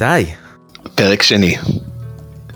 איתי, 0.00 0.32
פרק 0.94 1.22
שני. 1.22 1.56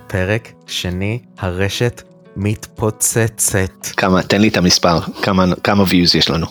פרק 0.06 0.48
שני, 0.66 1.18
הרשת 1.38 2.02
מתפוצצת. 2.36 3.86
כמה, 3.96 4.22
תן 4.22 4.40
לי 4.40 4.48
את 4.48 4.56
המספר, 4.56 5.00
כמה, 5.22 5.44
כמה 5.64 5.84
views 5.84 6.16
יש 6.18 6.30
לנו. 6.30 6.46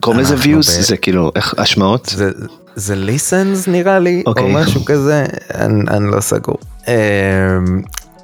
קוראים 0.00 0.20
לזה 0.20 0.34
views? 0.34 0.58
ב- 0.58 0.62
זה 0.62 0.96
כאילו, 0.96 1.32
איך, 1.36 1.54
השמעות? 1.58 2.06
זה, 2.06 2.30
זה 2.76 2.94
ליסנס 2.96 3.68
נראה 3.68 3.98
לי, 3.98 4.22
או 4.26 4.30
אוקיי. 4.30 4.54
משהו 4.54 4.84
כזה, 4.84 5.26
אני, 5.54 5.84
אני 5.90 6.10
לא 6.10 6.20
סגור. 6.20 6.56
אמ, 6.88 6.92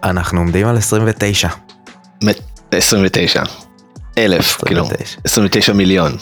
אנחנו 0.04 0.40
עומדים 0.40 0.66
על 0.66 0.76
29. 0.76 1.48
מ- 2.24 2.28
29. 2.70 3.42
אלף, 4.18 4.56
כאילו, 4.64 4.82
29. 4.84 5.20
29 5.24 5.72
מיליון. 5.72 6.16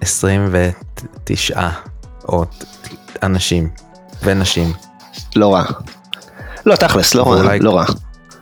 29 0.00 1.68
או 2.28 2.44
אנשים 3.22 3.68
ונשים. 4.22 4.72
לא 5.36 5.54
רע. 5.54 5.64
לא, 6.66 6.76
תכלס, 6.76 7.14
לא 7.14 7.22
רע, 7.32 7.56
לא 7.60 7.76
רע. 7.76 7.84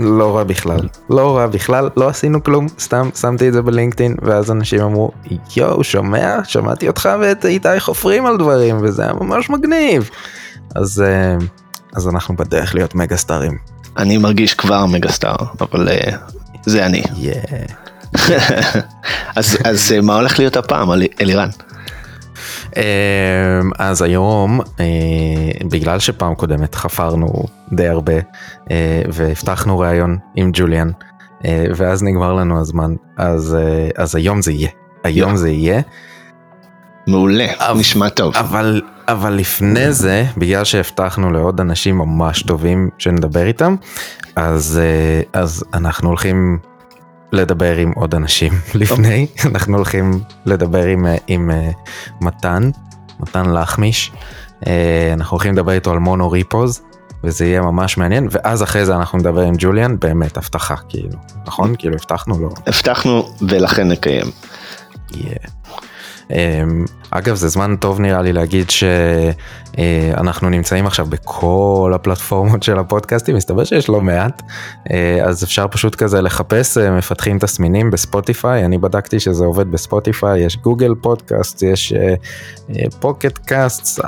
לא 0.00 0.36
רע 0.36 0.44
בכלל, 0.44 0.80
לא 1.10 1.36
רע 1.36 1.46
בכלל, 1.46 1.88
לא 1.96 2.08
עשינו 2.08 2.44
כלום, 2.44 2.66
סתם 2.78 3.10
שמתי 3.20 3.48
את 3.48 3.52
זה 3.52 3.62
בלינקדאין 3.62 4.16
ואז 4.22 4.50
אנשים 4.50 4.80
אמרו 4.80 5.10
יואו 5.56 5.84
שומע 5.84 6.36
שמעתי 6.44 6.88
אותך 6.88 7.08
ואת 7.20 7.44
איתי 7.44 7.80
חופרים 7.80 8.26
על 8.26 8.36
דברים 8.36 8.78
וזה 8.82 9.02
היה 9.02 9.12
ממש 9.12 9.50
מגניב. 9.50 10.10
אז 10.74 11.02
אה, 11.06 11.36
אז 11.96 12.08
אנחנו 12.08 12.36
בדרך 12.36 12.74
להיות 12.74 12.94
מגה 12.94 13.16
סטארים. 13.16 13.58
אני 13.96 14.18
מרגיש 14.18 14.54
כבר 14.54 14.86
מגה 14.86 15.10
סטאר, 15.12 15.36
אבל 15.60 15.88
אה, 15.88 16.16
זה 16.66 16.86
אני. 16.86 17.02
Yeah. 17.02 17.72
אז 19.36 19.56
אז 19.64 19.92
אה, 19.92 20.00
מה 20.00 20.14
הולך 20.16 20.38
להיות 20.38 20.56
הפעם, 20.56 20.92
אלי- 20.92 21.08
אלירן? 21.20 21.48
אמ, 22.76 22.82
אז 23.78 24.02
היום 24.02 24.60
אה, 24.80 24.84
בגלל 25.70 25.98
שפעם 25.98 26.34
קודמת 26.34 26.74
חפרנו 26.74 27.26
די 27.72 27.88
הרבה 27.88 28.12
אה, 28.70 29.02
והבטחנו 29.12 29.78
ראיון 29.78 30.16
עם 30.34 30.50
ג'וליאן 30.52 30.90
אה, 31.44 31.64
ואז 31.76 32.02
נגמר 32.02 32.32
לנו 32.34 32.60
הזמן 32.60 32.94
אז 33.16 33.56
אז 33.96 34.14
היום 34.14 34.42
זה 34.42 34.52
יהיה. 34.52 34.68
היום 35.04 35.36
זה 35.36 35.50
יהיה. 35.50 35.80
מעולה, 37.06 37.46
אבל- 37.58 37.78
נשמע 37.80 38.08
טוב. 38.08 38.36
אבל 38.36 38.82
אבל 39.08 39.32
לפני 39.32 39.92
זה 39.92 40.24
בגלל 40.36 40.64
שהבטחנו 40.64 41.30
לעוד 41.30 41.60
אנשים 41.60 41.98
ממש 41.98 42.42
טובים 42.42 42.88
שנדבר 42.98 43.46
איתם 43.46 43.74
אז 44.36 44.80
אז 45.32 45.64
אנחנו 45.74 46.08
הולכים 46.08 46.58
לדבר 47.32 47.76
עם 47.76 47.92
עוד 47.92 48.14
אנשים 48.14 48.52
לפני. 48.74 49.26
אנחנו 49.44 49.76
הולכים 49.76 50.20
לדבר 50.46 50.84
עם 50.84 51.06
אה, 51.06 51.16
עם 51.26 51.50
אה, 51.50 51.70
מתן 52.20 52.70
מתן 53.20 53.50
לחמיש. 53.50 54.12
אה, 54.66 55.10
אנחנו 55.12 55.34
הולכים 55.34 55.52
לדבר 55.52 55.72
איתו 55.72 55.90
על 55.90 55.98
מונו 55.98 56.30
ריפוז 56.30 56.82
וזה 57.24 57.46
יהיה 57.46 57.60
ממש 57.60 57.98
מעניין. 57.98 58.28
ואז 58.30 58.62
אחרי 58.62 58.86
זה 58.86 58.96
אנחנו 58.96 59.18
נדבר 59.18 59.40
עם 59.40 59.54
ג'וליאן 59.58 59.98
באמת 59.98 60.36
הבטחה 60.36 60.74
כאילו. 60.88 61.18
נכון? 61.46 61.74
כאילו 61.78 61.94
הבטחנו 61.94 62.38
לו. 62.38 62.50
הבטחנו 62.66 63.28
ולכן 63.48 63.88
נקיים. 63.88 64.26
Yeah. 65.10 65.67
Um, 66.28 66.32
אגב 67.10 67.34
זה 67.34 67.48
זמן 67.48 67.76
טוב 67.76 68.00
נראה 68.00 68.22
לי 68.22 68.32
להגיד 68.32 68.66
שאנחנו 68.70 70.50
נמצאים 70.50 70.86
עכשיו 70.86 71.06
בכל 71.06 71.92
הפלטפורמות 71.94 72.62
של 72.62 72.78
הפודקאסטים 72.78 73.36
מסתבר 73.36 73.64
שיש 73.64 73.88
לא 73.88 74.00
מעט 74.00 74.42
uh, 74.42 74.90
אז 75.24 75.44
אפשר 75.44 75.66
פשוט 75.70 75.94
כזה 75.94 76.20
לחפש 76.22 76.78
אה, 76.78 76.90
מפתחים 76.90 77.38
תסמינים 77.38 77.90
בספוטיפיי 77.90 78.64
אני 78.64 78.78
בדקתי 78.78 79.20
שזה 79.20 79.44
עובד 79.44 79.70
בספוטיפיי 79.70 80.40
יש 80.40 80.56
גוגל 80.56 80.94
פודקאסט 81.00 81.62
יש 81.62 81.92
pocket 83.00 83.38
cast 83.38 84.00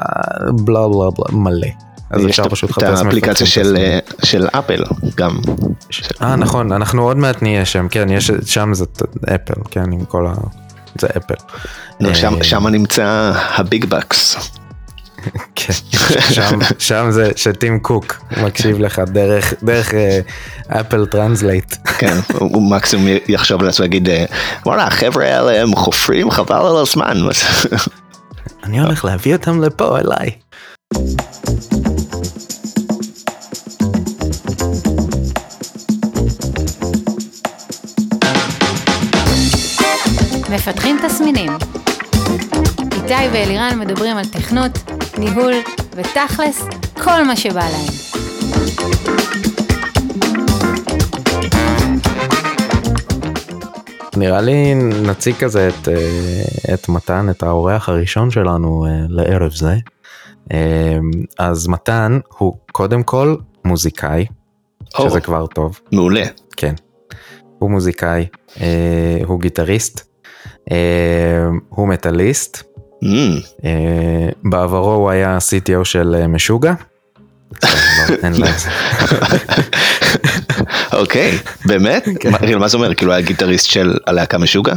בלה 0.64 0.88
בלה 0.88 1.10
בלה 1.10 1.38
מלא. 1.38 1.68
אז 2.10 2.26
אפשר 2.26 2.42
את- 2.44 2.50
פשוט 2.50 2.70
את 2.70 2.76
לחפש 2.78 3.02
האפליקציה 3.02 3.30
מפתחים 3.32 3.46
של 3.46 3.62
תסמינים. 3.62 3.84
אה, 3.86 3.98
של 4.24 4.48
אפל 4.48 4.82
גם. 5.16 5.38
אה 6.22 6.36
נכון 6.36 6.72
אנחנו 6.72 7.02
עוד 7.02 7.16
מעט 7.16 7.42
נהיה 7.42 7.64
שם 7.64 7.88
כן 7.90 8.08
יש 8.10 8.30
שם 8.46 8.74
זה 8.74 8.84
אפל 9.34 9.54
כן 9.70 9.92
עם 9.92 10.04
כל 10.04 10.26
ה... 10.26 10.32
זה 11.00 11.06
אפל. 11.16 11.34
לא, 12.00 12.14
שם- 12.14 12.34
אה, 12.38 12.44
שם 12.44 12.66
נמצא 12.66 13.32
ה 13.34 13.47
big 13.47 13.84
bucks. 13.84 14.36
כן, 15.54 15.72
שם, 16.30 16.58
שם 16.78 17.06
זה 17.10 17.30
שטים 17.36 17.78
קוק 17.80 18.20
מקשיב 18.42 18.78
לך 18.78 18.98
דרך 19.06 19.54
דרך 19.62 19.94
אפל 20.68 21.06
טרנסלייט. 21.06 21.74
כן, 21.98 22.16
הוא 22.38 22.70
מקסימום 22.70 23.06
יחשוב 23.28 23.62
לעצמו 23.62 23.84
יגיד 23.86 24.08
אה, 24.08 24.24
וואלה 24.66 24.86
החבר'ה 24.86 25.24
האלה 25.24 25.62
הם 25.62 25.76
חופרים 25.76 26.30
חבל 26.30 26.66
על 26.66 26.76
הזמן. 26.76 27.16
אני 28.64 28.80
הולך 28.80 29.04
להביא 29.04 29.32
אותם 29.34 29.62
לפה 29.62 29.98
אליי. 29.98 30.30
מפתחים 40.50 40.96
תסמינים. 41.06 41.52
איתי 42.92 43.28
ואלירן 43.32 43.78
מדברים 43.78 44.16
על 44.16 44.24
תכנות, 44.24 44.70
ניהול 45.18 45.52
ותכלס, 45.94 46.62
כל 47.04 47.24
מה 47.24 47.36
שבא 47.36 47.60
להם. 47.60 47.92
נראה 54.16 54.40
לי 54.40 54.74
נציג 55.02 55.34
כזה 55.34 55.68
את, 55.68 55.88
אה, 55.88 56.74
את 56.74 56.88
מתן 56.88 57.26
את 57.30 57.42
האורח 57.42 57.88
הראשון 57.88 58.30
שלנו 58.30 58.86
אה, 58.86 58.90
לערב 59.08 59.52
זה. 59.52 59.74
אה, 60.52 60.98
אז 61.38 61.68
מתן 61.68 62.18
הוא 62.38 62.56
קודם 62.72 63.02
כל 63.02 63.36
מוזיקאי 63.64 64.26
או, 64.98 65.10
שזה 65.10 65.20
כבר 65.20 65.46
טוב. 65.46 65.80
מעולה. 65.92 66.24
כן. 66.56 66.74
הוא 67.58 67.70
מוזיקאי, 67.70 68.26
הוא 69.26 69.40
גיטריסט, 69.40 70.09
הוא 71.68 71.88
מטאליסט, 71.88 72.62
Mm, 73.04 73.06
אה, 73.64 74.28
בעברו 74.44 74.94
הוא 74.94 75.10
היה 75.10 75.38
CTO 75.38 75.84
של 75.84 76.16
אה, 76.18 76.26
משוגע. 76.26 76.72
אוקיי, 80.92 81.38
באמת? 81.66 82.08
כן. 82.20 82.30
מה- 82.30 82.68
זה 82.68 82.76
אומר? 82.76 82.94
כאילו 82.94 83.12
היה 83.12 83.20
גיטריסט 83.20 83.66
של 83.66 83.98
הלהקה 84.06 84.38
משוגע? 84.38 84.74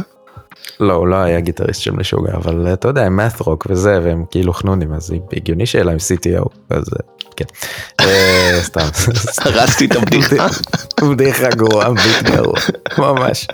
לא, 0.80 0.92
הוא 0.92 1.08
לא 1.08 1.16
היה 1.16 1.40
גיטריסט 1.40 1.80
של 1.80 1.90
משוגע, 1.92 2.32
אבל 2.34 2.66
אה, 2.66 2.72
אתה 2.72 2.88
יודע, 2.88 3.02
הם 3.04 3.20
rock 3.40 3.66
וזה, 3.68 4.00
והם 4.04 4.24
כאילו 4.30 4.52
חנונים, 4.52 4.92
אז 4.92 5.14
הגיוני 5.36 5.66
שיהיה 5.66 5.84
להם 5.84 5.96
CTO, 5.96 6.48
אז 6.70 6.84
אה, 6.92 7.23
כן. 7.36 7.44
אה, 8.00 8.58
סתם. 8.62 8.86
הרסתי 9.38 9.84
את 9.84 9.96
הבדיחה. 9.96 10.46
בדיחה 11.10 11.48
גרועה, 11.48 11.90
ביט 11.92 12.22
גרוע, 12.22 12.54
ממש. 12.98 13.46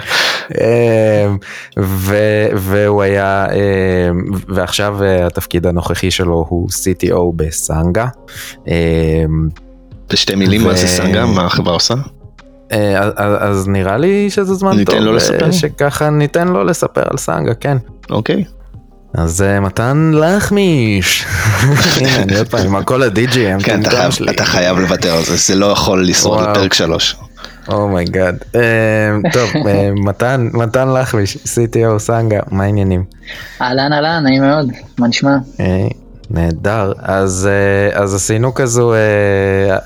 ו- 1.78 2.14
והוא 2.56 3.02
היה, 3.02 3.46
אמ, 3.52 4.22
ועכשיו 4.48 5.02
אה, 5.02 5.26
התפקיד 5.26 5.66
הנוכחי 5.66 6.10
שלו 6.10 6.46
הוא 6.48 6.68
CTO 6.68 7.16
בסנגה. 7.36 8.06
בשתי 10.12 10.34
מילים 10.34 10.64
מה 10.64 10.74
זה 10.74 10.86
סנגה? 10.86 11.26
מה 11.26 11.44
החברה 11.47 11.72
עושה? 11.74 11.94
אה, 12.72 12.98
אז- 12.98 13.12
אז 13.41 13.68
נראה 13.68 13.97
לי 13.97 14.30
שזה 14.30 14.54
זמן 14.54 14.76
ניתן 14.76 14.92
טוב, 14.92 15.00
לו 15.00 15.10
אה, 15.10 15.16
לספר? 15.16 15.50
שככה 15.50 16.10
ניתן 16.10 16.48
לו 16.48 16.64
לספר 16.64 17.02
על 17.10 17.16
סנגה, 17.16 17.54
כן. 17.54 17.76
אוקיי. 18.10 18.44
אז 19.15 19.43
אה, 19.43 19.60
מתן 19.60 20.10
לחמיש. 20.15 21.25
הנה, 21.97 22.16
אני 22.22 22.37
עוד 22.38 22.48
פעם 22.48 22.66
עם 22.66 22.76
הכל 22.76 23.03
הדי.ג'י 23.03 23.47
כן, 23.62 23.81
אתה 23.82 23.91
חייב- 23.91 24.12
אתה 24.31 24.44
חייב 24.44 24.78
לוותר 24.78 25.15
על 25.16 25.25
זה, 25.25 25.37
זה 25.37 25.54
לא 25.54 25.66
יכול 25.66 26.09
לשרוד. 26.09 26.48
לפרק 26.50 26.75
שלוש. 26.75 27.16
Oh 27.69 27.85
my 27.85 28.03
God. 28.03 28.37
או 28.53 28.56
טוב, 29.32 29.50
אה, 29.66 29.91
מתן, 30.04 30.48
מתן 30.53 30.88
לחמיש, 30.88 31.37
CTO 31.37 31.98
סנגה, 31.98 32.41
מה 32.50 32.65
העניינים? 32.65 33.04
אהלן 33.62 33.93
אהלן, 33.93 34.22
נעים 34.24 34.42
מאוד, 34.42 34.66
מה 34.98 35.09
נשמע? 35.09 35.36
נהדר, 36.30 36.92
אז, 36.98 37.48
אה, 37.50 38.00
אז 38.03 38.15
עשינו 38.15 38.54
כזו, 38.54 38.92
אה, 38.92 38.98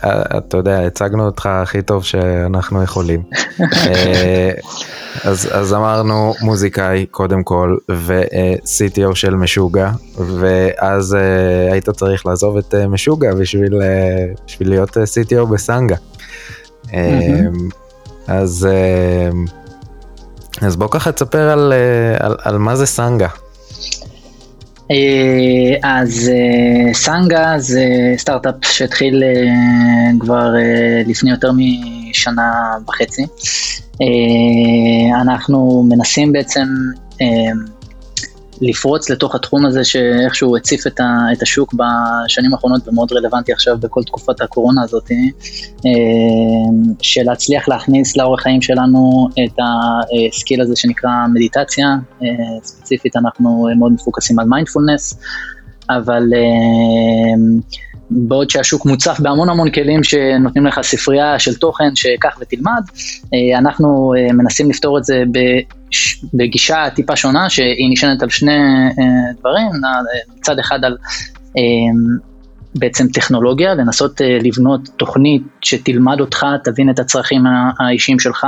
אה, 0.05 0.39
אתה 0.39 0.57
יודע, 0.57 0.87
הצגנו 0.87 1.27
אותך 1.27 1.47
הכי 1.47 1.83
טוב 1.83 2.05
שאנחנו 2.05 2.83
יכולים. 2.83 3.23
אז, 5.25 5.49
אז 5.53 5.75
אמרנו 5.75 6.35
מוזיקאי 6.41 7.07
קודם 7.11 7.43
כל, 7.43 7.77
ו-CTO 7.91 9.15
של 9.15 9.35
משוגע, 9.35 9.91
ואז 10.17 11.17
היית 11.71 11.91
צריך 11.91 12.27
לעזוב 12.27 12.57
את 12.57 12.75
משוגע 12.75 13.35
בשביל, 13.35 13.75
בשביל 14.47 14.69
להיות 14.69 14.91
CTO 14.91 15.45
בסנגה. 15.45 15.97
אז, 18.27 18.69
אז 20.61 20.77
בוא 20.77 20.89
ככה 20.91 21.13
תספר 21.13 21.51
על, 21.51 21.73
על, 22.19 22.37
על 22.43 22.59
מה 22.59 22.77
זה 22.77 22.87
סנגה. 22.87 23.29
אה, 24.91 25.77
אז 25.83 26.31
אה, 26.35 26.95
סנגה 26.95 27.55
זה 27.59 28.15
סטארט-אפ 28.17 28.55
שהתחיל 28.63 29.23
אה, 29.23 29.31
כבר 30.21 30.49
לפני 31.07 31.31
יותר 31.31 31.51
משנה 31.53 32.53
וחצי. 32.89 33.27
אנחנו 35.23 35.87
מנסים 35.89 36.33
בעצם 36.33 36.67
לפרוץ 38.69 39.11
לתוך 39.11 39.35
התחום 39.35 39.67
הזה 39.67 39.85
שאיכשהו 39.85 40.57
הציף 40.57 40.87
את, 40.87 41.01
ה, 41.01 41.33
את 41.33 41.43
השוק 41.43 41.75
בשנים 41.75 42.55
האחרונות 42.55 42.89
ומאוד 42.89 43.13
רלוונטי 43.13 43.53
עכשיו 43.53 43.79
בכל 43.81 44.03
תקופת 44.03 44.41
הקורונה 44.41 44.83
הזאת, 44.83 45.11
אה, 45.11 45.91
של 47.03 47.23
להצליח 47.23 47.69
להכניס 47.69 48.17
לאורך 48.17 48.41
חיים 48.41 48.63
שלנו 48.63 49.29
את 49.45 49.59
ה 50.33 50.38
skill 50.38 50.61
הזה 50.61 50.77
שנקרא 50.77 51.11
מדיטציה, 51.35 51.87
אה, 52.23 52.29
ספציפית 52.63 53.17
אנחנו 53.17 53.69
מאוד 53.79 53.93
מפוקסים 53.93 54.39
על 54.39 54.47
מיינדפולנס, 54.47 55.19
אבל 55.91 56.23
בעוד 58.11 58.51
שהשוק 58.51 58.87
מוצף 58.87 59.21
בהמון 59.21 59.49
המון 59.49 59.71
כלים 59.71 60.05
שנותנים 60.05 60.67
לך 60.67 60.81
ספרייה 60.83 61.39
של 61.39 61.55
תוכן 61.55 61.97
שקח 61.97 62.39
ותלמד, 62.41 62.83
אנחנו 63.59 64.13
מנסים 64.33 64.71
לפתור 64.71 64.99
את 64.99 65.05
זה 65.05 65.23
בגישה 66.35 66.85
טיפה 66.95 67.17
שונה, 67.17 67.51
שהיא 67.51 67.93
נשענת 67.93 68.23
על 68.23 68.31
שני 68.31 68.53
אה, 68.99 69.33
דברים, 69.41 69.67
מצד 70.39 70.59
אחד 70.59 70.85
על 70.85 70.97
אה, 71.57 71.63
בעצם 72.75 73.07
טכנולוגיה, 73.09 73.75
לנסות 73.75 74.21
אה, 74.21 74.39
לבנות 74.43 74.89
תוכנית 74.97 75.43
שתלמד 75.61 76.21
אותך, 76.21 76.47
תבין 76.65 76.91
את 76.91 76.99
הצרכים 76.99 77.45
האישיים 77.79 78.19
שלך, 78.19 78.47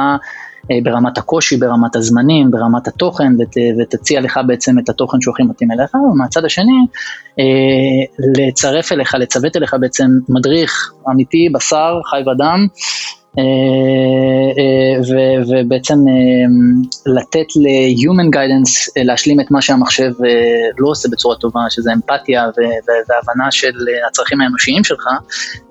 ברמת 0.83 1.19
הקושי, 1.19 1.57
ברמת 1.57 1.97
הזמנים, 1.97 2.51
ברמת 2.51 2.89
התוכן, 2.89 3.33
ות, 3.41 3.57
ותציע 3.81 4.21
לך 4.21 4.41
בעצם 4.47 4.79
את 4.79 4.89
התוכן 4.89 5.21
שהוא 5.21 5.33
הכי 5.33 5.43
מתאים 5.43 5.73
אליך, 5.73 5.95
ומהצד 5.95 6.45
השני, 6.45 6.87
לצרף 8.39 8.93
אליך, 8.93 9.15
לצוות 9.15 9.57
אליך 9.57 9.77
בעצם 9.81 10.07
מדריך 10.29 10.93
אמיתי, 11.11 11.49
בשר, 11.55 12.01
חי 12.11 12.21
ודם, 12.21 12.67
אה, 13.39 13.43
אה, 14.59 15.01
ובעצם 15.49 15.95
אה, 15.95 17.13
לתת 17.15 17.47
ל-Human 17.57 18.37
Guidance 18.37 19.05
להשלים 19.05 19.41
את 19.41 19.51
מה 19.51 19.63
שהמחשב 19.63 20.13
לא 20.79 20.89
עושה 20.89 21.09
בצורה 21.13 21.37
טובה, 21.37 21.61
שזה 21.71 21.93
אמפתיה 21.93 22.45
והבנה 22.89 23.51
של 23.51 23.73
הצרכים 24.09 24.41
האנושיים 24.41 24.85
שלך, 24.85 25.09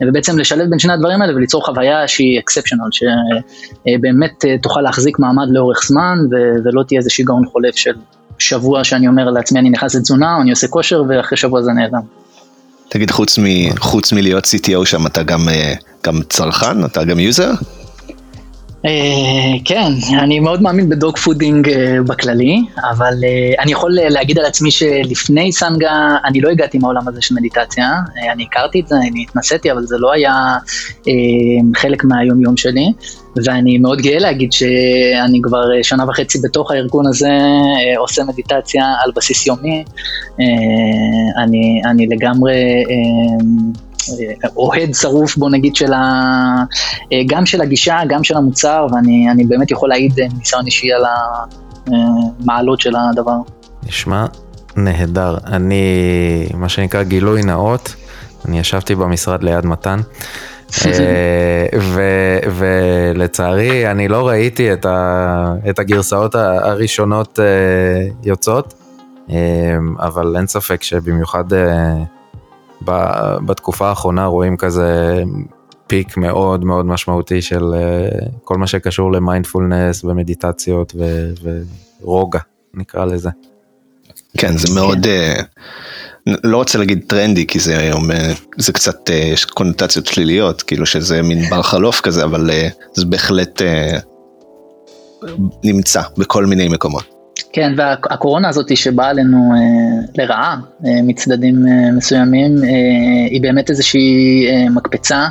ובעצם 0.04 0.40
לשלב 0.40 0.70
בין 0.70 0.80
שני 0.80 0.94
הדברים 0.94 1.22
האלה 1.22 1.36
וליצור 1.36 1.66
חוויה 1.66 2.08
שהיא 2.08 2.40
exceptional, 2.40 2.90
שבאמת 2.92 4.46
תוכל 4.62 4.82
להחזיק 4.82 5.20
מעמד 5.20 5.48
לאורך 5.50 5.82
זמן 5.88 6.18
ולא 6.66 6.84
תהיה 6.88 6.98
איזה 6.98 7.10
שיגעון 7.10 7.46
חולף 7.46 7.76
של 7.76 7.94
שבוע 8.40 8.84
שאני 8.84 9.08
אומר 9.08 9.30
לעצמי 9.30 9.60
אני 9.60 9.70
נכנס 9.70 9.96
לתזונה, 9.96 10.38
אני 10.42 10.50
עושה 10.50 10.68
כושר 10.68 11.04
ואחרי 11.10 11.38
שבוע 11.38 11.62
זה 11.62 11.72
נעלם. 11.72 12.25
תגיד, 12.95 13.12
חוץ, 13.80 14.12
מלהיות 14.13 14.45
CTO 14.45 14.86
שם, 14.86 15.07
אתה 15.07 15.24
אה, 15.50 15.74
גם 16.03 16.21
צרכן? 16.30 16.86
אתה 16.86 17.03
גם 17.03 17.19
user? 17.19 17.52
אה, 18.86 18.88
כן, 19.66 19.92
אני 20.20 20.40
מאוד 20.40 20.62
מאמין 20.62 20.90
ב 20.90 21.18
dogfooding 21.18 21.69
אה, 21.69 21.72
בכללי, 22.08 22.62
אבל 22.90 23.14
אה, 23.13 23.62
אני 23.62 23.72
יכול 23.72 23.92
להגיד 24.10 24.40
על 24.40 24.46
עצמי 24.46 24.72
שלפני 24.72 25.52
סנגה 25.52 25.92
אני 26.26 26.42
לא 26.42 26.50
הגעתי 26.50 26.78
מהעולם 26.78 27.08
הזה 27.08 27.22
של 27.22 27.36
מדיטציה, 27.36 27.90
אני 28.32 28.44
הכרתי 28.44 28.80
את 28.80 28.88
זה, 28.88 28.96
אני 28.96 29.24
התנסיתי, 29.24 29.72
אבל 29.72 29.84
זה 29.84 29.96
לא 30.00 30.12
היה 30.12 30.34
חלק 31.76 32.04
מהיום 32.04 32.42
יום 32.42 32.58
שלי, 32.58 32.92
ואני 33.46 33.78
מאוד 33.78 34.02
גאה 34.02 34.20
להגיד 34.20 34.52
שאני 34.52 35.40
כבר 35.44 35.64
שנה 35.84 36.10
וחצי 36.10 36.38
בתוך 36.44 36.72
הארגון 36.72 37.08
הזה 37.08 37.31
עושה 37.98 38.24
מדיטציה 38.24 38.84
על 39.04 39.12
בסיס 39.16 39.48
יומי, 39.48 39.84
אני, 41.44 41.81
אני 41.86 42.08
לגמרי... 42.08 42.54
אה, 44.06 44.48
אוהד 44.57 44.94
שרוף 44.94 45.38
בוא 45.38 45.50
נגיד 45.50 45.75
של 45.75 45.94
ה... 45.94 46.00
אה, 47.13 47.22
גם 47.28 47.46
של 47.46 47.62
הגישה, 47.62 47.98
גם 48.10 48.24
של 48.24 48.38
המוצר, 48.38 48.88
ואני 48.92 49.44
באמת 49.48 49.72
יכול 49.72 49.90
להעיד 49.90 50.19
אה, 50.19 50.25
ניסיון 50.38 50.66
אישי 50.66 50.88
על 50.94 51.04
המעלות 51.88 52.81
של 52.81 52.94
הדבר. 52.96 53.38
נשמע 53.88 54.25
נהדר. 54.75 55.38
אני, 55.48 55.86
מה 56.54 56.69
שנקרא 56.69 57.04
גילוי 57.04 57.44
נאות, 57.44 57.96
אני 58.48 58.60
ישבתי 58.60 58.96
במשרד 58.96 59.44
ליד 59.44 59.66
מתן. 59.66 60.00
אה, 60.86 61.66
ולצערי 62.57 63.92
אני 63.92 64.07
לא 64.07 64.28
ראיתי 64.28 64.74
את, 64.74 64.86
ה, 64.86 65.54
את 65.69 65.80
הגרסאות 65.80 66.36
הראשונות 66.36 67.40
יוצאות, 68.24 68.74
אבל 70.00 70.36
אין 70.38 70.48
ספק 70.48 70.84
שבמיוחד 70.84 71.44
בתקופה 73.46 73.90
האחרונה 73.90 74.26
רואים 74.26 74.58
כזה 74.58 75.24
פיק 75.88 76.18
מאוד 76.18 76.66
מאוד 76.66 76.86
משמעותי 76.86 77.42
של 77.42 77.74
אה, 77.74 78.10
כל 78.44 78.58
מה 78.58 78.68
שקשור 78.68 79.12
למיינדפולנס 79.12 80.04
ומדיטציות 80.04 80.96
ורוגע 82.02 82.40
נקרא 82.74 83.06
לזה. 83.06 83.30
כן 84.38 84.58
זה 84.58 84.76
מאוד 84.76 85.06
uh, 85.06 85.42
לא 86.44 86.58
רוצה 86.58 86.78
להגיד 86.78 87.04
טרנדי 87.08 87.48
כי 87.48 87.60
זה 87.60 87.94
אומר 87.94 88.34
זה 88.58 88.74
קצת 88.74 89.10
יש 89.10 89.46
קונוטציות 89.46 90.06
שליליות 90.06 90.62
כאילו 90.62 90.86
שזה 90.86 91.22
מין 91.22 91.50
בר 91.50 91.62
חלוף 91.62 92.02
כזה 92.02 92.24
אבל 92.24 92.50
זה 92.94 93.06
בהחלט 93.06 93.62
נמצא 95.64 96.02
בכל 96.18 96.46
מיני 96.46 96.68
מקומות. 96.68 97.15
כן, 97.56 97.74
והקורונה 97.78 98.50
הזאת 98.50 98.78
שבאה 98.78 99.10
עלינו 99.10 99.52
אה, 99.54 100.24
לרעה 100.24 100.57
אה, 100.86 101.02
מצדדים 101.04 101.68
אה, 101.68 101.92
מסוימים, 101.92 102.57
אה, 102.63 102.69
היא 103.30 103.42
באמת 103.42 103.69
איזושהי 103.69 104.46
אה, 104.50 104.69
מקפצה 104.69 105.28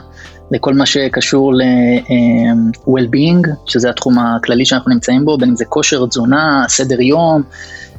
לכל 0.50 0.74
מה 0.74 0.86
שקשור 0.86 1.54
ל-well-being, 1.54 3.48
אה, 3.48 3.54
שזה 3.66 3.90
התחום 3.90 4.18
הכללי 4.18 4.64
שאנחנו 4.64 4.92
נמצאים 4.92 5.24
בו, 5.24 5.38
בין 5.38 5.48
אם 5.48 5.56
זה 5.56 5.64
כושר, 5.64 6.06
תזונה, 6.06 6.64
סדר 6.68 7.00
יום. 7.00 7.42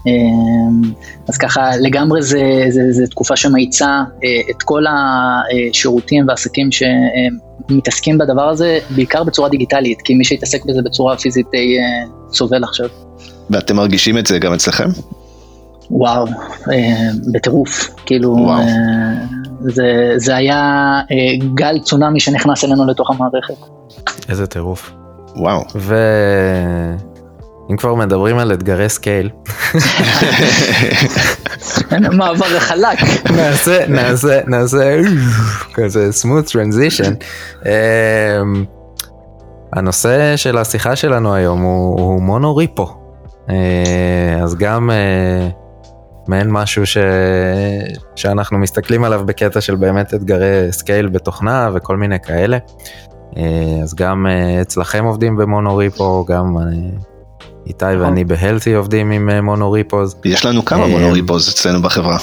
אה, 0.07 0.11
אז 1.27 1.37
ככה 1.37 1.69
לגמרי 1.81 2.21
זה, 2.21 2.41
זה, 2.69 2.91
זה 2.91 3.07
תקופה 3.07 3.35
שמאיצה 3.35 4.03
אה, 4.23 4.51
את 4.51 4.63
כל 4.63 4.83
השירותים 4.89 6.27
והעסקים 6.27 6.69
שמתעסקים 6.71 8.17
בדבר 8.17 8.49
הזה, 8.49 8.79
בעיקר 8.89 9.23
בצורה 9.23 9.49
דיגיטלית, 9.49 10.01
כי 10.01 10.15
מי 10.15 10.23
שהתעסק 10.23 10.65
בזה 10.65 10.81
בצורה 10.81 11.17
פיזית 11.17 11.47
די 11.51 11.77
סובל 12.31 12.63
עכשיו. 12.63 12.89
ואתם 13.49 13.75
מרגישים 13.75 14.17
את 14.17 14.27
זה 14.27 14.39
גם 14.39 14.53
אצלכם? 14.53 14.89
וואו, 15.91 16.25
אה, 16.71 17.09
בטירוף, 17.33 17.89
כאילו, 18.05 18.49
אה, 18.49 18.63
זה, 19.61 20.13
זה 20.15 20.35
היה 20.35 20.61
אה, 21.11 21.15
גל 21.53 21.79
צונאמי 21.83 22.19
שנכנס 22.19 22.63
אלינו 22.63 22.87
לתוך 22.87 23.11
המערכת. 23.11 23.53
איזה 24.29 24.47
טירוף. 24.47 24.91
וואו. 25.35 25.63
ואם 25.75 27.77
כבר 27.77 27.95
מדברים 27.95 28.37
על 28.37 28.53
אתגרי 28.53 28.89
סקייל. 28.89 29.29
מעבר 32.11 32.59
חלק. 32.59 32.99
נעשה, 33.31 33.87
נעשה, 33.87 34.41
נעשה 34.47 35.01
כזה 35.73 36.09
smooth 36.23 36.49
transition. 36.49 37.13
הנושא 39.73 40.35
של 40.35 40.57
השיחה 40.57 40.95
שלנו 40.95 41.33
היום 41.33 41.61
הוא, 41.61 42.01
הוא 42.01 42.21
mono 42.21 42.55
repo. 42.55 43.04
אה, 43.49 44.43
אז 44.43 44.55
גם 44.55 44.91
אה, 44.91 45.49
מעין 46.27 46.51
משהו 46.51 46.85
ש... 46.85 46.97
שאנחנו 48.15 48.57
מסתכלים 48.57 49.03
עליו 49.03 49.21
בקטע 49.25 49.61
של 49.61 49.75
באמת 49.75 50.13
אתגרי 50.13 50.71
סקייל 50.71 51.07
בתוכנה 51.07 51.69
וכל 51.73 51.97
מיני 51.97 52.19
כאלה. 52.19 52.57
אה, 53.37 53.43
אז 53.83 53.93
גם 53.95 54.25
אצלכם 54.61 55.05
עובדים 55.05 55.35
ב 55.35 55.44
monorepo, 55.44 56.25
גם 56.25 56.57
איתי 57.67 57.85
ואני 57.85 58.23
נכון. 58.23 58.37
בהלטי 58.37 58.73
עובדים 58.73 59.11
עם 59.11 59.45
monorepos. 59.45 60.15
יש 60.25 60.45
לנו 60.45 60.65
כמה 60.65 60.87
monorepos 60.87 61.49
אצלנו 61.49 61.81
בחברה. 61.81 62.17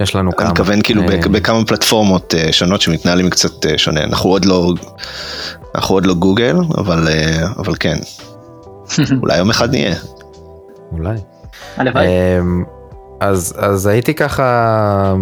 יש 0.00 0.14
לנו 0.14 0.36
כמה. 0.36 0.46
אני 0.46 0.52
מתכוון 0.52 0.82
כאילו 0.82 1.02
בכמה 1.30 1.64
פלטפורמות 1.64 2.34
שונות 2.50 2.80
שמתנהלים 2.80 3.30
קצת 3.30 3.50
שונה. 3.76 4.04
אנחנו 4.04 4.30
עוד 4.30 4.44
לא, 4.44 4.72
אנחנו 5.74 5.94
עוד 5.94 6.06
לא 6.06 6.14
גוגל, 6.14 6.56
אבל, 6.78 7.08
אבל 7.58 7.74
כן. 7.80 7.96
אולי 9.22 9.38
יום 9.38 9.50
אחד 9.50 9.70
נהיה. 9.70 9.94
אולי. 10.92 11.16
הלוואי. 11.76 12.06
אמ, 12.06 12.64
אז, 13.20 13.54
אז 13.58 13.86
הייתי 13.86 14.14
ככה 14.14 15.14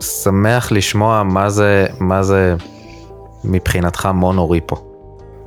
שמח 0.00 0.72
לשמוע 0.72 1.22
מה 1.22 1.50
זה, 1.50 1.86
מה 2.00 2.22
זה 2.22 2.54
מבחינתך 3.44 4.08
מונו 4.14 4.50
ריפו. 4.50 4.76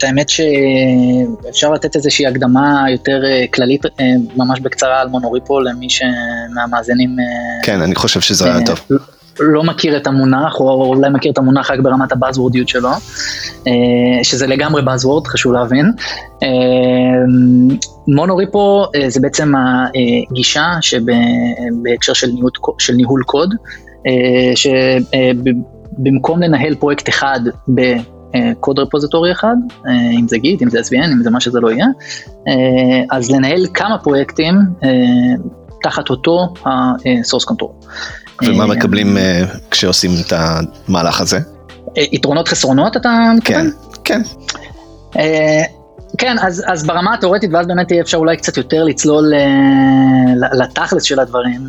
האמת 0.03 0.29
שאפשר 0.29 1.71
לתת 1.71 1.95
איזושהי 1.95 2.27
הקדמה 2.27 2.85
יותר 2.91 3.25
אה, 3.25 3.45
כללית, 3.53 3.85
אה, 3.85 4.05
ממש 4.35 4.59
בקצרה 4.59 5.01
על 5.01 5.07
מונוריפו 5.07 5.59
למי 5.59 5.87
שמהמאזינים. 5.89 7.19
אה, 7.19 7.25
כן, 7.65 7.81
אני 7.81 7.95
חושב 7.95 8.21
שזה 8.21 8.45
רעיון 8.45 8.65
טוב. 8.65 8.79
לא 9.39 9.63
מכיר 9.63 9.97
את 9.97 10.07
המונח, 10.07 10.59
או 10.59 10.85
אולי 10.85 11.09
מכיר 11.09 11.31
את 11.31 11.37
המונח 11.37 11.71
רק 11.71 11.79
ברמת 11.79 12.11
הבאזוורדיות 12.11 12.69
שלו, 12.69 12.89
שזה 14.23 14.47
לגמרי 14.47 14.81
באזוורד, 14.81 15.27
חשוב 15.27 15.53
להבין. 15.53 15.91
מונוריפו 18.07 18.85
זה 19.07 19.19
בעצם 19.19 19.53
הגישה 20.31 20.65
שבהקשר 20.81 22.13
של 22.13 22.27
ניהול, 22.27 22.51
של 22.79 22.93
ניהול 22.93 23.23
קוד, 23.25 23.53
שבמקום 24.55 26.41
לנהל 26.41 26.75
פרויקט 26.75 27.09
אחד 27.09 27.39
ב... 27.75 27.81
קוד 28.59 28.79
רפוזיטורי 28.79 29.31
אחד, 29.31 29.55
אם 30.19 30.27
זה 30.27 30.37
גיט, 30.37 30.61
אם 30.61 30.69
זה 30.69 30.79
SVN, 30.79 31.11
אם 31.13 31.23
זה 31.23 31.29
מה 31.29 31.39
שזה 31.39 31.59
לא 31.59 31.71
יהיה, 31.71 31.85
אז 33.11 33.31
לנהל 33.31 33.65
כמה 33.73 33.97
פרויקטים 33.97 34.55
תחת 35.83 36.09
אותו 36.09 36.53
ה-source 36.65 37.45
control. 37.51 37.85
ומה 38.45 38.65
מקבלים 38.65 39.17
כשעושים 39.71 40.11
את 40.27 40.33
המהלך 40.35 41.21
הזה? 41.21 41.39
יתרונות 41.95 42.47
חסרונות 42.47 42.97
אתה 42.97 43.31
מתכוון? 43.37 43.71
כן, 44.03 44.21
כן. 45.13 45.21
כן, 46.17 46.35
אז, 46.41 46.63
אז 46.67 46.85
ברמה 46.85 47.13
התאורטית, 47.13 47.53
ואז 47.53 47.67
באמת 47.67 47.91
יהיה 47.91 48.01
אפשר 48.01 48.17
אולי 48.17 48.37
קצת 48.37 48.57
יותר 48.57 48.83
לצלול 48.83 49.33
לתכלס 50.53 51.03
של 51.03 51.19
הדברים. 51.19 51.61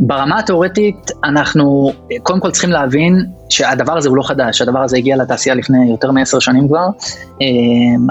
ברמה 0.00 0.38
התאורטית, 0.38 1.10
אנחנו 1.24 1.92
קודם 2.22 2.40
כל 2.40 2.50
צריכים 2.50 2.70
להבין 2.70 3.26
שהדבר 3.48 3.98
הזה 3.98 4.08
הוא 4.08 4.16
לא 4.16 4.22
חדש, 4.22 4.62
הדבר 4.62 4.78
הזה 4.78 4.96
הגיע 4.96 5.16
לתעשייה 5.16 5.54
לפני 5.54 5.90
יותר 5.90 6.10
מעשר 6.10 6.38
שנים 6.38 6.68
כבר, 6.68 6.86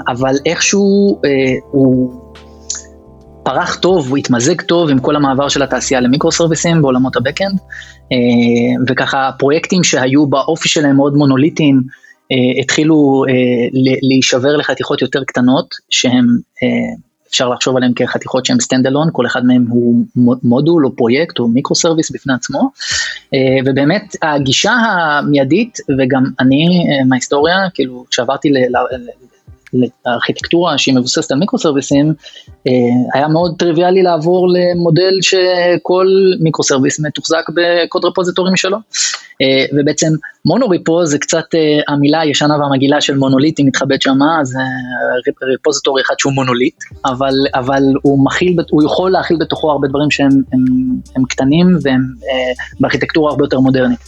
אבל 0.08 0.34
איכשהו 0.46 1.20
הוא 1.70 2.23
פרח 3.44 3.74
טוב, 3.74 4.08
הוא 4.08 4.16
התמזג 4.16 4.60
טוב 4.62 4.90
עם 4.90 4.98
כל 4.98 5.16
המעבר 5.16 5.48
של 5.48 5.62
התעשייה 5.62 6.00
ל 6.00 6.05
micro 6.05 6.32
serviceים 6.32 6.82
בעולמות 6.82 7.16
ה 7.16 7.21
backend, 7.21 7.58
וככה 8.88 9.30
פרויקטים 9.38 9.84
שהיו 9.84 10.26
באופי 10.26 10.68
שלהם 10.68 10.96
מאוד 10.96 11.14
מונוליטיים, 11.14 11.82
אה, 12.32 12.60
התחילו 12.60 13.24
אה, 13.28 13.34
להישבר 14.02 14.56
לחתיכות 14.56 15.02
יותר 15.02 15.24
קטנות, 15.24 15.74
אה, 16.06 16.68
אפשר 17.28 17.48
לחשוב 17.48 17.76
עליהן 17.76 17.92
כחתיכות 17.96 18.46
שהן 18.46 18.60
stand 18.60 18.86
alone, 18.86 19.08
כל 19.12 19.26
אחד 19.26 19.44
מהם 19.44 19.66
הוא 19.68 20.04
מודול 20.42 20.86
או 20.86 20.96
פרויקט 20.96 21.38
או 21.38 21.48
micro 21.48 21.76
service 21.76 22.10
בפני 22.10 22.34
עצמו, 22.34 22.70
ובאמת 23.66 24.16
הגישה 24.22 24.72
המיידית, 24.72 25.78
וגם 25.98 26.24
אני 26.40 26.84
מההיסטוריה, 27.06 27.56
כאילו 27.74 28.04
כשעברתי 28.10 28.48
לארכיטקטורה 30.06 30.78
שהיא 30.78 30.94
מבוססת 30.94 31.32
על 31.32 31.38
micro 31.38 31.58
serviceים, 31.58 32.14
היה 33.14 33.28
מאוד 33.28 33.54
טריוויאלי 33.58 34.02
לעבור 34.02 34.48
למודל 34.48 35.18
שכל 35.22 36.06
micro 36.40 36.64
service 36.64 37.00
מתוחזק 37.00 37.44
בקוד 37.54 38.04
repository 38.04 38.52
משלו. 38.52 38.78
ובעצם 39.72 40.12
monorepo 40.46 41.06
זה 41.06 41.18
קצת 41.18 41.44
uh, 41.54 41.92
המילה 41.92 42.20
הישנה 42.20 42.58
והמגעילה 42.58 43.00
של 43.00 43.16
מונוליט, 43.16 43.60
אם 43.60 43.66
מתחבאת 43.66 44.02
שמה, 44.02 44.38
זה 44.42 44.58
repository 45.42 46.02
אחד 46.02 46.14
שהוא 46.18 46.32
מונוליט, 46.32 46.74
אבל, 47.06 47.34
אבל 47.54 47.82
הוא, 48.02 48.24
מכיל, 48.24 48.56
הוא 48.70 48.84
יכול 48.84 49.10
להכיל 49.10 49.36
בתוכו 49.40 49.70
הרבה 49.70 49.88
דברים 49.88 50.10
שהם 50.10 50.28
הם, 50.52 50.64
הם 51.16 51.24
קטנים 51.24 51.76
והם 51.82 52.00
uh, 52.20 52.80
בארכיטקטורה 52.80 53.30
הרבה 53.30 53.44
יותר 53.44 53.60
מודרנית. 53.60 53.98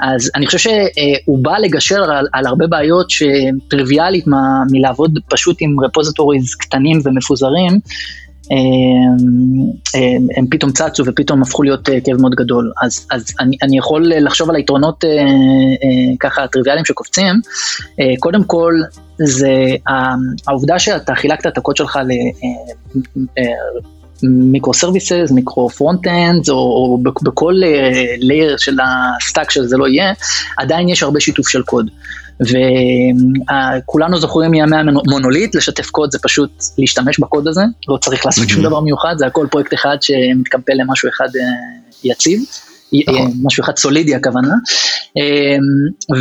אז 0.00 0.30
אני 0.34 0.46
חושב 0.46 0.58
שהוא 0.58 1.38
uh, 1.38 1.42
בא 1.42 1.58
לגשר 1.58 2.02
על, 2.02 2.26
על 2.32 2.46
הרבה 2.46 2.66
בעיות 2.66 3.10
שטריוויאלית 3.10 4.24
מלעבוד 4.70 5.18
פשוט 5.28 5.56
עם 5.60 5.80
repositories 5.80 6.54
קטנים 6.54 7.00
ומפוזרים, 7.04 7.80
הם, 9.94 10.26
הם 10.36 10.46
פתאום 10.50 10.72
צצו 10.72 11.02
ופתאום 11.06 11.42
הפכו 11.42 11.62
להיות 11.62 11.88
אה, 11.88 12.00
כאב 12.04 12.20
מאוד 12.20 12.34
גדול. 12.34 12.72
אז, 12.82 13.06
אז 13.10 13.34
אני, 13.40 13.56
אני 13.62 13.78
יכול 13.78 14.12
לחשוב 14.20 14.50
על 14.50 14.56
היתרונות 14.56 15.04
אה, 15.04 15.10
אה, 15.10 16.16
ככה 16.20 16.46
טריוויאליים 16.48 16.84
שקופצים. 16.84 17.40
קודם 18.18 18.44
כל, 18.44 18.74
זה 19.18 19.54
העובדה 20.48 20.78
שאתה 20.78 21.14
חילקת 21.14 21.46
את 21.46 21.58
הקוד 21.58 21.76
שלך 21.76 21.98
ל... 22.04 22.10
micro 24.22 24.74
services, 24.74 25.30
micro 25.30 25.68
front-end, 25.68 26.48
או, 26.48 26.54
או 26.54 26.98
בכל 27.22 27.54
layer 28.18 28.56
של 28.56 28.76
ה 28.80 28.92
stack 28.92 29.50
שזה 29.50 29.76
לא 29.76 29.88
יהיה, 29.88 30.12
עדיין 30.56 30.88
יש 30.88 31.02
הרבה 31.02 31.20
שיתוף 31.20 31.48
של 31.48 31.62
קוד. 31.62 31.90
וכולנו 32.42 34.18
זוכרים 34.18 34.50
מימי 34.50 34.76
המונוליט, 34.76 35.54
לשתף 35.54 35.90
קוד 35.90 36.12
זה 36.12 36.18
פשוט 36.22 36.50
להשתמש 36.78 37.18
בקוד 37.18 37.48
הזה, 37.48 37.62
לא 37.88 37.96
צריך 37.96 38.26
לעשות 38.26 38.48
שום 38.48 38.62
דבר 38.62 38.80
מיוחד, 38.80 39.14
זה 39.18 39.26
הכל 39.26 39.46
פרויקט 39.50 39.74
אחד 39.74 39.96
שמתקמפל 40.00 40.72
למשהו 40.74 41.08
אחד 41.08 41.28
אה, 41.36 41.42
יציב. 42.04 42.42
נכון. 43.08 43.32
משהו 43.42 43.64
אחד 43.64 43.76
סולידי 43.76 44.14
הכוונה, 44.14 44.54
אמ, 45.16 45.60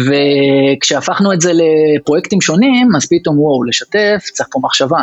וכשהפכנו 0.07 1.33
את 1.33 1.41
זה 1.41 1.51
לפרויקטים 1.53 2.41
שונים, 2.41 2.89
אז 2.95 3.07
פתאום 3.09 3.39
וואו, 3.39 3.63
לשתף, 3.63 4.23
צריך 4.33 4.49
פה 4.51 4.59
מחשבה, 4.63 4.99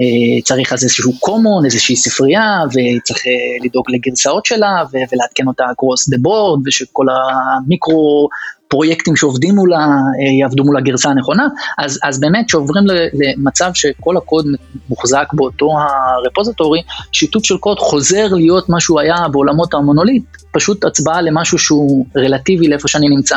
אה, 0.00 0.42
צריך 0.44 0.72
אז 0.72 0.84
איזשהו 0.84 1.12
common, 1.12 1.64
איזושהי 1.64 1.96
ספרייה, 1.96 2.58
וצריך 2.68 3.26
אה, 3.26 3.32
לדאוג 3.64 3.84
לגרסאות 3.90 4.46
שלה, 4.46 4.82
ולעדכן 4.92 5.46
אותה 5.46 5.64
across 5.64 6.14
the 6.14 6.18
board, 6.18 6.60
ושכל 6.66 7.06
המיקרו 7.10 8.28
פרויקטים 8.72 9.16
שעובדים 9.16 9.54
מולה, 9.54 9.76
אה, 9.76 10.40
יעבדו 10.40 10.64
מול 10.64 10.76
הגרסה 10.76 11.10
הנכונה, 11.10 11.48
אז, 11.78 11.98
אז 12.02 12.20
באמת 12.20 12.48
שעוברים 12.48 12.84
למצב 13.12 13.70
שכל 13.74 14.16
הקוד 14.16 14.46
מוחזק 14.88 15.26
באותו 15.32 15.70
ה 15.78 15.87
repository, 15.87 16.82
שיתוף 17.12 17.44
של 17.44 17.56
קוד 17.56 17.78
חוזר 17.78 18.26
להיות 18.30 18.68
מה 18.68 18.80
שהוא 18.80 19.00
היה 19.00 19.16
בעולמות 19.32 19.74
המונוליט, 19.74 20.24
פשוט 20.52 20.84
הצבעה 20.84 21.22
למשהו 21.22 21.58
שהוא 21.58 22.06
רלטיבי 22.16 22.68
לאיפה 22.68 22.88
שאני 22.88 23.08
נמצא. 23.08 23.36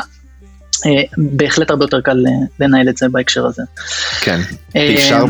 אה, 0.86 1.01
בהחלט 1.17 1.70
הרבה 1.70 1.84
יותר 1.84 2.01
קל 2.01 2.24
אה, 2.27 2.32
לנהל 2.60 2.89
את 2.89 2.98
זה 2.98 3.10
בהקשר 3.10 3.46
הזה. 3.46 3.63
כן, 4.22 4.39
אה, 4.75 4.94
אפשר 4.96 5.25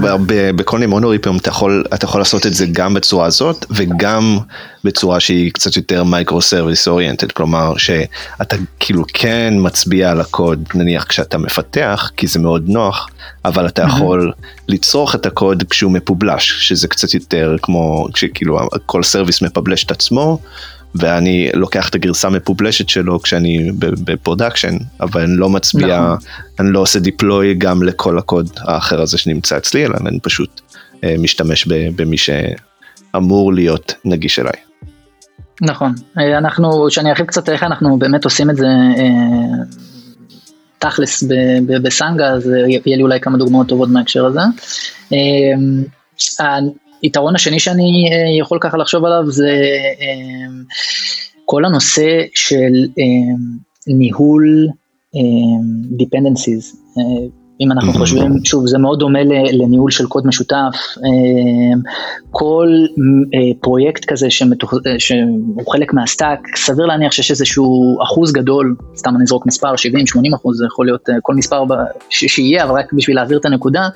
בכל 0.56 0.78
מיני 0.78 0.86
monorepoים 0.86 1.38
אתה 1.38 1.50
יכול, 1.50 1.84
אתה 1.94 2.06
יכול 2.06 2.22
לעשות 2.22 2.46
את 2.46 2.54
זה 2.54 2.66
גם 2.72 2.94
בצורה 2.94 3.26
הזאת 3.26 3.66
וגם 3.70 4.38
בצורה 4.84 5.20
שהיא 5.20 5.52
קצת 5.52 5.78
יותר 5.78 6.04
micro 6.04 6.42
service 6.42 6.88
oriented, 6.88 7.32
כלומר 7.32 7.78
שאתה 7.78 8.56
כאילו 8.80 9.04
כן 9.14 9.54
מצביע 9.58 10.12
על 10.12 10.22
הקוד 10.22 10.64
נניח 10.76 11.04
כשאתה 11.04 11.38
מפתח 11.38 12.12
כי 12.18 12.28
זה 12.28 12.40
מאוד 12.40 12.70
נוח, 12.70 13.08
אבל 13.46 13.68
אתה 13.68 13.82
יכול 13.82 14.32
לצרוך 14.68 15.16
את 15.16 15.26
הקוד 15.26 15.64
כשהוא 15.70 15.92
מפובלש, 15.92 16.68
שזה 16.68 16.88
קצת 16.88 17.14
יותר 17.14 17.56
כמו 17.62 18.08
כשכאילו 18.14 18.60
כל 18.86 19.04
service 19.04 19.42
מפבלש 19.42 19.84
את 19.84 19.92
עצמו. 19.92 20.40
ואני 20.96 21.50
לוקח 21.54 21.90
את 21.90 21.96
הגרסה 21.96 22.28
המפובלשת 22.28 22.90
שלו 22.90 23.22
כשאני 23.22 23.72
ב 23.80 23.88
production, 23.88 24.78
אבל 25.02 25.22
אני 25.22 25.38
לא 25.38 25.50
מצביע, 25.50 26.00
נכון. 26.00 26.30
אני 26.60 26.72
לא 26.72 26.80
עושה 26.80 27.00
deploy 27.00 27.54
גם 27.54 27.84
לכל 27.84 28.18
הקוד 28.18 28.50
האחר 28.58 29.02
הזה 29.02 29.18
שנמצא 29.18 29.58
אצלי, 29.58 29.86
אלא 29.86 29.96
אני 30.06 30.20
פשוט 30.20 30.62
אה, 31.04 31.16
משתמש 31.20 31.68
במי 31.68 32.18
שאמור 32.18 33.54
להיות 33.54 33.94
נגיש 34.06 34.40
אליי. 34.40 34.54
נכון, 35.62 35.94
אה, 36.18 36.38
אנחנו, 36.38 36.88
שאני 36.90 37.10
ארחיב 37.10 37.26
קצת 37.26 37.50
איך 37.50 37.64
אנחנו 37.64 38.00
באמת 38.00 38.24
עושים 38.24 38.50
את 38.50 38.56
זה 38.56 38.68
אה, 38.98 39.64
תכלס 40.80 41.24
בסנגה, 41.84 42.28
אז 42.28 42.52
יהיה 42.68 42.98
לי 42.98 43.04
אולי 43.04 43.20
כמה 43.20 43.38
דוגמאות 43.38 43.68
טובות 43.68 43.90
מההקשר 43.90 44.26
הזה. 44.26 44.42
היתרון 47.06 47.36
השני 47.36 47.60
שאני 47.60 48.10
אה, 48.12 48.40
יכול 48.40 48.58
ככה 48.62 48.78
לחשוב 48.78 49.06
עליו 49.06 49.32
זה 49.32 49.50
אה, 50.02 50.48
כל 51.46 51.66
הנושא 51.66 52.22
של 52.34 52.88
אה, 53.00 53.36
ניהול 53.88 54.68
dependencies. 56.02 56.76
אם 57.62 57.72
אנחנו 57.72 57.92
mm-hmm. 57.92 57.98
חושבים, 57.98 58.32
שוב, 58.44 58.68
זה 58.68 58.78
מאוד 58.78 59.00
דומה 59.00 59.20
לניהול 59.52 59.92
של 59.92 60.08
קוד 60.08 60.28
משותף. 60.28 60.76
כל 62.32 62.68
פרויקט 63.62 64.06
כזה 64.06 64.30
שמתוח, 64.30 64.74
שהוא 64.98 65.72
חלק 65.72 65.94
מה 65.94 66.05
stack, 66.05 66.40
סביר 66.56 66.86
להניח 66.86 67.12
שיש 67.12 67.32
איזשהו 67.32 67.98
אחוז 68.04 68.32
גדול, 68.34 68.76
סתם 68.96 69.16
אני 69.16 69.24
אזרוק 69.24 69.46
מספר, 69.46 69.76
70, 69.76 70.08
80 70.08 70.34
אחוז, 70.34 70.58
זה 70.58 70.66
יכול 70.66 70.86
להיות 70.86 71.10
כל 71.22 71.36
מספר 71.36 71.64
שיהיה, 72.10 72.64
אבל 72.64 72.80
רק 72.80 72.94
בשביל 72.94 73.16
להעביר 73.16 73.38
את 73.38 73.46
הנקודה, 73.46 73.90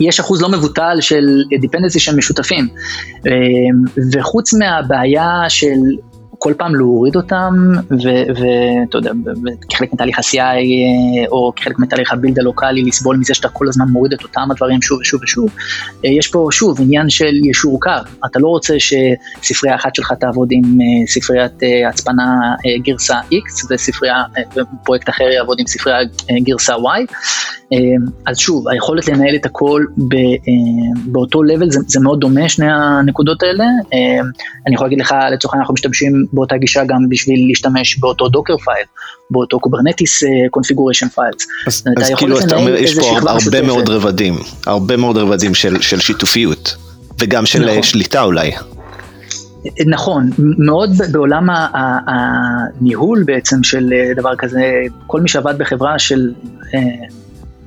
יש 0.00 0.20
אחוז 0.20 0.42
לא 0.42 0.48
מבוטל 0.48 0.96
של 1.00 1.42
dependency 1.64 1.98
שהם 1.98 2.18
משותפים. 2.18 2.68
וחוץ 4.12 4.54
מהבעיה 4.54 5.44
של 5.48 5.76
כל 6.38 6.52
פעם 6.56 6.74
להוריד 6.74 7.16
אותם, 7.16 7.54
ואתה 7.90 8.98
יודע, 8.98 9.12
כחלק 9.70 9.92
מתהליך 9.92 10.18
ה-CI 10.18 10.38
אה, 10.38 11.28
או 11.30 11.52
כחלק 11.56 11.78
מתהליך 11.78 12.12
הבילד 12.12 12.38
הלוקאלי, 12.38 12.82
לסבול 12.82 13.16
מזה 13.16 13.34
שאתה 13.34 13.48
כל 13.48 13.68
הזמן 13.68 13.84
מוריד 13.88 14.12
את 14.12 14.22
אותם 14.22 14.48
הדברים 14.50 14.82
שוב 14.82 15.00
ושוב 15.00 15.22
ושוב. 15.22 15.50
אה, 16.04 16.10
יש 16.10 16.28
פה 16.28 16.48
שוב 16.50 16.80
עניין 16.80 17.10
של 17.10 17.34
ישור 17.44 17.80
קו, 17.80 17.90
אתה 18.26 18.38
לא 18.38 18.48
רוצה 18.48 18.74
שספרייה 18.78 19.76
אחת 19.76 19.94
שלך 19.94 20.12
תעבוד 20.12 20.48
עם 20.50 20.64
אה, 20.80 21.06
ספריית 21.06 21.52
הצפנה 21.88 22.24
גרסה 22.82 23.20
X 23.20 23.72
ופרויקט 24.56 25.08
אחר 25.08 25.24
יעבוד 25.24 25.56
עם 25.60 25.66
ספרייה 25.66 25.98
גרסה 26.42 26.74
Y. 26.74 27.14
אז 28.26 28.38
שוב, 28.38 28.68
היכולת 28.68 29.08
לנהל 29.08 29.34
את 29.34 29.46
הכל 29.46 29.84
באותו 31.06 31.40
level 31.42 31.70
זה, 31.70 31.80
זה 31.86 32.00
מאוד 32.00 32.20
דומה, 32.20 32.48
שני 32.48 32.66
הנקודות 32.72 33.42
האלה. 33.42 33.64
אני 34.66 34.74
יכול 34.74 34.86
להגיד 34.86 35.00
לך, 35.00 35.14
לצורך 35.32 35.54
העניין 35.54 35.62
אנחנו 35.62 35.74
משתמשים 35.74 36.26
באותה 36.36 36.56
גישה 36.56 36.84
גם 36.84 37.08
בשביל 37.08 37.46
להשתמש 37.48 37.98
באותו 37.98 38.28
Docker 38.28 38.56
file, 38.56 38.86
באותו 39.30 39.60
Kubernetes 39.60 40.22
configuration 40.50 41.08
files. 41.08 41.46
אז, 41.66 41.84
אז 41.96 42.10
כאילו 42.18 42.40
אתה 42.40 42.56
אומר, 42.56 42.74
יש 42.74 42.98
פה 42.98 43.06
הרבה 43.06 43.34
משותפת. 43.34 43.62
מאוד 43.64 43.88
רבדים, 43.88 44.38
הרבה 44.66 44.96
מאוד 44.96 45.16
רבדים 45.16 45.54
של, 45.54 45.80
של 45.80 46.00
שיתופיות, 46.00 46.76
וגם 47.18 47.46
של 47.46 47.70
נכון. 47.70 47.82
שליטה 47.82 48.22
אולי. 48.22 48.52
נכון, 49.86 50.30
מאוד 50.58 50.90
בעולם 51.12 51.46
הניהול 52.06 53.22
בעצם 53.22 53.62
של 53.62 53.92
אה, 53.92 54.14
דבר 54.14 54.36
כזה, 54.36 54.62
כל 55.06 55.20
מי 55.20 55.28
שעבד 55.28 55.58
בחברה 55.58 55.98
של 55.98 56.32
אה, 56.74 56.80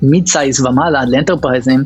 mid 0.02 0.26
size 0.26 0.66
ומעלה, 0.66 1.04
ל 1.08 1.13
enterpriseים, 1.13 1.84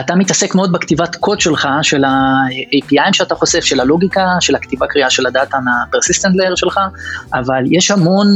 אתה 0.00 0.14
מתעסק 0.14 0.54
מאוד 0.54 0.72
בכתיבת 0.72 1.16
קוד 1.16 1.40
שלך, 1.40 1.68
של 1.82 2.04
ה-APIים 2.04 3.12
שאתה 3.12 3.34
חושף, 3.34 3.60
של 3.60 3.80
הלוגיקה, 3.80 4.26
של 4.40 4.54
הכתיבה 4.54 4.86
קריאה 4.86 5.10
של 5.10 5.26
הדאטה 5.26 5.58
מה-persistent 5.64 6.32
layer 6.32 6.56
שלך, 6.56 6.80
אבל 7.34 7.64
יש 7.70 7.90
המון 7.90 8.26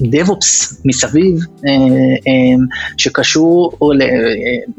DevOps 0.00 0.76
מסביב, 0.84 1.38
שקשור, 2.96 3.72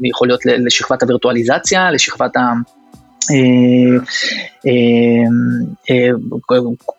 יכול 0.04 0.28
להיות 0.28 0.40
לשכבת 0.46 1.02
הווירטואליזציה, 1.02 1.90
לשכבת. 1.90 2.36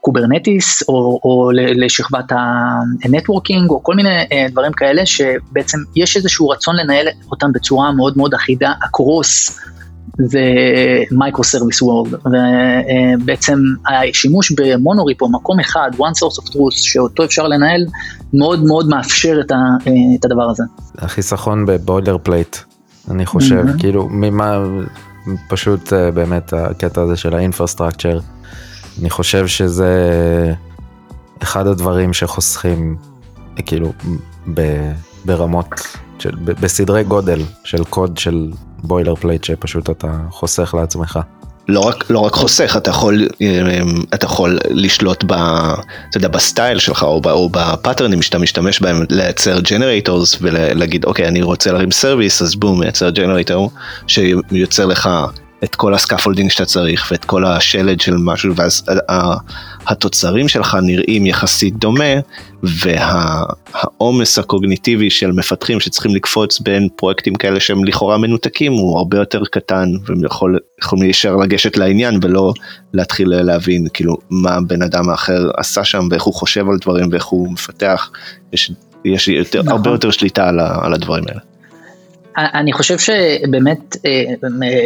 Kubernetes 0.02 0.84
או, 0.90 1.20
או 1.24 1.52
לשכבת 1.54 2.32
ה 3.06 3.12
networking 3.12 3.70
או 3.70 3.84
כל 3.84 3.96
מיני 3.96 4.10
דברים 4.52 4.72
כאלה 4.72 5.06
שבעצם 5.06 5.78
יש 5.96 6.18
איזשהו 6.18 6.50
רצון 6.50 6.76
לנהל 6.76 7.08
אותם 7.32 7.52
בצורה 7.52 7.92
מאוד 7.92 8.18
מאוד 8.18 8.34
אחידה, 8.34 8.72
across 8.84 9.60
the 10.18 10.42
micro 11.12 11.44
service 11.44 11.82
world 11.82 12.14
ובעצם 12.14 13.60
השימוש 13.90 14.52
ב 14.52 14.60
monorepo, 14.60 15.30
מקום 15.30 15.60
אחד, 15.60 15.92
one 15.98 16.18
source 16.20 16.44
of 16.44 16.50
truth 16.50 16.72
שאותו 16.72 17.24
אפשר 17.24 17.48
לנהל 17.48 17.86
מאוד 18.34 18.64
מאוד 18.64 18.90
מאפשר 18.90 19.42
את 20.16 20.26
הדבר 20.26 20.50
הזה. 20.50 20.64
החיסכון 20.98 21.66
ב 21.66 22.18
boilerplate 22.24 22.58
אני 23.12 23.26
חושב 23.26 23.64
mm-hmm. 23.66 23.80
כאילו 23.80 24.08
ממה 24.12 24.58
פשוט 25.48 25.94
אה, 25.94 26.12
באמת 26.12 26.54
הקטע 26.54 27.02
הזה 27.02 27.18
של 27.18 27.36
ה 27.36 27.41
infrastructure. 27.41 28.20
אני 29.02 29.10
חושב 29.10 29.48
שזה 29.48 29.94
אחד 31.44 31.68
הדברים 31.68 32.14
שחוסכים 32.14 32.98
כאילו 33.66 33.94
ב, 34.54 34.92
ברמות, 35.26 35.68
של, 36.20 36.36
ב, 36.36 36.52
בסדרי 36.52 37.04
גודל 37.04 37.42
של 37.64 37.84
קוד 37.84 38.18
של 38.18 38.52
boilerplate 38.84 39.44
שפשוט 39.44 39.90
אתה 39.90 40.18
חוסך 40.30 40.74
לעצמך. 40.74 41.20
לא 41.68 41.80
רק, 41.80 42.10
לא 42.10 42.20
רק 42.20 42.34
חוסך, 42.34 42.74
אתה 42.78 42.90
יכול, 42.90 43.28
אה, 43.42 43.82
אתה 44.14 44.26
יכול 44.26 44.60
לשלוט 44.70 45.24
ב, 45.28 45.34
אתה 45.34 46.18
יודע, 46.18 46.28
ב 46.28 46.37
style 46.37 46.80
שלך 46.80 47.04
או, 47.04 47.22
או 47.26 47.50
בפאטרנים 47.50 48.22
שאתה 48.22 48.38
משתמש 48.40 48.82
בהם, 48.82 49.06
לייצר 49.10 49.60
generators 49.60 50.38
ולהגיד 50.42 51.06
אוקיי 51.06 51.28
אני 51.28 51.42
רוצה 51.42 51.72
להרים 51.72 51.92
service 51.92 52.42
אז 52.42 52.56
בום 52.56 52.80
מייצר 52.80 53.10
ג'נרייטור 53.10 53.72
שיוצר 54.08 54.86
לך 54.86 55.10
את 55.64 55.76
כל 55.76 55.94
ה 55.94 55.99
scaffolding 55.99 56.52
שאתה 56.52 56.66
צריך 56.66 57.08
ואת 57.12 57.26
כל 57.26 57.46
השלד 57.46 58.02
של 58.02 58.16
משהו 58.18 58.56
ואז 58.56 58.84
התוצרים 59.88 60.48
שלך 60.48 60.78
נראים 60.84 61.26
יחסית 61.26 61.78
דומה 61.78 62.14
והעומס 62.64 64.40
הקוגניטיבי 64.40 65.10
של 65.10 65.32
מפתחים 65.32 65.80
שצריכים 65.80 66.16
לקפוץ 66.16 66.60
בין 66.60 66.88
פרויקטים 66.96 67.36
כאלה 67.36 67.60
שהם 67.60 67.86
לכאורה 67.86 68.18
מנותקים 68.18 68.74
הוא 68.74 68.98
הרבה 68.98 69.18
יותר 69.18 69.44
קטן 69.52 69.90
והם 70.06 70.26
יכול, 70.26 70.60
יכולים 70.84 71.04
להישאר 71.04 71.36
לגשת 71.36 71.78
לעניין 71.78 72.20
ולא 72.22 72.54
להתחיל 72.94 73.30
להבין 73.30 73.88
כאילו 73.94 74.18
מה 74.30 74.62
בן 74.68 74.82
אדם 74.82 75.10
האחר 75.10 75.52
עשה 75.58 75.84
שם 75.84 76.08
ואיך 76.12 76.24
הוא 76.24 76.34
חושב 76.34 76.70
על 76.70 76.78
דברים 76.82 77.10
ואיך 77.12 77.26
הוא 77.26 77.52
מפתח, 77.52 78.12
יש, 78.54 78.72
יש 79.06 79.28
יותר, 79.28 79.60
נכון. 79.60 79.72
הרבה 79.72 79.90
יותר 79.90 80.12
שליטה 80.12 80.50
על, 80.50 80.60
על 80.60 80.94
הדברים 80.94 81.24
האלה. 81.28 81.53
אני 82.38 82.74
חושב 82.74 82.98
שבאמת 82.98 83.98
אה, 84.06 84.34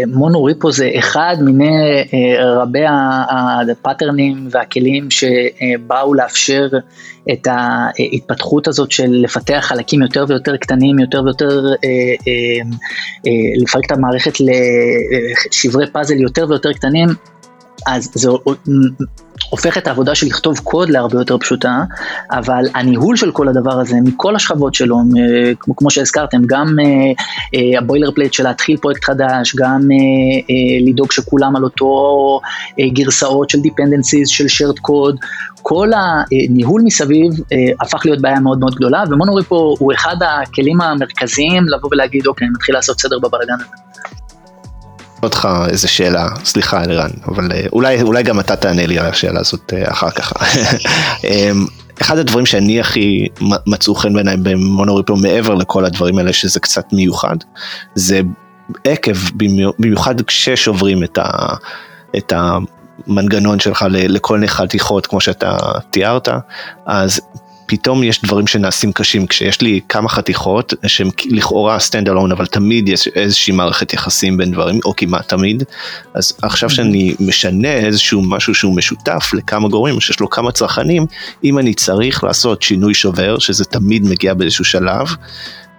מונו 0.07 0.43
ריפו 0.43 0.71
זה 0.71 0.91
אחד 0.97 1.35
מיני 1.41 2.03
אה, 2.13 2.53
רבי 2.61 2.83
הפאטרנים 3.71 4.47
והכלים 4.51 5.07
שבאו 5.11 6.13
לאפשר 6.13 6.67
את 7.33 7.47
ההתפתחות 7.47 8.67
הזאת 8.67 8.91
של 8.91 9.07
לפתח 9.09 9.59
חלקים 9.61 10.01
יותר 10.01 10.25
ויותר 10.27 10.57
קטנים, 10.57 10.99
יותר 10.99 11.23
ויותר, 11.23 11.73
אה, 11.85 13.31
לפרק 13.61 13.85
את 13.85 13.91
המערכת 13.91 14.33
לשברי 14.39 15.91
פאזל 15.91 16.15
יותר 16.15 16.45
ויותר 16.49 16.73
קטנים, 16.73 17.07
אז 17.87 18.11
זה 18.13 18.29
הופך 19.49 19.77
את 19.77 19.87
העבודה 19.87 20.15
של 20.15 20.27
לכתוב 20.27 20.59
קוד 20.59 20.89
להרבה 20.89 21.19
יותר 21.19 21.37
פשוטה, 21.37 21.83
אבל 22.31 22.63
הניהול 22.75 23.15
של 23.15 23.31
כל 23.31 23.47
הדבר 23.47 23.79
הזה, 23.79 23.95
מכל 24.03 24.35
השכבות 24.35 24.73
שלו, 24.73 24.97
כמו, 25.77 25.91
שהזכרתם, 25.91 26.41
גם 26.45 26.67
uh, 26.67 27.21
uh, 27.55 27.77
ה 27.77 28.11
boilerplate 28.11 28.33
של 28.33 28.43
להתחיל 28.43 28.77
פרויקט 28.77 29.03
חדש, 29.03 29.55
גם 29.55 29.81
uh, 29.81 30.89
לדאוג 30.89 31.11
שכולם 31.11 31.55
על 31.55 31.63
אותו 31.63 32.39
גרסאות 32.93 33.49
של 33.49 33.57
dependencies, 33.57 34.27
של 34.27 34.45
shared 34.45 34.77
code, 34.77 35.17
כל 35.61 35.89
הניהול 35.95 36.81
מסביב 36.85 37.31
הפך 37.81 38.05
להיות 38.05 38.21
בעיה 38.21 38.39
מאוד 38.39 38.59
מאוד 38.59 38.75
גדולה, 38.75 39.03
ו 39.09 39.43
monorepo 39.43 39.75
הוא 39.79 39.93
אחד 39.93 40.15
הכלים 40.21 40.81
המרכזיים 40.81 41.63
לבוא 41.69 41.89
ולהגיד, 41.91 42.27
אוקיי, 42.27 42.45
אני 42.45 42.53
מתחיל 42.55 42.75
לעשות 42.75 42.99
סדר 42.99 43.19
בבלאגן 43.19 43.53
הזה. 43.53 43.96
אותך 45.23 45.47
איזה 45.69 45.87
שאלה, 45.87 46.27
סליחה 46.43 46.83
אלירן, 46.83 47.09
אבל 47.27 47.51
אה, 47.51 47.65
אולי, 47.73 48.01
אולי 48.01 48.23
גם 48.23 48.39
אתה 48.39 48.55
תענה 48.55 48.85
לי 48.85 48.99
על 48.99 49.05
השאלה 49.05 49.39
הזאת 49.39 49.73
אה, 49.73 49.91
אחר 49.91 50.09
כך. 50.09 50.33
אמ, 51.23 51.65
אחד 52.01 52.17
הדברים 52.17 52.45
שאני 52.45 52.79
הכי 52.79 53.27
מצאו 53.67 53.95
חן 53.95 54.13
בעיניי 54.13 54.37
במונוריפו 54.37 55.15
מעבר 55.15 55.53
לכל 55.53 55.85
הדברים 55.85 56.17
האלה 56.17 56.33
שזה 56.33 56.59
קצת 56.59 56.93
מיוחד, 56.93 57.35
זה 57.95 58.21
עקב 58.83 59.15
במיוחד 59.79 60.21
כששוברים 60.21 61.03
את, 61.03 61.17
ה, 61.17 61.55
את 62.17 62.33
המנגנון 62.35 63.59
שלך 63.59 63.85
לכל 63.89 64.33
מיני 64.33 64.47
חתיכות 64.47 65.07
כמו 65.07 65.21
שאתה 65.21 65.57
תיארת, 65.91 66.29
אז 66.85 67.21
פתאום 67.67 68.03
יש 68.03 68.21
דברים 68.21 68.47
שנעשים 68.47 68.93
קשים. 68.93 69.27
כשיש 69.27 69.61
לי 69.61 69.79
כמה 69.89 70.09
חתיכות 70.09 70.73
שהם 70.87 71.09
לכאורה 71.29 71.77
stand 71.77 72.07
alone 72.07 72.33
אבל 72.33 72.45
תמיד 72.45 72.89
יש 72.89 73.07
איזושהי 73.07 73.53
מערכת 73.53 73.93
יחסים 73.93 74.37
בין 74.37 74.51
דברים 74.51 74.79
או 74.85 74.93
כמעט 74.97 75.29
תמיד 75.29 75.63
אז 76.13 76.33
עכשיו 76.41 76.69
שאני 76.69 77.15
משנה 77.19 77.73
איזשהו 77.73 78.21
משהו 78.21 78.55
שהוא 78.55 78.75
משותף 78.75 79.31
לכמה 79.33 79.67
גורמים 79.67 79.99
שיש 79.99 80.19
לו 80.19 80.29
כמה 80.29 80.51
צרכנים 80.51 81.05
אם 81.43 81.59
אני 81.59 81.73
צריך 81.73 82.23
לעשות 82.23 82.61
שינוי 82.61 82.93
שובר 82.93 83.39
שזה 83.39 83.65
תמיד 83.65 84.03
מגיע 84.03 84.33
באיזשהו 84.33 84.65
שלב 84.65 85.07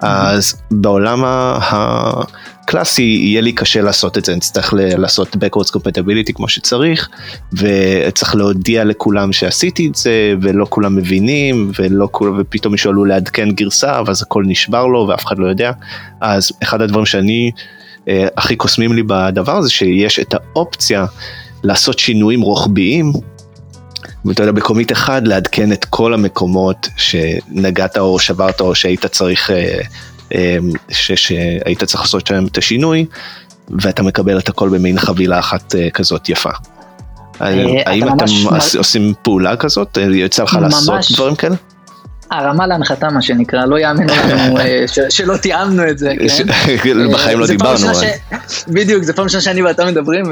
אז 0.00 0.54
בעולם 0.70 1.22
הקלאסי 1.60 3.02
יהיה 3.02 3.40
לי 3.40 3.52
קשה 3.52 3.80
לעשות 3.80 4.18
את 4.18 4.24
זה, 4.24 4.32
אני 4.32 4.40
צריך 4.40 4.74
לעשות 4.76 5.36
backwards 5.36 5.70
compatibility 5.76 6.32
כמו 6.34 6.48
שצריך, 6.48 7.08
וצריך 7.52 8.34
להודיע 8.34 8.84
לכולם 8.84 9.32
שעשיתי 9.32 9.86
את 9.86 9.94
זה, 9.94 10.34
ולא 10.42 10.66
כולם 10.68 10.96
מבינים, 10.96 11.70
ולא 11.78 12.08
כולם, 12.10 12.34
ופתאום 12.38 12.74
עלול 12.88 13.08
לעדכן 13.08 13.50
גרסה, 13.50 14.00
ואז 14.06 14.22
הכל 14.22 14.44
נשבר 14.46 14.86
לו 14.86 15.06
ואף 15.08 15.26
אחד 15.26 15.38
לא 15.38 15.46
יודע. 15.46 15.72
אז 16.20 16.52
אחד 16.62 16.82
הדברים 16.82 17.06
שאני, 17.06 17.50
אה, 18.08 18.26
הכי 18.36 18.56
קוסמים 18.56 18.92
לי 18.92 19.02
בדבר 19.02 19.56
הזה, 19.56 19.70
שיש 19.70 20.18
את 20.18 20.34
האופציה 20.34 21.06
לעשות 21.62 21.98
שינויים 21.98 22.40
רוחביים 22.40 23.12
ואתה 24.24 24.42
יודע, 24.42 24.52
בקומיט 24.52 24.92
אחד 24.92 25.26
לעדכן 25.26 25.72
את 25.72 25.84
כל 25.84 26.14
המקומות 26.14 26.88
שנגעת 26.96 27.98
או 27.98 28.18
שברת 28.18 28.60
או 28.60 28.74
שהיית 28.74 29.06
צריך, 29.06 29.50
אה, 29.50 29.80
אה, 30.34 30.56
ש, 30.90 31.12
שהיית 31.12 31.84
צריך 31.84 32.00
לעשות 32.00 32.26
שם 32.26 32.46
את 32.46 32.58
השינוי, 32.58 33.06
ואתה 33.80 34.02
מקבל 34.02 34.38
את 34.38 34.48
הכל 34.48 34.68
במין 34.68 34.98
חבילה 34.98 35.38
אחת 35.38 35.74
אה, 35.74 35.90
כזאת 35.90 36.28
יפה. 36.28 36.50
האם 37.40 38.08
אתם 38.08 38.24
עושים 38.78 39.14
פעולה 39.22 39.56
כזאת? 39.56 39.98
יצא 40.12 40.42
לך 40.42 40.58
לעשות 40.62 41.12
דברים 41.12 41.34
כאלה? 41.34 41.56
הרמה 42.30 42.66
להנחתה 42.66 43.10
מה 43.10 43.22
שנקרא, 43.22 43.64
לא 43.64 43.78
יאמינו 43.78 44.12
לנו 44.28 44.56
שלא 45.08 45.36
תיאמנו 45.36 45.88
את 45.90 45.98
זה, 45.98 46.12
כן? 46.82 47.12
בחיים 47.12 47.40
לא 47.40 47.46
דיברנו. 47.46 47.86
בדיוק, 48.68 49.02
זה 49.02 49.12
פעם 49.12 49.24
ראשונה 49.24 49.40
שאני 49.40 49.62
ואתה 49.62 49.84
מדברים 49.84 50.24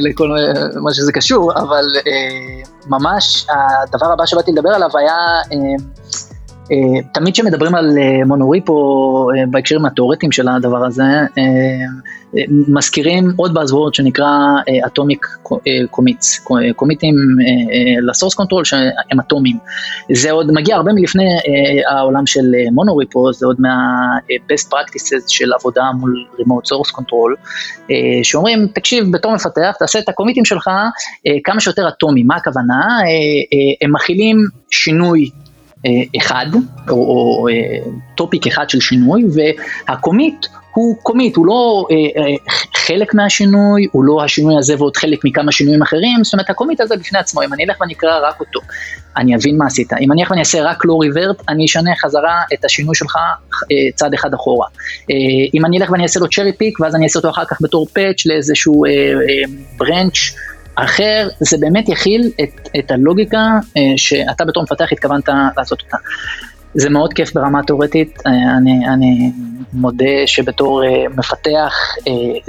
לכל 0.00 0.36
מה 0.80 0.94
שזה 0.94 1.12
קשור, 1.12 1.52
אבל 1.52 1.84
ממש 2.86 3.46
הדבר 3.50 4.12
הבא 4.12 4.26
שבאתי 4.26 4.52
לדבר 4.52 4.70
עליו 4.70 4.90
היה, 4.98 5.14
אה, 5.52 5.56
אה, 5.56 6.33
תמיד 7.12 7.34
כשמדברים 7.34 7.74
על 7.74 7.98
אה, 7.98 8.24
מונוריפו 8.26 9.28
בהקשרים 9.50 9.86
התיאורטיים 9.86 10.32
של 10.32 10.48
הדבר 10.48 10.84
הזה, 10.84 11.02
מזכירים 12.68 13.32
עוד 13.36 13.54
באזוורד 13.54 13.94
שנקרא 13.94 14.28
אטומיק 14.86 15.26
commits, 15.90 16.46
קומיטים 16.76 17.14
ל 18.02 18.07
source 18.07 18.34
control 18.34 18.64
שהם 18.64 19.20
אטומיים. 19.20 19.56
זה 20.12 20.30
עוד 20.30 20.52
מגיע 20.52 20.76
הרבה 20.76 20.92
מלפני 20.92 21.24
העולם 21.90 22.26
של 22.26 22.42
monorepo, 22.72 23.32
זה 23.32 23.46
עוד 23.46 23.56
מה-best 23.60 24.68
practices 24.72 25.24
של 25.28 25.52
עבודה 25.52 25.82
מול 26.00 26.26
remote 26.38 26.66
source 26.66 27.00
control, 27.00 27.48
שאומרים, 28.22 28.66
תקשיב, 28.74 29.12
בתור 29.12 29.34
מפתח, 29.34 29.74
תעשה 29.78 29.98
את 29.98 30.08
הקומיטים 30.08 30.44
שלך 30.44 30.70
כמה 31.44 31.60
שיותר 31.60 31.88
אטומיים, 31.88 32.26
מה 32.26 32.36
הכוונה? 32.36 32.98
הם 33.82 33.92
מכילים 33.92 34.36
שינוי 34.70 35.30
אחד, 36.16 36.46
או, 36.90 36.94
או 36.94 37.46
topic 38.14 38.46
אחד 38.46 38.70
של 38.70 38.80
שינוי, 38.80 39.24
וה 39.34 39.62
commit 39.62 40.46
הוא 40.74 40.96
commit, 41.02 41.36
הוא 41.36 41.46
לא 41.46 41.86
אה, 41.90 42.22
אה, 42.22 42.56
חלק 42.74 43.14
מהשינוי, 43.14 43.86
הוא 43.92 44.04
לא 44.04 44.24
השינוי 44.24 44.58
הזה 44.58 44.74
ועוד 44.78 44.96
חלק 44.96 45.24
מכמה 45.24 45.52
שינויים 45.52 45.82
אחרים, 45.82 46.24
זאת 46.24 46.32
אומרת 46.32 46.50
ה 46.50 46.54
commit 46.54 46.80
הזה 46.80 46.96
בפני 46.96 47.18
עצמו, 47.18 47.42
אם 47.42 47.52
אני 47.52 47.64
אלך 47.64 47.80
ואני 47.80 47.92
אקרא 47.92 48.28
רק 48.28 48.40
אותו, 48.40 48.60
אני 49.16 49.36
אבין 49.36 49.58
מה 49.58 49.66
עשית, 49.66 49.92
אם 50.00 50.12
אני 50.12 50.22
אלך 50.22 50.30
ואני 50.30 50.40
אעשה 50.40 50.62
רק 50.62 50.84
לא 50.84 50.98
ריברט, 51.00 51.42
אני 51.48 51.64
אשנה 51.64 51.90
חזרה 51.96 52.42
את 52.54 52.64
השינוי 52.64 52.94
שלך 52.94 53.16
אה, 53.16 53.76
צעד 53.94 54.14
אחד 54.14 54.34
אחורה. 54.34 54.66
אה, 55.10 55.14
אם 55.54 55.64
אני 55.64 55.78
אלך 55.78 55.90
ואני 55.90 56.02
אעשה 56.02 56.20
לו 56.20 56.28
צ'רי 56.28 56.52
פיק, 56.52 56.80
ואז 56.80 56.94
אני 56.94 57.04
אעשה 57.04 57.18
אותו 57.18 57.30
אחר 57.30 57.44
כך 57.44 57.58
בתור 57.62 57.86
פאץ' 57.92 58.26
לאיזשהו 58.26 58.84
אה, 58.84 58.90
אה, 58.90 59.52
ברנץ' 59.76 60.18
אחר, 60.74 61.28
זה 61.40 61.56
באמת 61.60 61.88
יכיל 61.88 62.30
את, 62.42 62.68
את 62.78 62.90
הלוגיקה 62.90 63.38
אה, 63.76 63.82
שאתה 63.96 64.44
בתור 64.44 64.62
מפתח 64.62 64.92
התכוונת 64.92 65.28
לעשות 65.56 65.82
אותה. 65.82 65.96
זה 66.74 66.90
מאוד 66.90 67.12
כיף 67.12 67.34
ברמה 67.34 67.60
התאורטית, 67.60 68.18
אה, 68.26 68.32
אני, 68.56 68.88
אני 68.88 69.32
מודה 69.72 70.26
שבתור 70.26 70.84
אה, 70.84 71.04
מפתח 71.16 71.72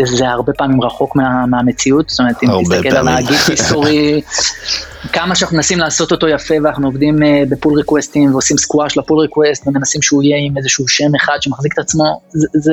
זה 0.04 0.28
הרבה 0.30 0.54
פעמים 0.54 0.82
רחוק 0.82 1.16
מה, 1.16 1.46
מהמציאות, 1.46 2.10
זאת 2.10 2.20
אומרת 2.20 2.36
אם 2.44 2.50
תסתכל 2.64 2.98
על 2.98 3.08
הגיט 3.08 3.50
היסטורי, 3.50 4.22
כמה 5.14 5.36
שאנחנו 5.36 5.58
מנסים 5.58 5.80
לעשות 5.80 6.12
אותו 6.12 6.28
יפה 6.28 6.56
ואנחנו 6.64 6.88
עובדים 6.88 7.16
בפול 7.50 7.78
ריקווסטים 7.78 8.32
ועושים 8.32 8.58
squash 8.58 8.98
ל 8.98 9.02
pull 9.02 9.20
request 9.20 9.68
ומנסים 9.68 10.02
שהוא 10.02 10.24
יהיה 10.24 10.38
עם 10.48 10.58
איזשהו 10.58 10.88
שם 10.88 11.16
אחד 11.24 11.38
שמחזיק 11.42 11.74
את 11.74 11.80
עצמו, 11.80 12.22
זה, 12.30 12.48
זה, 12.54 12.72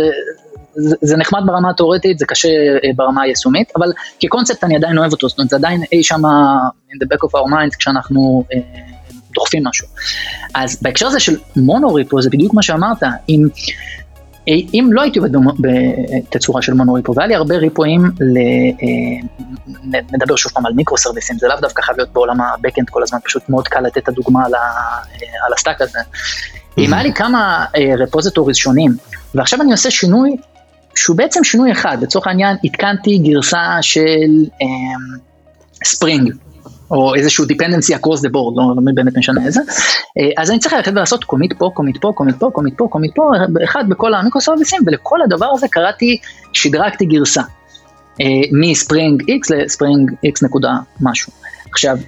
זה, 0.74 0.96
זה 1.00 1.16
נחמד 1.16 1.40
ברמה 1.46 1.70
התאורטית, 1.70 2.18
זה 2.18 2.26
קשה 2.26 2.48
ברמה 2.96 3.22
היישומית, 3.22 3.72
אבל 3.76 3.92
כקונספט 4.20 4.64
אני 4.64 4.76
עדיין 4.76 4.98
אוהב 4.98 5.12
אותו, 5.12 5.28
זאת 5.28 5.38
אומרת 5.38 5.50
זה 5.50 5.56
עדיין 5.56 5.82
אי 5.92 6.02
שם 6.02 6.22
in 6.90 7.04
the 7.04 7.06
back 7.06 7.28
of 7.28 7.30
our 7.30 7.50
minds 7.50 7.76
כשאנחנו 7.78 8.44
דוחפים 9.35 9.66
משהו. 9.66 9.88
אז 10.54 10.78
בהקשר 10.82 11.06
הזה 11.06 11.20
של 11.20 11.37
monorepo 11.57 12.22
זה 12.22 12.30
בדיוק 12.30 12.54
מה 12.54 12.62
שאמרת, 12.62 13.02
אם, 13.28 13.46
אם 14.48 14.88
לא 14.92 15.02
הייתי 15.02 15.18
עובד 15.18 15.30
בתצורה 15.61 16.62
של 16.62 16.74
monorepo 16.74 17.14
והיה 17.14 17.28
לי 17.28 17.35
הרבה 17.35 17.56
ריפואים, 17.56 18.04
ל, 18.20 18.37
אה, 18.37 20.00
נדבר 20.12 20.37
שוב 20.37 20.52
פעם 20.52 20.66
על 20.66 20.72
מיקרו 20.72 20.98
סרוויסים, 20.98 21.38
זה 21.38 21.48
לאו 21.48 21.56
דווקא 21.61 21.82
חייב 21.82 21.96
להיות 21.96 22.12
בעולם 22.12 22.40
ה 22.40 22.47
backend 22.47 22.90
כל 22.90 23.02
הזמן, 23.02 23.18
פשוט 23.24 23.48
מאוד 23.48 23.68
קל 23.68 23.80
לתת 23.80 23.98
את 23.98 24.08
הדוגמה 24.08 24.44
על, 24.44 24.52
על 25.46 25.52
ה 25.55 25.59
stack 25.59 25.81
הזה. 25.80 25.98
אם 26.78 26.94
היה 26.94 27.02
לי 27.02 27.12
כמה 27.12 27.64
repositories 27.98 28.57
אה, 28.56 28.61
שונים, 28.61 28.96
ועכשיו 29.35 29.62
אני 29.62 29.72
עושה 29.72 29.90
שינוי 29.90 30.37
שהוא 30.96 31.16
בעצם 31.16 31.44
שינוי 31.44 31.72
אחד, 31.72 31.98
לצורך 32.02 32.26
העניין 32.26 32.57
עדכנתי 32.64 33.18
גרסה 33.18 33.78
של 33.81 34.44
Spring, 35.85 36.31
אה, 36.31 36.37
או 36.90 37.14
איזשהו 37.14 37.44
dependency 37.44 37.94
across 38.00 38.18
the 38.18 38.28
board, 38.28 38.57
לא, 38.57 38.74
לא 38.76 38.92
באמת 38.94 39.16
משנה 39.16 39.46
איזה, 39.46 39.61
אה, 40.18 40.42
אז 40.42 40.50
אני 40.50 40.59
צריך 40.59 40.74
ללכת 40.74 40.92
ולעשות 40.92 41.24
commit 41.24 41.52
פה, 41.59 41.70
commit 41.74 41.96
פה, 42.00 42.12
commit 42.14 42.37
פה, 42.38 42.50
commit 42.52 42.74
פה, 42.78 42.87
commit 42.90 43.14
פה, 43.14 43.31
אחד 43.64 43.85
בכל 43.88 44.14
המיקרוסרוויסים, 44.14 44.83
ולכל 44.87 45.22
הדבר 45.22 45.46
הזה 45.55 45.68
קראתי, 45.68 46.18
שדרגתי 46.52 47.05
גרסה, 47.05 47.42
אה, 48.20 48.26
מ 48.52 48.62
Spring 48.62 49.22
x 49.22 49.57
ל 49.57 49.64
Spring 49.64 50.11
x 50.11 50.44
נקודה 50.44 50.72
משהו. 51.00 51.33
עכשיו, 51.70 51.98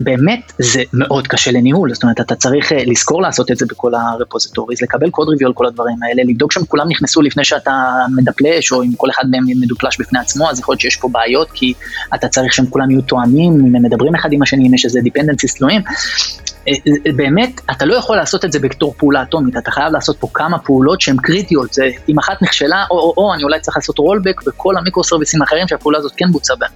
באמת 0.00 0.52
זה 0.58 0.82
מאוד 0.92 1.26
קשה 1.26 1.50
לניהול, 1.50 1.94
זאת 1.94 2.02
אומרת 2.02 2.20
אתה 2.20 2.34
צריך 2.34 2.72
אה, 2.72 2.84
לזכור 2.86 3.22
לעשות 3.22 3.50
את 3.50 3.56
זה 3.56 3.66
בכל 3.66 3.92
ה 3.94 4.00
repositories, 4.00 4.82
לקבל 4.82 5.10
code 5.10 5.28
review 5.28 5.48
על 5.48 5.54
כל 5.54 5.66
הדברים 5.66 5.96
האלה, 6.02 6.22
לבדוק 6.24 6.52
שהם 6.52 6.64
כולם 6.64 6.88
נכנסו 6.88 7.22
לפני 7.22 7.44
שאתה 7.44 7.92
מדפלש, 8.16 8.72
או 8.72 8.82
אם 8.82 8.92
כל 8.96 9.10
אחד 9.10 9.24
מהם 9.30 9.44
מדופלש 9.60 10.00
בפני 10.00 10.18
עצמו, 10.18 10.50
אז 10.50 10.60
יכול 10.60 10.72
להיות 10.72 10.80
שיש 10.80 10.96
פה 10.96 11.08
בעיות, 11.08 11.50
כי 11.50 11.74
אתה 12.14 12.28
צריך 12.28 12.54
שהם 12.54 12.66
כולם 12.66 12.90
יהיו 12.90 13.02
תואמים, 13.02 13.52
אם 13.52 13.76
הם 13.76 13.82
מדברים 13.82 14.14
אחד 14.14 14.32
עם 14.32 14.42
השני, 14.42 14.68
אם 14.68 14.74
יש 14.74 14.84
איזה 14.84 15.00
dependencies 15.00 15.54
תלויים. 15.54 15.82
באמת, 17.16 17.60
אתה 17.70 17.84
לא 17.84 17.94
יכול 17.94 18.16
לעשות 18.16 18.44
את 18.44 18.52
זה 18.52 18.58
בתור 18.58 18.94
פעולה 18.96 19.22
אטומית, 19.22 19.56
אתה 19.56 19.70
חייב 19.70 19.92
לעשות 19.92 20.16
פה 20.20 20.28
כמה 20.34 20.58
פעולות 20.58 21.00
שהן 21.00 21.16
קריטיות, 21.16 21.72
זה 21.72 21.88
אם 22.08 22.18
אחת 22.18 22.42
נכשלה, 22.42 22.84
או 22.90 22.98
או 22.98 23.14
או, 23.16 23.34
אני 23.34 23.44
אולי 23.44 23.60
צריך 23.60 23.76
לעשות 23.76 23.98
rollback 23.98 24.42
בכל 24.46 24.76
המיקרו 24.76 25.04
סרוויסים 25.04 25.42
האחרים 25.42 25.68
שהפעולה 25.68 25.98
הזאת 25.98 26.12
כן 26.16 26.32
בוצעה 26.32 26.56
בהם. 26.56 26.70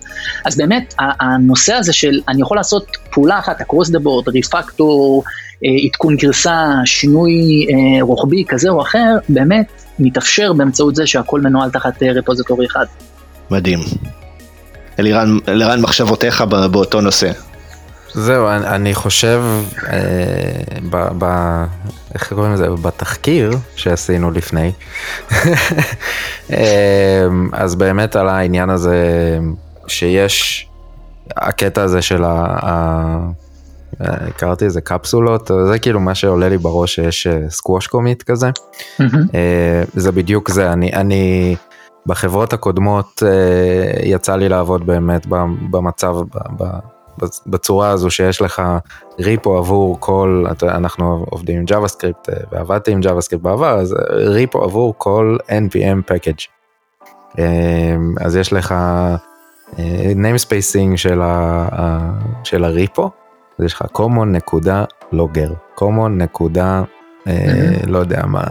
אז 0.45 0.57
באמת, 0.57 0.95
הנושא 0.99 1.75
הזה 1.75 1.93
של, 1.93 2.21
אני 2.29 2.43
יכול 2.43 2.57
לעשות 2.57 2.87
פעולה 3.11 3.39
אחת, 3.39 3.61
across 3.61 3.87
the 3.87 3.99
board, 4.05 4.31
ריפקטור, 4.33 5.25
אה, 5.65 5.71
עדכון 5.87 6.17
גרסה, 6.17 6.67
שינוי 6.85 7.33
אה, 7.71 8.03
רוחבי 8.03 8.45
כזה 8.49 8.69
או 8.69 8.83
אחר, 8.83 9.17
באמת 9.29 9.67
מתאפשר 9.99 10.53
באמצעות 10.53 10.95
זה 10.95 11.07
שהכל 11.07 11.41
מנוהל 11.41 11.71
תחת 11.71 12.03
רפוזיטורי 12.03 12.67
אה, 12.67 12.71
אחד. 12.71 12.85
מדהים. 13.51 13.79
אלירן, 14.99 15.39
אלירן 15.49 15.81
מחשבותיך 15.81 16.41
באותו 16.71 17.01
נושא. 17.01 17.50
זהו, 18.15 18.49
אני, 18.49 18.67
אני 18.67 18.95
חושב, 18.95 19.43
אה, 19.87 19.99
ב, 20.91 21.09
ב, 21.19 21.25
איך 22.15 22.33
קוראים 22.33 22.53
לזה? 22.53 22.71
בתחקיר 22.71 23.51
שעשינו 23.77 24.31
לפני, 24.31 24.73
אה, 26.53 27.27
אז 27.53 27.75
באמת 27.75 28.17
על 28.17 28.29
העניין 28.29 28.71
הזה 28.71 28.99
שיש 29.87 30.69
הקטע 31.37 31.83
הזה 31.83 32.03
של 32.03 32.25
ה... 32.25 32.45
ה 32.63 33.19
הכרתי 34.01 34.65
איזה 34.65 34.81
קפסולות, 34.81 35.51
זה 35.67 35.79
כאילו 35.79 36.01
מה 36.01 36.15
שעולה 36.15 36.49
לי 36.49 36.59
בראש 36.59 36.95
שיש 36.95 37.27
סקווש 37.49 37.87
אה, 37.87 37.91
commit 37.91 38.23
כזה. 38.23 38.51
Mm-hmm. 38.51 39.37
זה 39.95 40.13
בדיוק 40.13 40.51
זה, 40.51 40.73
אני, 40.73 40.93
אני 40.93 41.57
בחברות 42.07 42.53
הקודמות 42.53 43.23
אה, 43.27 44.01
יצא 44.03 44.37
לי 44.37 44.49
לעבוד 44.49 44.87
באמת 44.87 45.27
במצב, 45.71 46.15
בצורה 47.47 47.89
הזו 47.89 48.11
שיש 48.11 48.43
לך 48.43 48.63
repo 49.19 49.57
עבור 49.57 49.97
כל, 50.01 50.45
אנחנו 50.63 51.27
עובדים 51.31 51.59
עם 51.59 51.65
JavaScript 51.65 52.29
ועבדתי 52.53 52.93
עם 52.93 53.01
סקריפט 53.21 53.43
בעבר, 53.45 53.79
אז 53.79 53.97
repo 54.11 54.65
עבור 54.65 54.95
כל 54.99 55.37
npm 55.49 56.13
package. 56.13 56.47
אז 58.21 58.37
יש 58.37 58.53
לך 58.53 58.75
namespacing 60.17 60.97
של, 60.97 61.21
ה, 61.23 61.69
של 62.45 62.65
ה 62.65 62.73
repo, 62.73 63.11
אז 63.59 63.65
יש 63.65 63.73
לך 63.73 63.85
common 63.97 64.25
נקודה 64.25 64.85
logger, 65.13 65.53
common 65.79 66.09
נקודה. 66.09 66.83
לא 67.87 67.99
יודע 67.99 68.23
מה, 68.27 68.43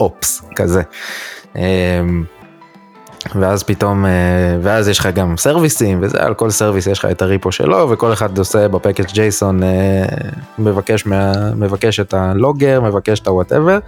ops 0.00 0.42
כזה. 0.56 0.82
ואז 3.34 3.62
פתאום, 3.62 4.04
ואז 4.62 4.88
יש 4.88 4.98
לך 4.98 5.06
גם 5.06 5.36
סרוויסים 5.36 5.98
וזה, 6.02 6.18
על 6.22 6.34
כל 6.34 6.50
service 6.50 6.86
יש 6.86 6.98
לך 6.98 7.04
את 7.04 7.22
ה 7.22 7.28
repo 7.28 7.52
שלו 7.52 7.90
וכל 7.90 8.12
אחד 8.12 8.38
עושה 8.38 8.68
ב 8.68 8.73
package 8.73 9.06
JSON 9.12 9.60
מבקש, 10.58 11.06
מה, 11.06 11.32
מבקש 11.54 12.00
את 12.00 12.14
ה 12.14 12.22
logger, 12.22 12.80
מבקש 12.80 13.20
את 13.20 13.26
ה 13.26 13.31
whatever. 13.31 13.78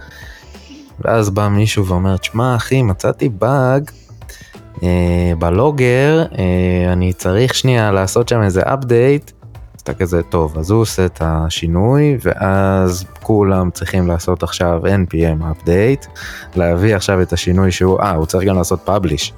ואז 1.05 1.29
בא 1.29 1.47
מישהו 1.47 1.85
ואומר, 1.85 2.17
תשמע 2.17 2.55
אחי 2.55 2.81
מצאתי 2.81 3.29
באג 3.29 3.91
אה, 4.83 5.33
ב 5.39 5.51
logger 5.51 6.23
אה, 6.37 6.93
אני 6.93 7.13
צריך 7.13 7.55
שנייה 7.55 7.91
לעשות 7.91 8.29
שם 8.29 8.41
איזה 8.41 8.61
update. 8.61 9.31
אתה 9.83 9.93
כזה 9.93 10.23
טוב 10.23 10.57
אז 10.57 10.71
הוא 10.71 10.81
עושה 10.81 11.05
את 11.05 11.17
השינוי 11.21 12.17
ואז 12.21 13.05
כולם 13.23 13.71
צריכים 13.71 14.07
לעשות 14.07 14.43
עכשיו 14.43 14.81
npm 14.85 15.41
update 15.41 16.07
להביא 16.55 16.95
עכשיו 16.95 17.21
את 17.21 17.33
השינוי 17.33 17.71
שהוא 17.71 17.99
אה 17.99 18.11
הוא 18.11 18.25
צריך 18.25 18.47
גם 18.47 18.55
לעשות 18.55 18.79
publish. 18.85 19.33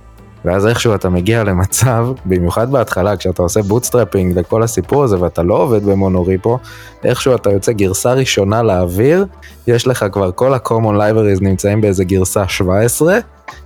ואז 0.46 0.68
איכשהו 0.68 0.96
אתה 0.96 1.10
מגיע 1.10 1.44
למצב, 1.44 2.08
במיוחד 2.26 2.72
בהתחלה, 2.72 3.18
כשאתה 3.18 3.42
עושה 3.42 3.62
bootstrapping 3.62 4.40
לכל 4.40 4.64
הסיפור 4.64 5.04
הזה 5.04 5.22
ואתה 5.22 5.44
לא 5.44 5.54
עובד 5.54 5.84
ב 5.84 5.91
monorepo, 5.91 6.58
איכשהו 7.04 7.36
אתה 7.36 7.52
יוצא 7.52 7.72
גרסה 7.72 8.14
ראשונה 8.14 8.64
לאוויר, 8.64 9.26
יש 9.68 9.88
לך 9.88 10.06
כבר 10.12 10.32
כל 10.32 10.54
ה-common 10.54 10.98
libraries 10.98 11.42
נמצאים 11.42 11.82
באיזה 11.82 12.04
גרסה 12.04 12.48
17, 12.48 13.18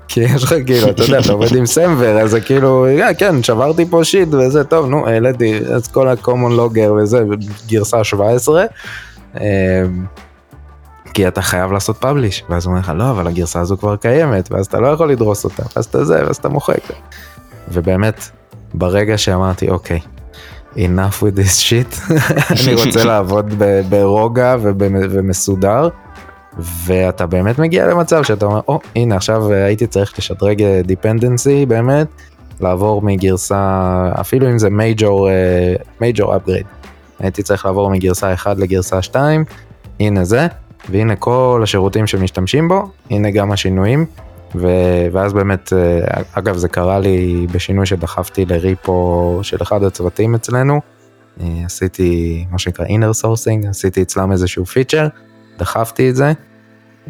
כי 0.08 0.20
יש 0.20 0.44
לך 0.44 0.54
כאילו, 0.66 0.90
אתה 0.90 1.04
יודע, 1.04 1.20
אתה 1.20 1.32
עובד 1.32 1.56
עם 1.56 1.66
סמבר, 1.66 2.18
אז 2.20 2.32
זה 2.32 2.42
כאילו, 2.42 2.88
yeah, 3.00 3.14
כן, 3.14 3.44
שברתי 3.44 3.86
פה 3.86 4.04
שיט 4.04 4.30
וזה, 4.32 4.64
טוב, 4.64 4.86
נו, 4.86 5.08
העליתי 5.08 5.60
את 5.78 5.88
כל 5.88 6.08
ה-common 6.08 6.60
logger 6.60 6.92
וזה, 6.92 7.24
גרסה 7.68 8.04
17. 8.04 8.66
כי 11.18 11.28
אתה 11.28 11.42
חייב 11.42 11.72
לעשות 11.72 11.98
פאבליש, 11.98 12.44
ואז 12.50 12.66
הוא 12.66 12.72
אומר 12.72 12.80
לך, 12.80 12.92
לא, 12.96 13.10
אבל 13.10 13.28
הגרסה 13.28 13.60
הזו 13.60 13.78
כבר 13.78 13.96
קיימת, 13.96 14.52
ואז 14.52 14.66
אתה 14.66 14.80
לא 14.80 14.88
יכול 14.88 15.12
לדרוס 15.12 15.44
אותה, 15.44 15.64
ואז 15.76 15.86
אתה 15.86 16.06
זה, 16.06 16.22
ואז 16.26 16.36
אתה 16.36 16.50
מוחק. 16.50 16.80
ובאמת, 17.72 18.30
ברגע 18.74 19.18
שאמרתי, 19.18 19.70
אוקיי, 19.70 20.00
enough 20.76 21.22
with 21.22 21.38
this 21.38 21.70
shit, 21.70 22.12
אני 22.52 22.86
רוצה 22.86 23.04
לעבוד 23.12 23.54
ברוגע 23.90 24.56
ומסודר, 25.10 25.90
ואתה 26.86 27.26
באמת 27.26 27.60
מגיע 27.60 27.88
למצב 27.88 28.24
שאתה 28.24 28.46
אומר, 28.46 28.62
או, 28.68 28.80
oh, 28.84 28.88
הנה 28.96 29.16
עכשיו 29.16 29.52
הייתי 29.52 29.88
צריך 29.88 30.14
לשדרג 30.18 30.64
dependency 30.86 31.66
באמת, 31.66 32.08
לעבור 32.60 33.02
מגרסה, 33.02 34.10
אפילו 34.22 34.50
אם 34.50 34.60
זה 34.60 34.70
major, 34.70 35.30
major 36.02 36.36
upgrade. 36.36 36.66
הייתי 37.20 37.44
צריך 37.44 37.66
לעבור 37.66 37.90
מגרסה 37.90 38.34
1 38.34 38.58
לגרסה 38.58 39.02
2, 39.02 39.46
הנה 40.00 40.24
זה, 40.24 40.48
והנה 40.90 41.16
כל 41.16 41.62
השירותים 41.64 42.08
שמשתמשים 42.08 42.68
בו, 42.68 42.90
הנה 43.10 43.32
גם 43.32 43.52
השינויים. 43.52 44.06
ו... 44.56 44.68
ואז 45.12 45.34
באמת, 45.34 45.74
אה, 45.74 46.22
אגב 46.34 46.58
זה 46.58 46.68
קרה 46.68 47.00
לי 47.00 47.48
בשינוי 47.52 47.86
שדחפתי 47.86 48.46
ל 48.46 48.65
repo 48.65 49.40
של 49.42 49.58
אחד 49.62 49.84
הצוותים 49.84 50.36
אצלנו, 50.36 50.82
אה, 51.42 51.48
עשיתי 51.66 52.46
מה 52.52 52.60
שנקרא 52.60 52.86
inner 52.86 53.24
sourcing, 53.24 53.70
עשיתי 53.70 54.02
אצלם 54.02 54.32
איזשהו 54.32 54.66
feature, 54.66 55.08
דחפתי 55.60 56.10
את 56.10 56.16
זה, 56.16 56.32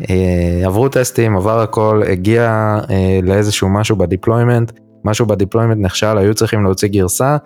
אה, 0.09 0.61
עברו 0.65 0.89
טסטים, 0.89 1.37
עבר 1.37 1.59
הכל, 1.59 2.01
הגיע 2.11 2.77
לאיזשהו 3.23 3.69
משהו 3.69 3.95
ב 3.95 4.02
deployment, 4.02 4.71
משהו 5.03 5.25
ב 5.25 5.31
deployment 5.31 5.86
נכשל, 5.85 6.17
היו 6.17 6.33
צריכים 6.33 6.63
להוציא 6.63 6.87
גרסה, 6.87 7.37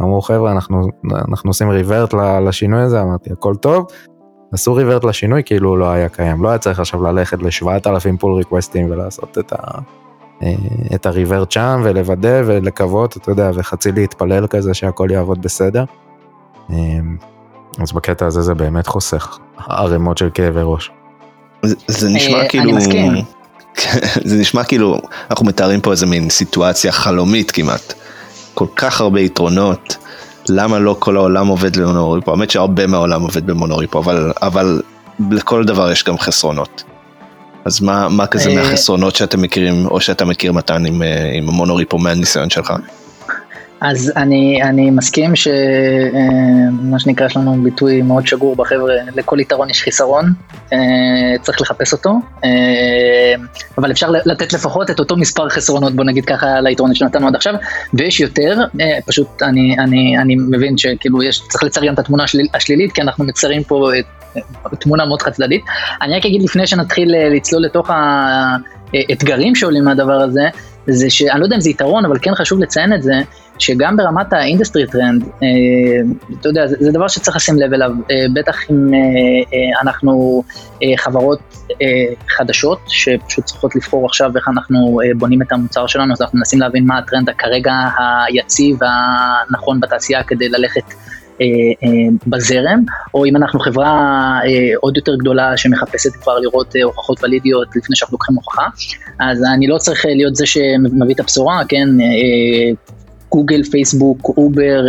אמרו 0.00 0.22
חבר'ה 0.22 0.52
אנחנו, 0.52 0.88
אנחנו 1.28 1.50
עושים 1.50 1.70
revert 1.70 2.14
לשינוי 2.48 2.80
הזה, 2.80 3.02
אמרתי 3.02 3.32
הכל 3.32 3.54
טוב, 3.54 3.86
עשו 4.52 4.74
revert 4.74 5.04
לשינוי 5.04 5.42
כאילו 5.44 5.76
לא 5.76 5.90
היה 5.90 6.08
קיים, 6.08 6.42
לא 6.42 6.48
היה 6.48 6.58
צריך 6.58 6.80
עכשיו 6.80 7.02
ללכת 7.02 7.42
ל-7,000 7.42 8.16
פול 8.18 8.34
ריקווסטים 8.34 8.90
ולעשות 8.90 9.38
את, 9.38 9.52
ה, 9.52 9.56
אה, 10.42 10.54
את 10.94 11.06
הריברט 11.06 11.50
שם 11.50 11.80
ולוודא 11.84 12.42
ולקוות, 12.46 13.16
אתה 13.16 13.30
יודע, 13.30 13.50
וחצי 13.54 13.92
להתפלל 13.92 14.46
כזה 14.46 14.74
שהכל 14.74 15.08
יעבוד 15.10 15.42
בסדר. 15.42 15.84
אה, 16.70 16.76
אז 17.78 17.92
בקטע 17.92 18.26
הזה 18.26 18.42
זה 18.42 18.54
באמת 18.54 18.86
חוסך 18.86 19.38
ערימות 19.68 20.18
של 20.18 20.30
כאבי 20.34 20.60
ראש. 20.62 20.90
זה, 21.62 21.74
זה 21.86 22.08
נשמע 22.08 22.38
אה, 22.38 22.48
כאילו... 22.48 22.64
אני 22.64 22.72
מסכים. 22.72 23.12
זה 24.28 24.36
נשמע 24.36 24.64
כאילו 24.64 24.98
אנחנו 25.30 25.46
מתארים 25.46 25.80
פה 25.80 25.90
איזה 25.90 26.06
מין 26.06 26.30
סיטואציה 26.30 26.92
חלומית 26.92 27.50
כמעט. 27.50 27.94
כל 28.54 28.66
כך 28.76 29.00
הרבה 29.00 29.20
יתרונות, 29.20 29.96
למה 30.50 30.78
לא 30.78 30.96
כל 30.98 31.16
העולם 31.16 31.46
עובד 31.46 31.76
למונוריפו? 31.76 32.30
האמת 32.30 32.50
שהרבה 32.50 32.86
מהעולם 32.86 33.22
עובד 33.22 33.46
במונוריפו, 33.46 33.98
אבל, 33.98 34.32
אבל 34.42 34.82
לכל 35.30 35.64
דבר 35.64 35.90
יש 35.90 36.04
גם 36.04 36.18
חסרונות. 36.18 36.84
אז 37.64 37.80
מה, 37.80 38.08
מה 38.08 38.26
כזה 38.26 38.50
אה, 38.50 38.54
מהחסרונות 38.54 39.16
שאתם 39.16 39.42
מכירים, 39.42 39.86
או 39.86 40.00
שאתה 40.00 40.24
מכיר 40.24 40.52
מתן 40.52 40.86
עם, 40.86 41.02
אה, 41.02 41.30
עם 41.34 41.48
המונוריפו 41.48 41.98
מהניסיון 41.98 42.50
שלך? 42.50 42.72
אז 43.80 44.12
אני, 44.16 44.62
אני 44.62 44.90
מסכים 44.90 45.36
שמה 45.36 46.98
שנקרא, 46.98 47.26
יש 47.26 47.36
לנו 47.36 47.62
ביטוי 47.62 48.02
מאוד 48.02 48.26
שגור 48.26 48.56
בחבר'ה, 48.56 48.94
לכל 49.16 49.40
יתרון 49.40 49.70
יש 49.70 49.82
חיסרון, 49.82 50.32
אה, 50.72 50.78
צריך 51.42 51.60
לחפש 51.60 51.92
אותו, 51.92 52.10
אה, 52.44 53.34
אבל 53.78 53.90
אפשר 53.90 54.10
לתת 54.24 54.52
לפחות 54.52 54.90
את 54.90 54.98
אותו 54.98 55.16
מספר 55.16 55.48
חסרונות, 55.48 55.92
בוא 55.92 56.04
נגיד 56.04 56.24
ככה, 56.24 56.60
ליתרון 56.60 56.94
שנתנו 56.94 57.26
עד 57.26 57.34
עכשיו, 57.34 57.54
ויש 57.94 58.20
יותר, 58.20 58.58
אה, 58.80 58.98
פשוט 59.06 59.42
אני, 59.42 59.76
אני, 59.78 60.18
אני 60.18 60.36
מבין 60.36 60.78
שכאילו 60.78 61.22
יש, 61.22 61.42
צריך 61.48 61.64
לציין 61.64 61.94
את 61.94 61.98
התמונה 61.98 62.24
השליל, 62.24 62.46
השלילית, 62.54 62.92
כי 62.92 63.02
אנחנו 63.02 63.24
מציירים 63.24 63.64
פה 63.64 63.90
את, 63.98 64.04
תמונה 64.80 65.06
מאוד 65.06 65.22
חד 65.22 65.30
צדדית. 65.30 65.64
אני 66.02 66.16
רק 66.16 66.26
אגיד 66.26 66.42
לפני 66.42 66.66
שנתחיל 66.66 67.14
לצלול 67.36 67.62
לתוך 67.62 67.90
האתגרים 68.92 69.54
שעולים 69.54 69.84
מהדבר 69.84 70.12
הזה, 70.12 70.48
זה 70.86 71.10
שאני 71.10 71.40
לא 71.40 71.44
יודע 71.44 71.56
אם 71.56 71.60
זה 71.60 71.70
יתרון, 71.70 72.04
אבל 72.04 72.18
כן 72.22 72.34
חשוב 72.34 72.60
לציין 72.60 72.92
את 72.94 73.02
זה, 73.02 73.14
שגם 73.58 73.96
ברמת 73.96 74.32
ה 74.32 74.38
industry 74.38 74.86
trend, 74.86 75.22
אה, 75.22 75.48
אתה 76.40 76.48
יודע, 76.48 76.66
זה, 76.66 76.76
זה 76.80 76.92
דבר 76.92 77.08
שצריך 77.08 77.36
לשים 77.36 77.58
לב 77.58 77.72
אליו, 77.72 77.90
אה, 78.10 78.26
בטח 78.34 78.70
אם 78.70 78.94
אה, 78.94 78.98
אה, 78.98 79.80
אנחנו 79.82 80.42
אה, 80.82 80.88
חברות 80.96 81.40
אה, 81.82 81.86
חדשות, 82.28 82.78
שפשוט 82.88 83.44
צריכות 83.44 83.76
לבחור 83.76 84.06
עכשיו 84.06 84.36
איך 84.36 84.48
אנחנו 84.48 85.00
אה, 85.00 85.10
בונים 85.18 85.42
את 85.42 85.52
המוצר 85.52 85.86
שלנו, 85.86 86.12
אז 86.12 86.22
אנחנו 86.22 86.38
מנסים 86.38 86.60
להבין 86.60 86.86
מה 86.86 86.98
הטרנד 86.98 87.30
כרגע 87.38 87.72
היציב 88.28 88.76
והנכון 88.80 89.80
בתעשייה 89.80 90.22
כדי 90.22 90.48
ללכת 90.48 90.84
בזרם, 92.26 92.84
או 93.14 93.26
אם 93.26 93.36
אנחנו 93.36 93.60
חברה 93.60 93.90
אה, 94.44 94.72
עוד 94.80 94.96
יותר 94.96 95.16
גדולה 95.16 95.56
שמחפשת 95.56 96.12
כבר 96.12 96.38
לראות 96.38 96.74
הוכחות 96.82 97.24
ולידיות 97.24 97.68
לפני 97.76 97.96
שאנחנו 97.96 98.14
לוקחים 98.14 98.36
הוכחה, 98.36 98.66
אז 99.20 99.42
אני 99.54 99.66
לא 99.66 99.78
צריך 99.78 100.06
להיות 100.06 100.36
זה 100.36 100.46
שמביא 100.46 101.14
את 101.14 101.20
הבשורה, 101.20 101.62
כן, 101.68 101.88
גוגל, 103.30 103.62
פייסבוק, 103.62 104.28
אובר, 104.36 104.84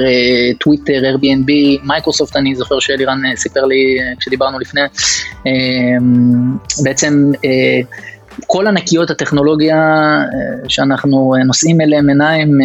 טוויטר, 0.60 1.02
Airbnb, 1.14 1.52
מייקרוסופט, 1.84 2.36
אני 2.36 2.56
זוכר 2.56 2.80
שאלירן 2.80 3.22
סיפר 3.36 3.66
לי 3.66 3.98
כשדיברנו 4.20 4.60
לפני, 4.60 4.82
בעצם 6.84 7.32
כל 8.48 8.68
ענקיות 8.68 9.10
הטכנולוגיה 9.10 9.78
שאנחנו 10.68 11.36
נושאים 11.46 11.82
אליהם 11.82 12.10
עיניים 12.10 12.60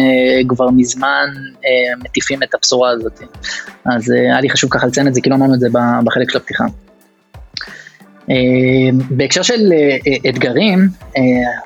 כבר 0.47 0.69
מזמן 0.69 1.29
מטיפים 2.03 2.43
את 2.43 2.53
הבשורה 2.53 2.89
הזאת. 2.89 3.21
אז 3.85 4.09
היה 4.09 4.41
לי 4.41 4.49
חשוב 4.49 4.69
ככה 4.73 4.87
לציין 4.87 5.07
את 5.07 5.13
זה, 5.13 5.21
כי 5.21 5.29
לא 5.29 5.35
אמרנו 5.35 5.53
את 5.53 5.59
זה 5.59 5.67
בחלק 6.03 6.31
של 6.31 6.37
הפתיחה. 6.37 6.63
בהקשר 9.09 9.41
של 9.41 9.73
אתגרים, 10.29 10.87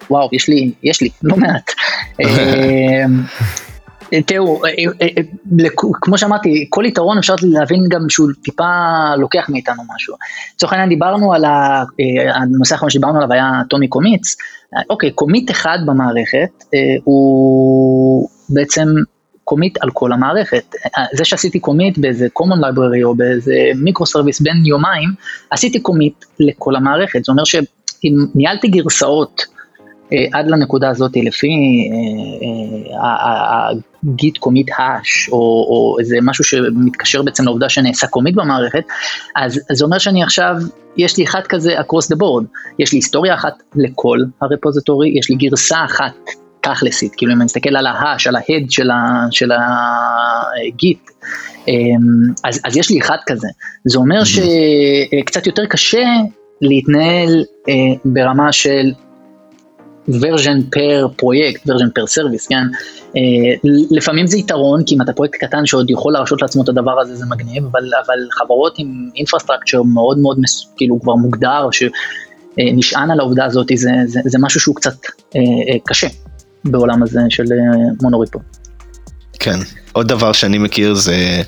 וואו, 0.10 0.30
יש 0.32 0.50
לי, 0.50 0.72
יש 0.84 1.02
לי, 1.02 1.10
לא 1.24 1.38
מעט. 1.38 1.72
תראו, 4.26 4.62
כמו 6.02 6.18
שאמרתי, 6.18 6.68
כל 6.70 6.84
יתרון 6.88 7.18
אפשר 7.18 7.36
להבין 7.44 7.80
גם 7.90 8.10
שהוא 8.10 8.30
טיפה 8.44 8.66
לוקח 9.18 9.50
מאיתנו 9.50 9.84
משהו. 9.96 10.16
לצורך 10.56 10.74
העניין 10.74 10.90
דיברנו 10.90 11.34
על 11.34 11.46
הנושא 12.34 12.76
האחרון 12.76 12.90
שדיברנו 12.90 13.18
עליו 13.18 13.34
היה 13.34 13.52
טומי 13.70 13.88
קומיץ. 13.88 14.36
אוקיי, 14.90 15.12
commit 15.12 15.52
אחד 15.52 15.78
במערכת 15.86 16.64
הוא 17.04 18.30
בעצם 18.50 18.88
commit 19.44 19.78
על 19.82 19.90
כל 19.94 20.12
המערכת. 20.12 20.76
זה 21.14 21.26
שעשיתי 21.26 21.60
commit 21.60 21.98
באיזה 21.98 22.28
common 22.40 22.58
library 22.58 23.04
או 23.04 23.16
באיזה 23.16 23.54
micro 23.76 24.06
service 24.06 24.42
בן 24.42 24.66
יומיים, 24.66 25.10
עשיתי 25.50 25.80
commit 25.80 26.26
לכל 26.40 26.76
המערכת. 26.76 27.26
זה 27.26 27.32
אומר 27.32 27.44
שאם 27.44 28.16
ניהלתי 28.36 28.68
גרסאות 28.68 29.42
עד 30.34 30.48
לנקודה 30.48 30.90
הזאת 30.90 31.12
לפי 31.16 31.50
git 34.06 34.38
commit 34.38 34.68
hash, 34.78 35.30
או, 35.32 35.38
או 35.38 35.96
איזה 36.00 36.18
משהו 36.22 36.44
שמתקשר 36.44 37.22
בעצם 37.22 37.46
לעובדה 37.46 37.70
שנעשה 37.70 38.08
commit 38.08 38.36
במערכת, 38.36 38.84
אז 39.36 39.60
זה 39.72 39.86
אומר 39.86 39.98
שאני 39.98 40.24
עכשיו, 40.24 40.56
יש 40.98 41.18
לי 41.18 41.24
אחד 41.24 41.42
כזה 41.50 41.80
across 41.80 42.14
the 42.14 42.18
board, 42.18 42.46
יש 42.80 42.92
לי 42.92 42.98
היסטוריה 42.98 43.34
אחת 43.34 43.54
לכל 43.76 44.20
ה 44.42 44.48
repository, 44.48 45.14
יש 45.20 45.30
לי 45.30 45.36
גרסה 45.36 45.86
אחת 45.86 46.14
תכלסית, 46.62 47.16
כאילו 47.18 47.32
אם 47.32 47.38
אני 47.38 47.46
מסתכל 47.46 47.76
על 47.76 47.88
ה 47.88 47.94
hash, 47.94 48.28
על 48.28 48.36
ה 48.36 48.43
head 48.43 48.72
של, 49.32 49.52
ה 50.68 50.76
git, 50.76 51.10
אמ, 51.68 51.74
אז, 52.44 52.60
אז 52.66 52.78
יש 52.78 52.90
לי 52.90 53.00
אחד 53.00 53.18
כזה, 53.26 53.48
זה 53.86 53.98
אומר 53.98 54.24
שקצת 54.24 55.48
יותר 55.48 55.66
קשה 55.66 56.06
להתנהל 56.62 57.44
אה, 57.70 57.74
ברמה 58.06 58.52
של 58.52 58.92
version 60.08 60.62
per 60.72 61.08
פרויקט, 61.16 61.70
version 61.70 61.90
per 61.96 62.08
service, 62.08 62.48
כן? 62.48 62.68
אה, 63.18 63.22
לפעמים 63.92 64.28
זה 64.28 64.38
יתרון, 64.38 64.84
כי 64.84 64.96
אם 64.96 65.02
אתה 65.02 65.14
פרויקט 65.14 65.44
קטן 65.44 65.66
שעוד 65.66 65.90
יכול 65.90 66.14
להרשות 66.14 66.42
לעצמו 66.42 66.64
את 66.64 66.70
הדבר 66.70 67.00
הזה, 67.00 67.16
זה 67.16 67.26
מגניב, 67.26 67.64
אבל, 67.72 67.84
אבל 68.06 68.20
חברות 68.32 68.76
עם 68.78 69.10
infrastructure 69.16 69.84
מאוד 69.84 70.18
מאוד, 70.18 70.40
מס, 70.40 70.68
כאילו 70.78 71.02
כבר 71.02 71.16
מוגדר, 71.16 71.70
שנשען 71.72 73.12
על 73.12 73.20
העובדה 73.20 73.46
הזאת, 73.46 73.68
זה, 73.76 73.92
זה, 74.06 74.20
זה 74.26 74.38
משהו 74.42 74.60
שהוא 74.60 74.76
קצת 74.76 74.96
אה, 75.36 75.40
אה, 75.40 75.78
קשה 75.86 76.08
בעולם 76.66 77.04
הזה 77.04 77.22
של 77.30 77.46
מונוריפו. 78.02 78.40
כן, 79.40 79.60
עוד 79.92 80.08
דבר 80.08 80.32
שאני 80.32 80.58
מכיר 80.58 80.94
זה 80.94 81.42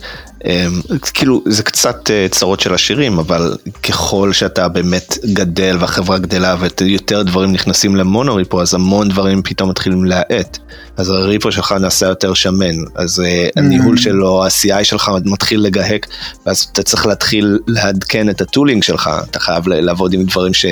כאילו 1.14 1.44
זה 1.46 1.64
קצת 1.64 2.10
אה, 2.12 2.28
צרות 2.32 2.60
של 2.60 2.74
עשירים 2.74 3.20
אבל 3.20 3.58
ככל 3.84 4.34
שאתה 4.34 4.68
באמת 4.68 5.18
גדל 5.34 5.78
והחברה 5.80 6.18
גדלה 6.18 6.56
ויותר 6.82 7.24
דברים 7.24 7.52
נכנסים 7.52 7.96
למונוריפו 7.96 8.62
אז 8.62 8.74
המון 8.74 9.10
דברים 9.10 9.42
פתאום 9.44 9.70
מתחילים 9.70 10.06
להאט. 10.06 10.58
אז 10.98 11.10
הריפו 11.10 11.52
שלך 11.52 11.72
נעשה 11.72 12.06
יותר 12.06 12.34
שמן 12.34 12.76
אז 12.96 13.20
אה, 13.20 13.48
mm. 13.48 13.52
הניהול 13.60 13.98
שלו 13.98 14.46
ה-CI 14.46 14.84
שלך 14.84 15.12
מתחיל 15.26 15.60
לגהק 15.60 16.08
ואז 16.46 16.68
אתה 16.72 16.84
צריך 16.84 17.06
להתחיל 17.06 17.60
לעדכן 17.68 18.30
את 18.30 18.42
הטולינג 18.42 18.84
שלך 18.84 19.10
אתה 19.30 19.40
חייב 19.40 19.68
לעבוד 19.68 20.14
עם 20.14 20.24
דברים 20.24 20.54
ש... 20.54 20.66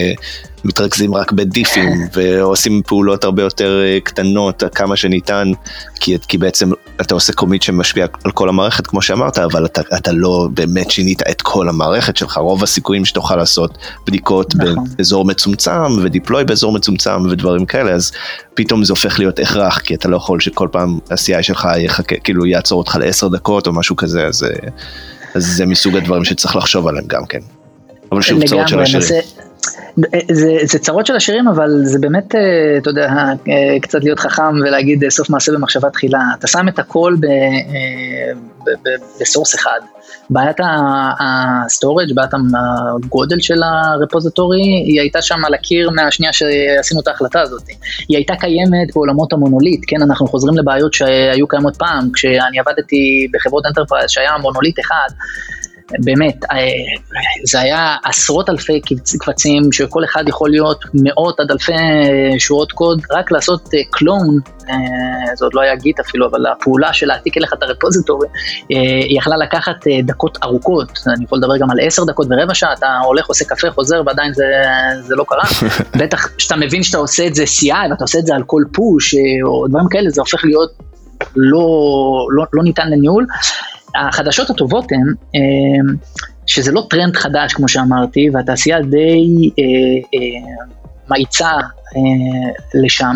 מתרכזים 0.65 1.15
רק 1.15 1.31
בדיפים 1.31 1.91
ועושים 2.13 2.81
פעולות 2.87 3.23
הרבה 3.23 3.43
יותר 3.43 3.81
אה, 3.83 3.99
קטנות 4.03 4.63
כמה 4.75 4.95
שניתן 4.95 5.51
כי, 5.99 6.17
כי 6.27 6.37
בעצם 6.37 6.71
אתה 7.01 7.13
עושה 7.13 7.33
קומיט 7.33 7.61
שמשפיע 7.61 8.05
על 8.23 8.31
כל 8.31 8.49
המערכת 8.49 8.87
כמו 8.87 9.01
שאמרת 9.01 9.37
אבל 9.37 9.65
אתה, 9.65 9.81
אתה 9.97 10.11
לא 10.11 10.49
באמת 10.53 10.91
שינית 10.91 11.21
את 11.21 11.41
כל 11.41 11.69
המערכת 11.69 12.17
שלך 12.17 12.37
רוב 12.37 12.63
הסיכויים 12.63 13.05
שתוכל 13.05 13.35
לעשות 13.35 13.77
בדיקות 14.07 14.55
נכון. 14.55 14.85
באזור 14.97 15.25
מצומצם 15.25 15.91
ודיפלוי 16.03 16.43
באזור 16.43 16.71
מצומצם 16.71 17.21
ודברים 17.31 17.65
כאלה 17.65 17.91
אז 17.91 18.11
פתאום 18.53 18.83
זה 18.83 18.93
הופך 18.93 19.19
להיות 19.19 19.39
הכרח 19.39 19.79
כי 19.79 19.95
אתה 19.95 20.07
לא 20.07 20.17
יכול 20.17 20.39
שכל 20.39 20.67
פעם 20.71 20.99
ה-CI 21.11 21.43
שלך 21.43 21.67
יחכה 21.77 22.15
כאילו 22.23 22.45
יעצור 22.45 22.79
אותך 22.79 22.97
לעשר 22.99 23.27
דקות 23.27 23.67
או 23.67 23.73
משהו 23.73 23.95
כזה 23.95 24.25
אז, 24.25 24.43
אה, 24.43 24.69
אז 25.35 25.45
זה 25.45 25.65
מסוג 25.65 25.95
הדברים 25.95 26.25
שצריך 26.25 26.55
לחשוב 26.55 26.87
עליהם 26.87 27.05
גם 27.07 27.25
כן. 27.25 27.39
אבל 28.11 28.21
שוב 28.21 28.45
צרות 28.45 28.67
של 28.67 28.79
עשירים. 28.79 29.21
זה, 30.31 30.57
זה 30.63 30.79
צרות 30.79 31.05
של 31.05 31.15
עשירים, 31.15 31.47
אבל 31.47 31.69
זה 31.83 31.99
באמת, 31.99 32.35
אה, 32.35 32.77
אתה 32.77 32.89
יודע, 32.89 33.09
אה, 33.47 33.79
קצת 33.81 34.03
להיות 34.03 34.19
חכם 34.19 34.55
ולהגיד 34.61 35.09
סוף 35.09 35.29
מעשה 35.29 35.51
במחשבה 35.51 35.89
תחילה. 35.89 36.21
אתה 36.39 36.47
שם 36.47 36.67
את 36.67 36.79
הכל 36.79 37.15
ב 39.19 39.24
source 39.24 39.55
אחד. 39.55 39.79
בעיית 40.29 40.57
ה 41.19 41.30
storage, 41.30 42.15
בעיית 42.15 42.31
הגודל 42.33 43.39
של 43.39 43.63
ה 43.63 43.71
repository, 43.71 44.63
היא 44.85 44.99
הייתה 44.99 45.21
שם 45.21 45.45
על 45.45 45.53
הקיר 45.53 45.89
מהשנייה 45.89 46.33
שעשינו 46.33 47.01
את 47.01 47.07
ההחלטה 47.07 47.41
הזאת. 47.41 47.63
היא 48.09 48.17
הייתה 48.17 48.33
קיימת 48.35 48.95
בעולמות 48.95 49.33
המונוליט, 49.33 49.81
כן, 49.87 50.01
אנחנו 50.01 50.27
חוזרים 50.27 50.57
לבעיות 50.57 50.93
שהיו 50.93 51.47
קיימות 51.47 51.75
פעם, 51.75 52.09
כשאני 52.13 52.59
עבדתי 52.59 53.27
בחברות 53.33 53.65
enterprise 53.65 54.09
שהיה 54.09 54.37
מונוליט 54.41 54.79
אחד. 54.79 55.09
באמת, 55.99 56.43
אה, 56.51 56.57
זה 57.45 57.59
היה 57.59 57.95
עשרות 58.03 58.49
אלפי 58.49 58.81
קבצים 59.19 59.71
שכל 59.71 60.03
אחד 60.03 60.23
יכול 60.27 60.49
להיות 60.49 60.85
מאות 60.93 61.39
עד 61.39 61.51
אלפי 61.51 61.73
שורות 62.39 62.71
קוד, 62.71 63.01
רק 63.11 63.31
לעשות 63.31 63.69
קלון, 63.89 64.37
זה 65.35 65.45
עוד 65.45 65.53
לא 65.53 65.61
היה 65.61 65.75
גיט 65.75 65.99
אפילו, 65.99 66.27
אבל 66.27 66.45
הפעולה 66.45 66.93
של 66.93 67.07
להעתיק 67.07 67.37
אליך 67.37 67.53
את 67.53 67.63
הרפוזיטורי, 67.63 68.27
היא 68.69 69.17
יכלה 69.17 69.37
לקחת 69.37 69.87
דקות 70.03 70.37
ארוכות, 70.43 70.99
אני 71.07 71.25
יכול 71.25 71.37
לדבר 71.37 71.57
גם 71.57 71.71
על 71.71 71.77
עשר 71.81 72.03
דקות 72.03 72.27
ורבע 72.29 72.53
שעה, 72.53 72.73
אתה 72.73 72.87
הולך, 73.05 73.27
עושה 73.27 73.45
קפה, 73.45 73.71
חוזר 73.71 74.01
ועדיין 74.05 74.33
זה, 74.33 74.43
זה 75.01 75.15
לא 75.15 75.25
קרה. 75.27 75.43
בטח 75.99 76.27
כשאתה 76.37 76.55
מבין 76.55 76.83
שאתה 76.83 76.97
עושה 76.97 77.27
את 77.27 77.35
זה 77.35 77.43
CI 77.43 77.91
ואתה 77.91 78.03
עושה 78.03 78.19
את 78.19 78.25
זה 78.25 78.35
על 78.35 78.43
כל 78.43 78.63
פוש 78.73 79.15
או 79.43 79.67
דברים 79.67 79.87
כאלה, 79.89 80.09
זה 80.09 80.21
הופך 80.21 80.45
להיות 80.45 80.71
לא, 81.35 81.67
לא, 82.29 82.45
לא 82.53 82.63
ניתן 82.63 82.89
לניהול. 82.91 83.25
החדשות 83.95 84.49
הטובות 84.49 84.85
הן 84.91 85.13
שזה 86.45 86.71
לא 86.71 86.83
טרנד 86.89 87.15
חדש 87.15 87.53
כמו 87.53 87.67
שאמרתי, 87.67 88.29
והתעשייה 88.33 88.81
די 88.81 89.49
אה, 89.59 89.63
אה, 90.13 90.65
מאיצה 91.09 91.49
אה, 91.49 92.51
לשם, 92.83 93.15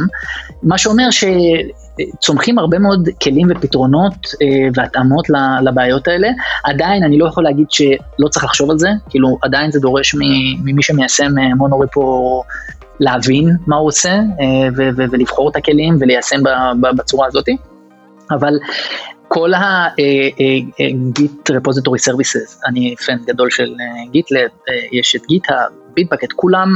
מה 0.64 0.78
שאומר 0.78 1.08
שצומחים 1.12 2.60
הרבה 2.60 2.80
מאוד 2.80 3.10
כלים 3.24 3.48
ופתרונות 3.52 4.14
אה, 4.42 4.68
והתאמות 4.76 5.26
לבעיות 5.64 6.08
האלה. 6.08 6.28
עדיין 6.64 7.04
אני 7.04 7.18
לא 7.18 7.28
יכול 7.28 7.44
להגיד 7.44 7.68
שלא 7.70 8.28
צריך 8.30 8.46
לחשוב 8.46 8.72
על 8.72 8.80
זה, 8.80 8.90
כאילו 9.10 9.38
עדיין 9.42 9.72
זה 9.72 9.80
דורש 9.80 10.16
ממי 10.64 10.84
שמיישם 10.84 11.38
אה, 11.40 11.56
מונוריפו 11.56 12.44
להבין 13.00 13.50
מה 13.68 13.76
הוא 13.76 13.88
עושה 13.88 14.14
אה, 14.14 14.68
ולבחור 14.96 15.50
את 15.50 15.56
הכלים 15.56 15.98
וליישם 16.00 16.40
בצורה 16.98 17.28
הזאת. 17.28 17.46
אבל 18.32 18.54
כל 19.28 19.54
ה-Git 19.54 21.22
Repository 21.52 22.10
Services, 22.10 22.68
אני 22.68 22.96
פן 23.06 23.18
גדול 23.26 23.50
של 23.50 23.74
GitLab, 24.14 24.72
יש 24.92 25.16
את 25.16 25.22
GitHub, 25.22 25.72
ביטבק, 25.96 26.24
את 26.24 26.34
כולם 26.34 26.68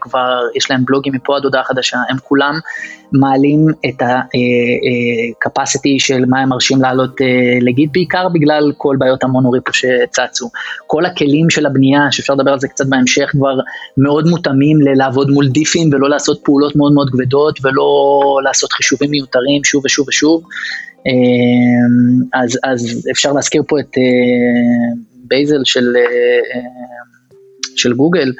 כבר, 0.00 0.40
יש 0.54 0.70
להם 0.70 0.84
בלוגים 0.84 1.12
מפה 1.14 1.36
עד 1.36 1.44
הודעה 1.44 1.64
חדשה, 1.64 1.98
הם 2.08 2.16
כולם 2.24 2.58
מעלים 3.12 3.66
את 3.88 4.02
ה-capacity 4.02 5.94
של 5.98 6.24
מה 6.28 6.40
הם 6.40 6.48
מרשים 6.48 6.82
לעלות 6.82 7.10
לגיט, 7.60 7.90
בעיקר 7.92 8.28
בגלל 8.28 8.72
כל 8.76 8.96
בעיות 8.98 9.24
המונוריפו 9.24 9.72
שצצו. 9.72 10.50
כל 10.86 11.04
הכלים 11.04 11.50
של 11.50 11.66
הבנייה, 11.66 12.00
שאפשר 12.10 12.34
לדבר 12.34 12.52
על 12.52 12.60
זה 12.60 12.68
קצת 12.68 12.86
בהמשך, 12.86 13.28
כבר 13.30 13.54
מאוד 13.98 14.28
מותאמים 14.28 14.80
ללעבוד 14.80 15.30
מול 15.30 15.48
דיפים 15.48 15.90
ולא 15.92 16.10
לעשות 16.10 16.40
פעולות 16.44 16.76
מאוד 16.76 16.92
מאוד 16.92 17.10
כבדות 17.10 17.58
ולא 17.64 18.20
לעשות 18.44 18.72
חישובים 18.72 19.10
מיותרים 19.10 19.64
שוב 19.64 19.84
ושוב 19.84 20.08
ושוב. 20.08 20.42
אז, 22.34 22.58
אז 22.64 23.08
אפשר 23.12 23.32
להזכיר 23.32 23.62
פה 23.68 23.80
את 23.80 23.90
בייזל 25.28 25.60
של, 25.64 25.94
של 27.76 27.92
גוגל, 27.92 28.32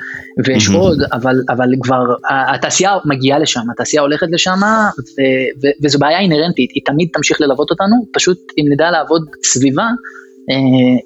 ויש. 0.44 0.68
עוד, 0.68 0.98
אבל, 1.12 1.42
אבל 1.48 1.68
כבר 1.82 2.14
התעשייה 2.54 2.96
מגיעה 3.04 3.38
לשם, 3.38 3.70
התעשייה 3.72 4.02
הולכת 4.02 4.26
לשם, 4.30 4.58
ו, 4.98 5.22
ו, 5.62 5.66
וזו 5.84 5.98
בעיה 5.98 6.18
אינהרנטית, 6.18 6.70
היא 6.74 6.82
תמיד 6.84 7.08
תמשיך 7.12 7.40
ללוות 7.40 7.70
אותנו, 7.70 8.06
פשוט 8.12 8.38
אם 8.58 8.72
נדע 8.72 8.90
לעבוד 8.90 9.22
סביבה, 9.44 9.82
אה, 9.82 9.88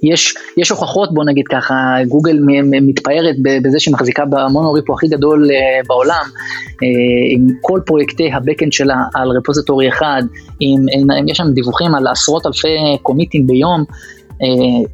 יש, 0.03 0.35
יש 0.57 0.71
הוכחות, 0.71 1.15
בוא 1.15 1.25
נגיד 1.25 1.49
ככה, 1.49 1.75
גוגל 2.09 2.39
מתפארת 2.83 3.37
בזה 3.63 3.81
שהיא 3.81 3.95
מחזיקה 3.95 4.25
במונוריפו 4.25 4.95
הכי 4.95 5.09
גדול 5.09 5.51
אה, 5.51 5.81
בעולם, 5.87 6.25
אה, 6.83 6.89
עם 7.31 7.49
כל 7.61 7.81
פרויקטי 7.87 8.33
הבקאנד 8.33 8.73
שלה 8.73 8.97
על 9.15 9.29
רפוזיטורי 9.29 9.89
אחד, 9.89 10.23
עם, 10.61 10.87
עם, 10.93 11.29
יש 11.29 11.39
שם 11.39 11.53
דיווחים 11.55 11.95
על 11.95 12.07
עשרות 12.07 12.47
אלפי 12.47 12.77
קומיטים 13.03 13.47
ביום, 13.47 13.85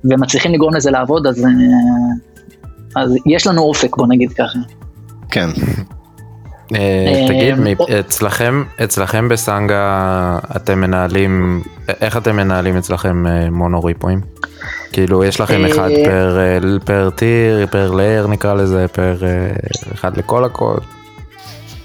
ומצליחים 0.04 0.52
לגרום 0.52 0.74
לזה 0.74 0.90
לעבוד, 0.90 1.26
אז, 1.26 1.46
אז 2.96 3.16
יש 3.26 3.46
לנו 3.46 3.62
אופק, 3.62 3.96
בוא 3.96 4.06
נגיד 4.06 4.32
ככה. 4.32 4.59
כן. 5.30 5.48
תגיד, 7.29 7.55
אצלכם, 8.00 8.64
אצלכם 8.85 9.29
בסנגה 9.29 10.38
אתם 10.57 10.81
מנהלים, 10.81 11.62
איך 12.00 12.16
אתם 12.16 12.37
מנהלים 12.37 12.76
אצלכם 12.76 13.24
מונוריפואים? 13.50 14.20
כאילו 14.92 15.24
יש 15.24 15.40
לכם 15.40 15.64
אחד 15.64 15.88
per 16.85 17.11
tier, 17.11 17.66
per 17.66 17.90
layer 17.90 18.26
נקרא 18.26 18.55
לזה, 18.55 18.88
per 18.88 19.16
אחד 19.94 20.16
לכל 20.16 20.44
הקוד. 20.44 20.81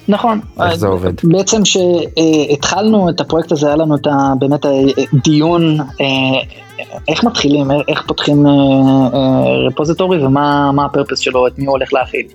נכון. 0.08 0.39
איך 0.65 0.76
זה 0.76 0.88
עובד? 0.88 1.13
בעצם 1.24 1.62
שהתחלנו 1.65 3.10
את 3.10 3.22
הפרויקט 3.22 3.52
הזה, 3.52 3.67
היה 3.67 3.76
לנו 3.76 3.96
את 3.96 4.08
באמת 4.39 4.65
הדיון 5.13 5.78
איך 7.08 7.24
מתחילים, 7.24 7.72
איך 7.88 8.04
פותחים 8.08 8.46
repository 9.67 10.26
ומה 10.26 10.86
ה 10.86 10.90
purpose 10.90 11.20
שלו, 11.20 11.48
את 11.48 11.60
מי 11.60 11.65
הוא 11.65 11.72
הולך 11.72 11.94
להכיל. 11.94 12.26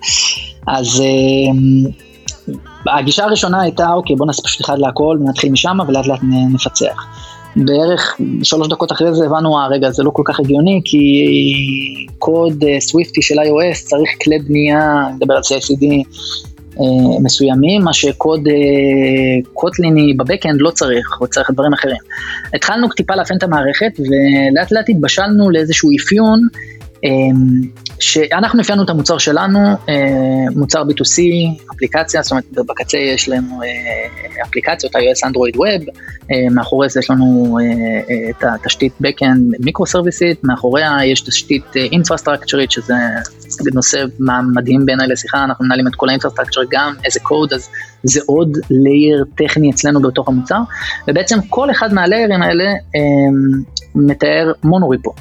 אז 0.67 1.03
הגישה 2.85 3.23
הראשונה 3.23 3.61
הייתה, 3.61 3.93
אוקיי, 3.93 4.15
בוא 4.15 4.25
נעשה 4.25 4.41
פשוט 4.41 4.61
אחד 4.61 4.79
להכל, 4.79 5.17
ונתחיל 5.21 5.51
משם 5.51 5.77
ולאט 5.87 6.07
לאט 6.07 6.19
נפצח. 6.53 7.05
בערך 7.55 8.17
שלוש 8.43 8.67
דקות 8.67 8.91
אחרי 8.91 9.13
זה 9.13 9.25
הבנו, 9.25 9.57
אה, 9.57 9.67
רגע, 9.67 9.91
זה 9.91 10.03
לא 10.03 10.09
כל 10.09 10.21
כך 10.25 10.39
הגיוני, 10.39 10.81
כי 10.85 11.25
קוד 12.19 12.63
סוויפטי 12.79 13.21
של 13.21 13.35
iOS 13.39 13.85
צריך 13.85 14.09
כלי 14.23 14.39
בנייה, 14.39 15.07
נדבר 15.15 15.33
על 15.33 15.41
CICD 15.41 15.85
אה, 16.79 17.19
מסוימים, 17.23 17.81
מה 17.81 17.93
שקוד 17.93 18.47
קוטליני 19.53 20.13
בבקאנד 20.13 20.61
לא 20.61 20.69
צריך, 20.69 21.17
הוא 21.19 21.27
צריך 21.27 21.51
דברים 21.51 21.73
אחרים. 21.73 21.97
התחלנו 22.53 22.87
טיפה 22.89 23.15
לאפיין 23.15 23.37
את 23.37 23.43
המערכת, 23.43 23.91
ולאט 23.99 24.71
לאט 24.71 24.89
התבשלנו 24.89 25.49
לאיזשהו 25.49 25.89
אפיון. 25.99 26.39
שאנחנו 27.99 28.61
אפיינו 28.61 28.83
את 28.83 28.89
המוצר 28.89 29.17
שלנו, 29.17 29.59
אה, 29.89 29.95
מוצר 30.55 30.81
B2C, 30.81 31.21
אפליקציה, 31.75 32.21
זאת 32.21 32.31
אומרת 32.31 32.45
בקצה 32.51 32.97
יש 32.97 33.29
לנו 33.29 33.61
אה, 33.63 34.43
אפליקציות, 34.43 34.95
iOS, 34.95 35.29
Web, 35.55 35.89
אה, 36.31 36.49
מאחורי 36.51 36.89
זה 36.89 36.99
יש 36.99 37.09
לנו 37.09 37.57
את 38.29 38.43
התשתית 38.43 38.93
Backend 39.01 39.55
מיקרו 39.59 39.85
סרוויסית, 39.85 40.43
מאחוריה 40.43 40.97
יש 41.05 41.21
תשתית 41.21 41.75
אינפרסטרקצ'רית, 41.75 42.71
שזה 42.71 42.93
נושא 43.73 44.03
מדהים 44.53 44.85
בעיניי 44.85 45.07
לשיחה, 45.07 45.43
אנחנו 45.43 45.65
מנהלים 45.65 45.87
את 45.87 45.95
כל 45.95 46.09
האינפרסטרקצ'ר 46.09 46.61
גם 46.71 46.93
איזה 47.05 47.19
קוד, 47.19 47.53
אז 47.53 47.69
זה 48.03 48.19
עוד 48.25 48.57
לייר 48.69 49.25
טכני 49.35 49.71
אצלנו 49.71 50.01
בתוך 50.01 50.27
המוצר, 50.27 50.59
ובעצם 51.07 51.39
כל 51.49 51.71
אחד 51.71 51.93
מהליירים 51.93 52.41
האלה 52.41 52.73
מתאר 53.95 54.51
מונוריפו. 54.63 55.13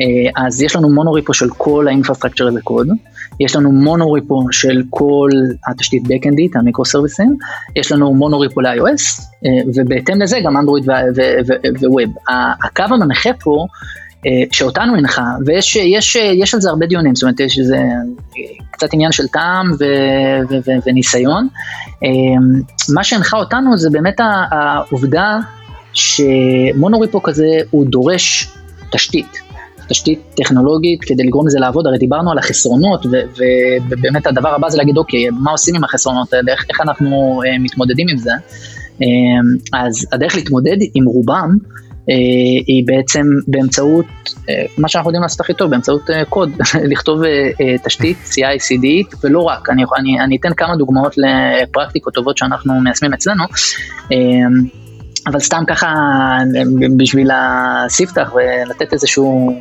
אה, 0.00 0.44
אז 0.46 0.62
יש 0.62 0.76
לנו 0.76 0.90
מונוריפו 0.90 1.34
של 1.34 1.46
כל 1.56 1.88
האינפרסטרקצ'ר 1.88 2.48
הזה 2.48 2.60
קוד, 2.64 2.88
יש 3.40 3.56
לנו 3.56 3.72
מונוריפו 3.72 4.46
של 4.52 4.82
כל 4.90 5.28
התשתית 5.66 6.02
בקאנדית, 6.06 6.56
המיקרו 6.56 6.84
סרוויסים, 6.84 7.36
יש 7.76 7.92
לנו 7.92 8.14
מונוריפו 8.14 8.60
ל-iOS, 8.60 9.22
אה, 9.46 9.70
ובהתאם 9.74 10.22
לזה 10.22 10.38
גם 10.44 10.56
אנדרואיד 10.56 10.84
וווב. 11.80 12.14
הקו 12.64 12.82
המנחה 12.82 13.30
פה, 13.40 13.66
אה, 14.26 14.30
שאותנו 14.52 14.96
הנחה, 14.96 15.24
ויש 15.46 15.76
יש, 15.76 16.16
יש 16.16 16.54
על 16.54 16.60
זה 16.60 16.70
הרבה 16.70 16.86
דיונים, 16.86 17.14
זאת 17.14 17.22
אומרת 17.22 17.40
יש 17.40 17.58
איזה 17.58 17.78
קצת 18.70 18.88
עניין 18.92 19.12
של 19.12 19.28
טעם 19.28 19.70
ו, 19.80 19.84
ו, 20.50 20.54
ו, 20.66 20.70
וניסיון. 20.86 21.48
מה 22.94 23.04
שהנחה 23.04 23.36
אותנו 23.36 23.78
זה 23.78 23.90
באמת 23.90 24.20
העובדה 24.50 25.38
שמונוריפו 25.92 27.22
כזה 27.22 27.58
הוא 27.70 27.86
דורש 27.86 28.52
תשתית. 28.90 29.49
תשתית 29.90 30.20
טכנולוגית 30.36 31.04
כדי 31.04 31.24
לגרום 31.24 31.46
לזה 31.46 31.58
לעבוד, 31.60 31.86
הרי 31.86 31.98
דיברנו 31.98 32.30
על 32.30 32.38
החסרונות, 32.38 33.06
ובאמת 33.88 34.26
הדבר 34.26 34.54
הבא 34.54 34.68
זה 34.68 34.78
להגיד, 34.78 34.96
אוקיי, 34.96 35.30
מה 35.30 35.50
עושים 35.50 35.74
עם 35.74 35.84
החסרונות 35.84 36.32
האלה, 36.32 36.52
איך, 36.52 36.64
איך 36.70 36.80
אנחנו 36.80 37.42
אה, 37.46 37.58
מתמודדים 37.58 38.06
עם 38.08 38.18
זה. 38.18 38.32
אה, 39.02 39.06
אז 39.72 40.06
הדרך 40.12 40.34
להתמודד 40.36 40.76
עם 40.94 41.04
רובם, 41.04 41.56
אה, 42.10 42.14
היא 42.66 42.86
בעצם 42.86 43.26
באמצעות, 43.48 44.06
אה, 44.48 44.64
מה 44.78 44.88
שאנחנו 44.88 45.08
יודעים 45.08 45.22
לעשות 45.22 45.40
הכי 45.40 45.54
טוב, 45.54 45.70
באמצעות 45.70 46.10
אה, 46.10 46.24
קוד, 46.24 46.50
לכתוב 46.92 47.22
תשתית 47.84 48.16
CI/CD, 48.30 49.16
ולא 49.24 49.40
רק, 49.40 49.70
אני, 49.70 49.84
אני, 49.98 50.20
אני 50.20 50.36
אתן 50.36 50.54
כמה 50.54 50.76
דוגמאות 50.76 51.14
לפרקטיקות 51.18 52.14
טובות 52.14 52.38
שאנחנו 52.38 52.80
מיישמים 52.80 53.14
אצלנו. 53.14 53.44
אבל 55.26 55.40
סתם 55.40 55.62
ככה 55.66 55.94
בשביל 56.96 57.30
הספתח 57.34 58.32
ולתת 58.34 58.92
איזשהו 58.92 59.60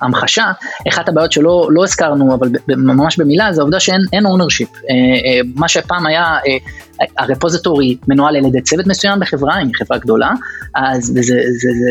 המחשה, 0.00 0.44
אחת 0.88 1.08
הבעיות 1.08 1.32
שלא 1.32 1.68
לא 1.70 1.84
הזכרנו, 1.84 2.34
אבל 2.34 2.48
ממש 2.68 3.18
במילה, 3.18 3.52
זה 3.52 3.60
העובדה 3.60 3.80
שאין 3.80 4.26
ownership. 4.26 4.68
אה, 4.74 4.80
אה, 4.90 5.40
מה 5.54 5.68
שפעם 5.68 6.06
היה, 6.06 6.24
אה, 6.24 7.06
ה 7.18 7.25
repository 7.25 7.96
מנוהל 8.08 8.36
על 8.36 8.44
ידי 8.44 8.60
צוות 8.62 8.86
מסוים 8.86 9.20
בחברה, 9.20 9.62
אם 9.62 9.68
חברה 9.74 9.98
גדולה, 9.98 10.30
אז 10.74 11.04
זה, 11.04 11.22
זה, 11.22 11.34
זה, 11.60 11.68
זה 11.78 11.90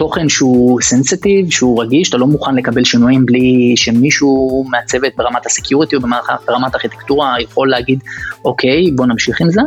תוכן 0.00 0.28
שהוא 0.28 0.80
sensitive, 0.80 1.50
שהוא 1.50 1.82
רגיש, 1.82 2.08
אתה 2.08 2.16
לא 2.16 2.26
מוכן 2.26 2.54
לקבל 2.54 2.84
שינויים 2.84 3.26
בלי 3.26 3.74
שמישהו 3.76 4.64
מהצוות 4.70 5.12
ברמת 5.16 5.46
ה 5.46 5.52
security 5.52 5.96
או 5.96 6.00
ברמת 6.46 6.74
הארכיטקטורה 6.74 7.40
יכול 7.40 7.70
להגיד, 7.70 7.98
אוקיי, 8.44 8.90
בוא 8.94 9.06
נמשיך 9.06 9.40
עם 9.40 9.50
זה. 9.50 9.60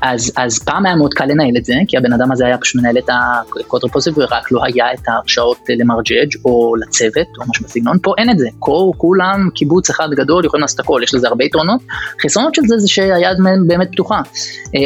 אז, 0.00 0.32
אז 0.36 0.58
פעם 0.58 0.86
היה 0.86 0.96
מאוד 0.96 1.14
קל 1.14 1.24
לנהל 1.24 1.56
את 1.56 1.64
זה, 1.64 1.74
כי 1.88 1.96
הבן 1.96 2.12
אדם 2.12 2.32
הזה 2.32 2.46
היה 2.46 2.58
פשוט 2.58 2.82
מנהל 2.82 2.98
את 2.98 3.08
הקוד 3.08 3.84
רפוזיטורי, 3.84 4.26
ורק 4.26 4.52
לא 4.52 4.64
היה 4.64 4.92
את 4.92 5.08
ההרשאות 5.08 5.58
למרג'ג' 5.68 6.36
או 6.44 6.76
לצוות 6.76 7.26
או 7.38 7.44
משהו 7.50 7.64
בסגנון, 7.64 7.98
פה 8.02 8.14
אין 8.18 8.30
את 8.30 8.38
זה, 8.38 8.48
כל, 8.58 8.90
כולם 8.96 9.48
קיבוץ 9.54 9.90
אחד 9.90 10.08
גדול 10.10 10.44
יכולים 10.44 10.62
לעשות 10.62 10.80
הכל, 10.80 11.00
יש 11.02 11.14
לזה 11.14 11.28
הרבה 11.28 11.44
יתרונות, 11.44 11.80
חסרונות 12.24 12.54
של 12.54 12.62
זה 12.66 12.78
זה 12.78 12.88
שהיד 12.88 13.38
באמת 13.66 13.88
פתוחה. 13.92 14.20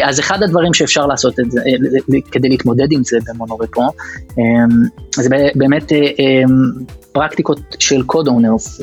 אז 0.04 0.20
אחד 0.20 0.42
הדברים 0.42 0.74
שאפשר 0.74 1.06
לעשות 1.06 1.40
את 1.40 1.50
זה, 1.50 1.60
כדי 2.30 2.48
להתמודד 2.48 2.92
עם 2.92 3.04
זה 3.04 3.18
במונורפו, 3.28 3.88
זה 5.16 5.28
באמת 5.54 5.92
פרקטיקות 7.12 7.60
של 7.78 8.02
code 8.02 8.28
owners, 8.28 8.80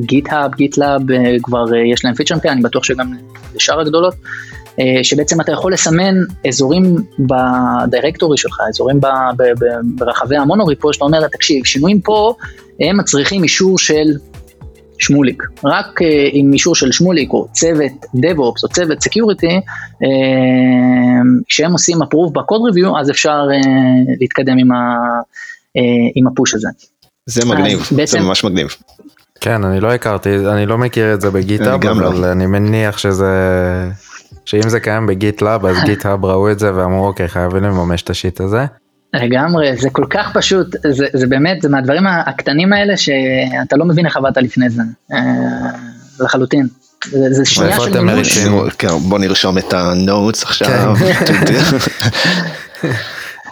GitHub, 0.00 0.54
GitLab, 0.54 1.02
כבר 1.42 1.74
יש 1.92 2.04
להם 2.04 2.14
feature 2.14 2.34
אני 2.44 2.62
בטוח 2.62 2.84
שגם 2.84 3.12
לשאר 3.54 3.80
הגדולות, 3.80 4.14
שבעצם 5.02 5.40
אתה 5.40 5.52
יכול 5.52 5.72
לסמן 5.72 6.14
אזורים 6.48 6.96
ב 7.18 7.30
directory 7.30 8.38
שלך, 8.38 8.60
אזורים 8.68 9.00
ב, 9.00 9.06
ב, 9.36 9.42
ב, 9.42 9.64
ברחבי 9.84 10.36
ה 10.36 10.42
monorepo, 10.42 10.92
שאתה 10.92 11.04
אומר, 11.04 11.28
תקשיב, 11.28 11.64
שינויים 11.64 12.00
פה, 12.00 12.34
הם 12.80 12.96
מצריכים 12.96 13.42
אישור 13.42 13.78
של 13.78 14.12
שמוליק. 14.98 15.42
רק 15.64 16.00
עם 16.32 16.52
אישור 16.52 16.74
של 16.74 16.92
שמוליק, 16.92 17.32
או 17.32 17.48
צוות 17.52 17.92
DevOps, 18.16 18.62
או 18.62 18.68
צוות 18.72 18.98
Security, 18.98 19.52
כשהם 21.48 21.72
עושים 21.72 22.02
approve 22.02 22.32
בקוד 22.32 22.60
review, 22.70 23.00
אז 23.00 23.10
אפשר 23.10 23.42
להתקדם 24.20 24.58
עם, 24.58 24.72
ה, 24.72 24.96
עם 26.14 26.26
הפוש 26.26 26.54
הזה. 26.54 26.68
זה 27.26 27.46
מגניב, 27.46 27.88
בעצם, 27.96 28.18
זה 28.18 28.24
ממש 28.24 28.44
מגניב. 28.44 28.68
כן, 29.40 29.64
אני 29.64 29.80
לא 29.80 29.92
הכרתי, 29.92 30.36
אני 30.36 30.66
לא 30.66 30.78
מכיר 30.78 31.14
את 31.14 31.20
זה 31.20 31.30
בגיטאב, 31.30 31.86
אבל 31.86 32.20
לא. 32.20 32.32
אני 32.32 32.46
מניח 32.46 32.98
שזה, 32.98 33.32
שאם 34.44 34.68
זה 34.68 34.80
קיים 34.80 35.06
בגיטלאב, 35.06 35.66
אז 35.66 35.76
גיטהאב 35.84 36.24
ראו 36.24 36.50
את 36.50 36.58
זה 36.58 36.74
ואמרו, 36.74 37.06
אוקיי, 37.06 37.28
חייבים 37.28 37.62
לממש 37.64 38.02
את 38.02 38.10
השיט 38.10 38.40
הזה. 38.40 38.66
לגמרי, 39.14 39.76
זה 39.76 39.90
כל 39.90 40.04
כך 40.10 40.32
פשוט, 40.34 40.76
זה, 40.90 41.06
זה 41.12 41.26
באמת, 41.26 41.62
זה 41.62 41.68
מהדברים 41.68 42.06
הקטנים 42.06 42.72
האלה 42.72 42.96
שאתה 42.96 43.76
לא 43.76 43.84
מבין 43.84 44.06
איך 44.06 44.16
עבדת 44.16 44.36
לפני 44.36 44.70
זה, 44.70 44.82
אה, 45.12 45.18
לחלוטין. 46.20 46.66
זה, 47.04 47.32
זה 47.32 47.44
שנייה 47.44 47.80
של 47.80 48.00
מימוש. 48.00 48.38
כן, 48.78 48.88
בוא 48.88 49.18
נרשום 49.18 49.58
את 49.58 49.72
ה 49.72 49.84
notes 49.84 50.42
עכשיו. 50.42 50.94
כן. 51.26 51.44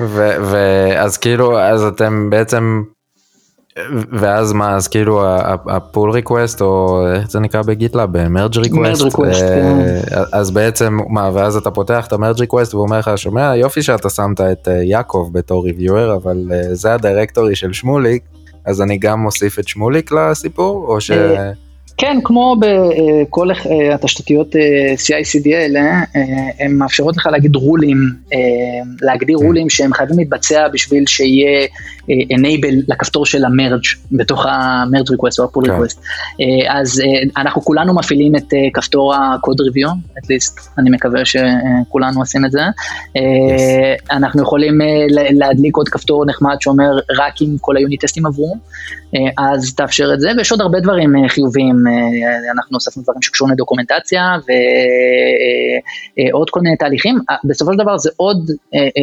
ואז 0.51 1.16
כאילו, 1.16 1.61
אז 1.61 1.82
אתם 1.82 2.30
בעצם 2.30 2.82
ואז 4.12 4.53
מה 4.53 4.75
אז 4.75 4.89
כאילו 4.89 5.23
ה 5.66 5.75
pull 5.75 6.11
request 6.11 6.61
או 6.61 7.03
איך 7.14 7.31
זה 7.31 7.41
נקרא 7.41 7.62
ב 7.62 7.71
GitLab? 7.71 8.28
merge 8.28 8.59
request 8.59 9.03
אז 10.33 10.51
בעצם 10.51 10.99
מה 11.09 11.31
ואז 11.33 11.57
אתה 11.57 11.71
פותח 11.71 12.07
את 12.07 12.12
ה 12.12 12.17
merge 12.17 12.41
request 12.41 12.74
והוא 12.75 12.85
אומר 12.85 12.99
לך 12.99 13.11
שומע 13.16 13.57
יופי 13.57 13.83
שאתה 13.83 14.11
שמת 14.11 14.41
את 14.41 14.68
אה, 14.68 14.83
יעקב 14.83 15.31
בתור 15.33 15.64
reviewer 15.64 16.16
אבל 16.16 16.53
אה, 16.53 16.75
זה 16.75 16.95
ה 16.95 17.01
directory 17.01 17.57
של 17.57 17.73
שמוליק 17.73 18.23
אז 18.64 18.83
אני 18.83 18.99
גם 18.99 19.21
מוסיף 19.21 19.59
את 19.59 19.68
שמוליק 19.68 20.12
לסיפור 20.12 20.87
או 20.89 21.01
ש... 21.01 21.11
אה, 22.05 22.09
כן, 22.09 22.18
כמו 22.24 22.57
בכל 22.61 23.48
התשתתיות 23.92 24.55
CI/CD 24.96 25.55
האלה, 25.55 26.01
הן 26.61 26.72
מאפשרות 26.72 27.16
לך 27.16 27.26
להגיד 27.26 27.57
רולים, 27.57 27.96
להגדיר 29.03 29.36
רולים 29.36 29.70
שהם 29.70 29.92
חייבים 29.92 30.18
להתבצע 30.18 30.68
בשביל 30.68 31.07
שיהיה 31.07 31.66
enable 32.09 32.74
לכפתור 32.88 33.26
של 33.26 33.44
המרג' 33.44 33.82
בתוך 34.12 34.46
המרג' 34.48 35.09
request 35.09 35.38
או 35.38 35.44
הפול 35.44 35.64
request. 35.64 35.98
אז 36.68 37.03
אנחנו 37.36 37.62
כולנו 37.62 37.94
מפעילים 37.94 38.36
את 38.36 38.55
כפתור 38.74 39.14
ה-code 39.14 39.61
review, 39.72 39.90
at 40.18 40.24
least 40.24 40.68
אני 40.78 40.90
מקווה 40.90 41.20
שכולנו 41.24 42.20
עושים 42.20 42.44
את 42.44 42.51
זה. 42.51 42.62
אנחנו 44.11 44.42
יכולים 44.42 44.78
להדליק 45.30 45.76
עוד 45.76 45.88
כפתור 45.88 46.26
נחמד 46.26 46.57
שאומר 46.61 46.90
רק 47.18 47.42
אם 47.42 47.57
כל 47.61 47.76
ה 47.76 47.82
unit 47.82 48.05
טסטים 48.05 48.26
עברו, 48.26 48.57
אז 49.38 49.74
תאפשר 49.74 50.11
את 50.14 50.20
זה, 50.20 50.30
ויש 50.36 50.51
עוד 50.51 50.61
הרבה 50.61 50.80
דברים 50.80 51.14
חיוביים, 51.28 51.84
אנחנו 52.53 52.76
הוספנו 52.76 53.03
דברים 53.03 53.22
שקשורים 53.22 53.55
לדוקומנטציה 53.55 54.22
ועוד 56.32 56.51
כל 56.51 56.61
מיני 56.61 56.76
תהליכים, 56.76 57.18
בסופו 57.45 57.72
של 57.72 57.78
דבר 57.78 57.99
זה 57.99 58.11
עוד 58.16 58.51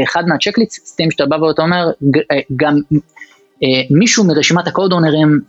אחד 0.04 0.24
מהצ'קליסטים 0.28 1.12
שאתה 1.12 1.26
בא 1.26 1.36
ואתה 1.36 1.62
אומר, 1.62 1.92
גם 2.56 2.76
מישהו 3.92 4.24
מרשימת 4.24 4.68
ה 4.68 4.73
code 4.73 4.94
אונרים 4.94 5.40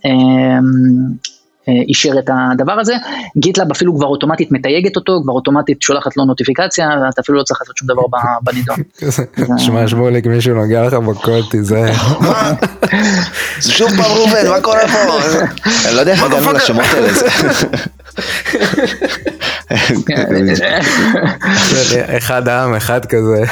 אישר 1.88 2.18
את 2.18 2.30
הדבר 2.32 2.72
הזה, 2.72 2.94
GitLab 3.36 3.70
אפילו 3.70 3.96
כבר 3.96 4.06
אוטומטית 4.06 4.52
מתייגת 4.52 4.96
אותו, 4.96 5.20
כבר 5.22 5.32
אוטומטית 5.32 5.82
שולחת 5.82 6.16
לו 6.16 6.24
נוטיפיקציה, 6.24 6.88
ואתה 7.06 7.20
אפילו 7.20 7.38
לא 7.38 7.42
צריך 7.42 7.60
לעשות 7.60 7.76
שום 7.76 7.88
דבר 7.88 8.02
בנידון. 8.44 8.76
שמע 9.58 9.88
שמוליק 9.88 10.26
מישהו 10.26 10.54
נוגע 10.54 10.86
לך 10.86 10.94
בקוד, 10.94 11.44
תיזהר. 11.50 11.92
זה 13.60 13.72
שוב 13.78 13.90
פעם 13.90 14.12
ראובן, 14.16 14.50
מה 14.50 14.60
קורה 14.60 14.88
פה? 14.88 15.18
אני 15.86 15.94
לא 15.94 16.00
יודע 16.00 16.12
איך 16.12 16.22
הגענו 16.22 16.52
לשמות 16.52 16.84
האלה. 16.94 17.08
אחד 22.18 22.48
העם, 22.48 22.74
אחד 22.74 23.06
כזה. 23.06 23.44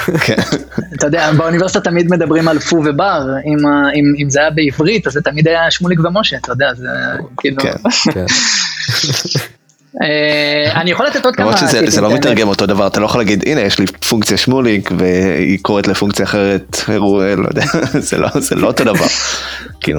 אתה 0.94 1.06
יודע, 1.06 1.32
באוניברסיטה 1.32 1.80
תמיד 1.80 2.10
מדברים 2.10 2.48
על 2.48 2.58
פו 2.58 2.76
ובר, 2.76 3.26
אם 4.20 4.30
זה 4.30 4.40
היה 4.40 4.50
בעברית, 4.50 5.06
אז 5.06 5.12
זה 5.12 5.20
תמיד 5.20 5.48
היה 5.48 5.70
שמוליק 5.70 6.00
ומשה, 6.00 6.36
אתה 6.36 6.52
יודע, 6.52 6.74
זה 6.74 6.88
כאילו... 7.36 7.62
אני 10.74 10.90
יכול 10.90 11.06
לתת 11.06 11.24
עוד 11.24 11.36
כמה... 11.36 11.46
למרות 11.46 11.58
שזה 11.58 12.00
לא 12.00 12.14
מתרגם 12.14 12.48
אותו 12.48 12.66
דבר, 12.66 12.86
אתה 12.86 13.00
לא 13.00 13.06
יכול 13.06 13.20
להגיד, 13.20 13.44
הנה 13.46 13.60
יש 13.60 13.78
לי 13.78 13.86
פונקציה 13.86 14.36
שמוליק 14.36 14.90
והיא 14.98 15.58
קוראת 15.62 15.88
לפונקציה 15.88 16.24
אחרת, 16.24 16.76
לא 16.88 17.48
יודע, 17.48 17.64
זה 18.38 18.56
לא 18.56 18.66
אותו 18.66 18.84
דבר. 18.84 19.06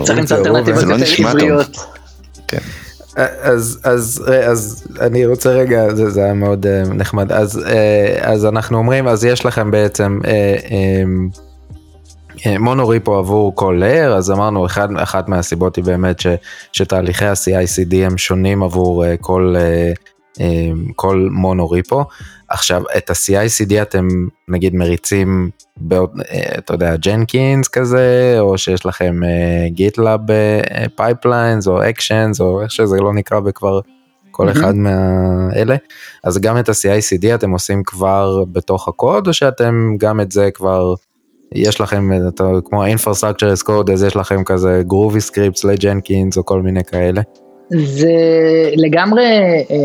צריך 0.05 0.18
למצוא 0.18 0.38
אלטרנטיבות 0.38 0.99
יותר 0.99 1.30
עבריות. 1.30 1.78
אז 3.18 3.80
אז 3.84 4.26
אז 4.47 4.88
אני 5.01 5.26
רוצה 5.26 5.49
רגע 5.49 5.95
זה, 5.95 6.09
זה 6.09 6.24
היה 6.24 6.34
מאוד 6.34 6.65
uh, 6.65 6.93
נחמד. 6.93 7.32
אז 7.32 7.57
uh, 7.57 7.70
אז 8.22 8.45
אנחנו 8.45 8.78
אומרים 8.78 9.07
אז 9.07 9.26
יש 9.26 9.45
לכם 9.45 9.72
בעצם 9.72 10.20
מונוריפו 12.59 13.15
עבור 13.15 13.55
כל 13.55 13.76
לייר 13.80 14.15
אז 14.15 14.32
אמרנו 14.32 14.65
אחד 14.65 14.97
אחת 14.97 15.30
מהסיבות 15.30 15.76
היא 15.76 15.84
באמת 15.84 16.20
ש, 16.20 16.28
שתהליכי 16.72 17.26
ה-CI/CD 17.26 17.95
הם 18.05 18.18
שונים 18.18 18.63
עבור 18.63 19.05
uh, 19.05 19.07
כל 19.22 19.55
uh, 19.57 20.38
um, 20.38 20.39
כל 20.95 21.28
monorepo 21.32 22.05
עכשיו 22.49 22.83
את 22.97 23.09
ה-CI/CD 23.09 23.81
אתם 23.81 24.07
נגיד 24.47 24.75
מריצים 24.75 25.49
בעוד, 25.77 26.09
אתה 26.57 26.73
יודע, 26.73 26.95
Jenkins 26.95 27.67
כזה, 27.67 28.35
או 28.39 28.57
שיש 28.57 28.85
לכם 28.85 29.19
GitLab 29.67 30.21
pipelines, 30.95 31.67
או 31.67 31.89
actions, 31.89 32.41
או 32.41 32.61
איך 32.61 32.71
שזה 32.71 32.97
לא 32.97 33.13
נקרא 33.13 33.39
בכבר 33.39 33.79
כל 34.31 34.49
אחד 34.49 34.75
מהאלה. 34.75 35.75
אז 36.23 36.37
גם 36.37 36.59
את 36.59 36.69
ה-CI/CD 36.69 37.35
אתם 37.35 37.51
עושים 37.51 37.83
כבר 37.83 38.43
בתוך 38.51 38.87
הקוד, 38.87 39.27
או 39.27 39.33
שאתם 39.33 39.95
גם 39.97 40.21
את 40.21 40.31
זה 40.31 40.49
כבר, 40.53 40.93
יש 41.55 41.81
לכם, 41.81 42.09
אתה, 42.27 42.43
כמו 42.65 42.83
ה-infrastructure 42.83 43.57
as 43.57 43.67
code, 43.67 43.91
אז 43.93 44.03
יש 44.03 44.15
לכם 44.15 44.43
כזה 44.43 44.81
Groovy 44.88 45.21
scripts 45.21 45.63
ל 45.63 45.72
Jenkins, 45.72 46.38
או 46.37 46.45
כל 46.45 46.61
מיני 46.61 46.83
כאלה. 46.83 47.21
זה 47.70 48.13
לגמרי 48.76 49.26
אה, 49.72 49.76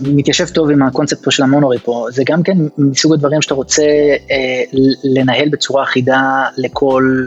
מתיישב 0.00 0.48
טוב 0.48 0.70
עם 0.70 0.82
הקונספט 0.82 1.24
פה 1.24 1.30
של 1.30 1.42
ה 1.42 1.48
monorepo, 1.48 2.06
זה 2.10 2.22
גם 2.26 2.42
כן 2.42 2.58
מסוג 2.78 3.12
הדברים 3.12 3.42
שאתה 3.42 3.54
רוצה 3.54 3.82
אה, 4.30 4.62
לנהל 5.04 5.48
בצורה 5.48 5.82
אחידה 5.82 6.44
לכל 6.58 7.26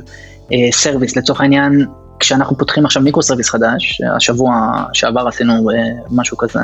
אה, 0.54 0.58
service, 0.72 1.18
לצורך 1.18 1.42
העניין 1.42 1.86
כשאנחנו 2.20 2.58
פותחים 2.58 2.86
עכשיו 2.86 3.04
micro 3.04 3.24
service 3.24 3.50
חדש, 3.50 4.02
השבוע 4.16 4.84
שעבר 4.94 5.28
עשינו 5.28 5.54
אה, 5.54 5.76
משהו 6.12 6.38
כזה, 6.38 6.60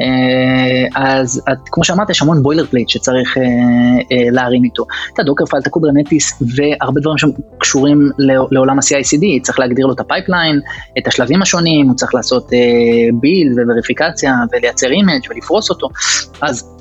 אה, 0.00 1.02
אז 1.02 1.42
את, 1.52 1.58
כמו 1.66 1.84
שאמרת, 1.84 2.10
יש 2.10 2.22
המון 2.22 2.42
boilerplate 2.42 2.88
שצריך 2.88 3.38
אה, 3.38 4.30
להרים 4.30 4.64
איתו. 4.64 4.86
את 5.14 5.18
ה 5.18 5.46
Dockerfile, 5.46 5.62
את 5.62 5.66
ה 5.66 5.73
Kubernetes 5.73 6.42
והרבה 6.56 7.00
דברים 7.00 7.18
שקשורים 7.18 8.10
לעולם 8.50 8.78
ה-CI/CD, 8.78 9.42
צריך 9.42 9.58
להגדיר 9.58 9.86
לו 9.86 9.92
את 9.92 10.00
ה 10.00 10.06
pipeline, 10.06 10.60
את 10.98 11.06
השלבים 11.06 11.42
השונים, 11.42 11.88
הוא 11.88 11.96
צריך 11.96 12.14
לעשות 12.14 12.50
build 13.20 13.52
וריפיקציה 13.66 14.34
ולייצר 14.52 14.90
image 14.90 15.20
ולפרוס 15.30 15.70
אותו. 15.70 15.88
אז 16.42 16.76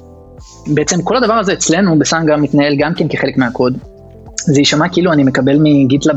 בעצם 0.67 1.01
כל 1.01 1.17
הדבר 1.17 1.33
הזה 1.33 1.53
אצלנו 1.53 1.99
בסנגה 1.99 2.37
מתנהל 2.37 2.75
גם 2.77 2.93
כן 2.93 3.07
כחלק 3.07 3.37
מהקוד. 3.37 3.77
זה 4.45 4.59
יישמע 4.59 4.89
כאילו 4.89 5.13
אני 5.13 5.23
מקבל 5.23 5.57
מגיטלאב 5.59 6.15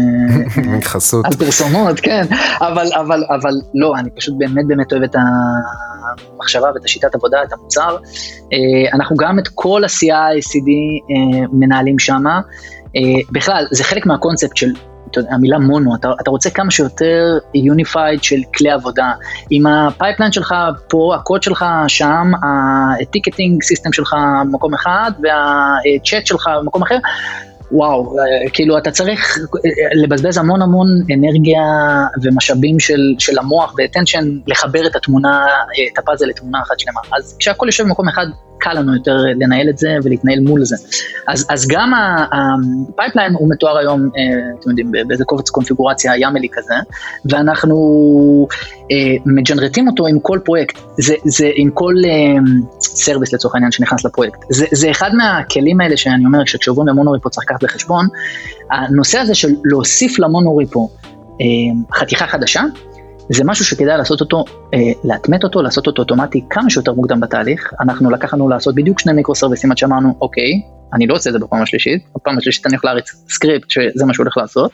חסות 0.90 1.24
על 1.24 1.32
פרסומות, 1.32 2.00
כן, 2.00 2.26
אבל, 2.60 2.86
אבל, 3.00 3.24
אבל 3.28 3.52
לא, 3.74 3.94
אני 3.98 4.10
פשוט 4.16 4.34
באמת 4.38 4.66
באמת 4.66 4.92
אוהב 4.92 5.02
את 5.02 5.16
המחשבה 6.34 6.68
ואת 6.74 6.84
השיטת 6.84 7.14
עבודה, 7.14 7.42
את 7.42 7.52
המוצר. 7.52 7.96
אנחנו 8.92 9.16
גם 9.16 9.38
את 9.38 9.48
כל 9.54 9.84
ה-CI, 9.84 10.38
CD 10.38 10.68
מנהלים 11.52 11.98
שמה. 11.98 12.40
בכלל, 13.32 13.66
זה 13.70 13.84
חלק 13.84 14.06
מהקונספט 14.06 14.56
של 14.56 14.72
המילה 15.30 15.58
מונו, 15.58 15.94
אתה, 15.94 16.12
אתה 16.20 16.30
רוצה 16.30 16.50
כמה 16.50 16.70
שיותר 16.70 17.38
unified 17.54 18.22
של 18.22 18.40
כלי 18.56 18.70
עבודה. 18.70 19.12
אם 19.52 19.66
ה 19.66 19.73
pipeline 19.73 20.32
שלך 20.32 20.54
פה, 20.88 21.14
הקוד 21.14 21.42
שלך 21.42 21.64
שם, 21.88 22.30
ה 23.02 23.08
ticketing 23.08 23.62
system 23.62 23.92
שלך 23.92 24.16
במקום 24.46 24.74
אחד 24.74 25.10
והצ'אט 25.22 26.26
שלך 26.26 26.50
במקום 26.62 26.82
אחר, 26.82 26.96
וואו, 27.72 28.16
כאילו 28.52 28.78
אתה 28.78 28.90
צריך 28.90 29.38
לבזבז 29.94 30.38
המון 30.38 30.62
המון 30.62 30.86
אנרגיה 31.14 31.62
ומשאבים 32.22 32.80
של, 32.80 33.00
של 33.18 33.38
המוח 33.38 33.74
ו 33.78 33.84
attention 33.84 34.38
לחבר 34.46 34.86
את 34.86 34.96
התמונה, 34.96 35.46
את 35.92 35.98
הפאזל 35.98 36.26
לתמונה 36.26 36.62
אחת 36.62 36.78
שלמה. 36.78 37.00
אז 37.16 37.36
כשהכל 37.38 37.66
יושב 37.66 37.84
במקום 37.84 38.08
אחד, 38.08 38.26
קל 38.62 38.72
לנו 38.72 38.94
יותר 38.94 39.16
לנהל 39.16 39.68
את 39.68 39.78
זה 39.78 39.88
ולהתנהל 40.02 40.40
מול 40.40 40.64
זה. 40.64 40.76
אז, 41.28 41.46
אז 41.50 41.66
גם 41.68 41.92
ה 42.32 42.43
pipeline 42.43 43.34
הוא 43.34 43.50
מתואר 43.50 43.78
היום, 43.78 44.00
אה, 44.00 44.10
אתם 44.60 44.70
יודעים, 44.70 44.92
באיזה 45.08 45.24
קובץ 45.24 45.50
קונפיגורציה 45.50 46.12
YAMLי 46.16 46.48
כזה, 46.52 46.74
ואנחנו 47.24 47.76
אה, 48.90 48.96
מג'נרטים 49.26 49.88
אותו 49.88 50.06
עם 50.06 50.20
כל 50.20 50.38
פרויקט, 50.44 50.78
זה, 50.98 51.14
זה 51.24 51.50
עם 51.54 51.70
כל 51.70 51.94
service 52.80 53.32
אה, 53.32 53.36
לצורך 53.36 53.54
העניין 53.54 53.72
שנכנס 53.72 54.04
לפרויקט. 54.04 54.38
זה, 54.50 54.66
זה 54.72 54.90
אחד 54.90 55.10
מהכלים 55.14 55.80
האלה 55.80 55.96
שאני 55.96 56.26
אומר, 56.26 56.44
שכשעוברים 56.44 56.88
ל 56.88 56.93
monorepo 56.93 57.30
צריך 57.30 57.46
לקחת 57.50 57.64
בחשבון, 57.64 58.06
הנושא 58.70 59.18
הזה 59.18 59.34
של 59.34 59.48
להוסיף 59.64 60.18
ל 60.18 60.26
monorepo 60.26 60.88
חתיכה 61.92 62.26
חדשה, 62.26 62.62
זה 63.28 63.44
משהו 63.44 63.64
שכדאי 63.64 63.98
לעשות 63.98 64.20
אותו, 64.20 64.44
אה, 64.74 64.78
לאטמט 65.04 65.44
אותו, 65.44 65.62
לעשות 65.62 65.86
אותו 65.86 66.02
אוטומטי 66.02 66.44
כמה 66.50 66.70
שיותר 66.70 66.92
מוקדם 66.92 67.20
בתהליך. 67.20 67.72
אנחנו 67.80 68.10
לקחנו 68.10 68.48
לעשות 68.48 68.74
בדיוק 68.74 69.00
שני 69.00 69.12
מיקרו 69.12 69.34
סרוויסים 69.34 69.70
עד 69.70 69.78
שאמרנו, 69.78 70.14
אוקיי, 70.20 70.62
אני 70.94 71.06
לא 71.06 71.14
עושה 71.14 71.30
את 71.30 71.32
זה 71.32 71.38
בפעם 71.38 71.62
השלישית, 71.62 72.02
בפעם 72.16 72.38
השלישית 72.38 72.66
אני 72.66 72.74
הולך 72.74 72.84
להריץ 72.84 73.24
סקריפט 73.28 73.70
שזה 73.70 74.06
מה 74.06 74.14
שהוא 74.14 74.24
הולך 74.24 74.36
לעשות. 74.36 74.72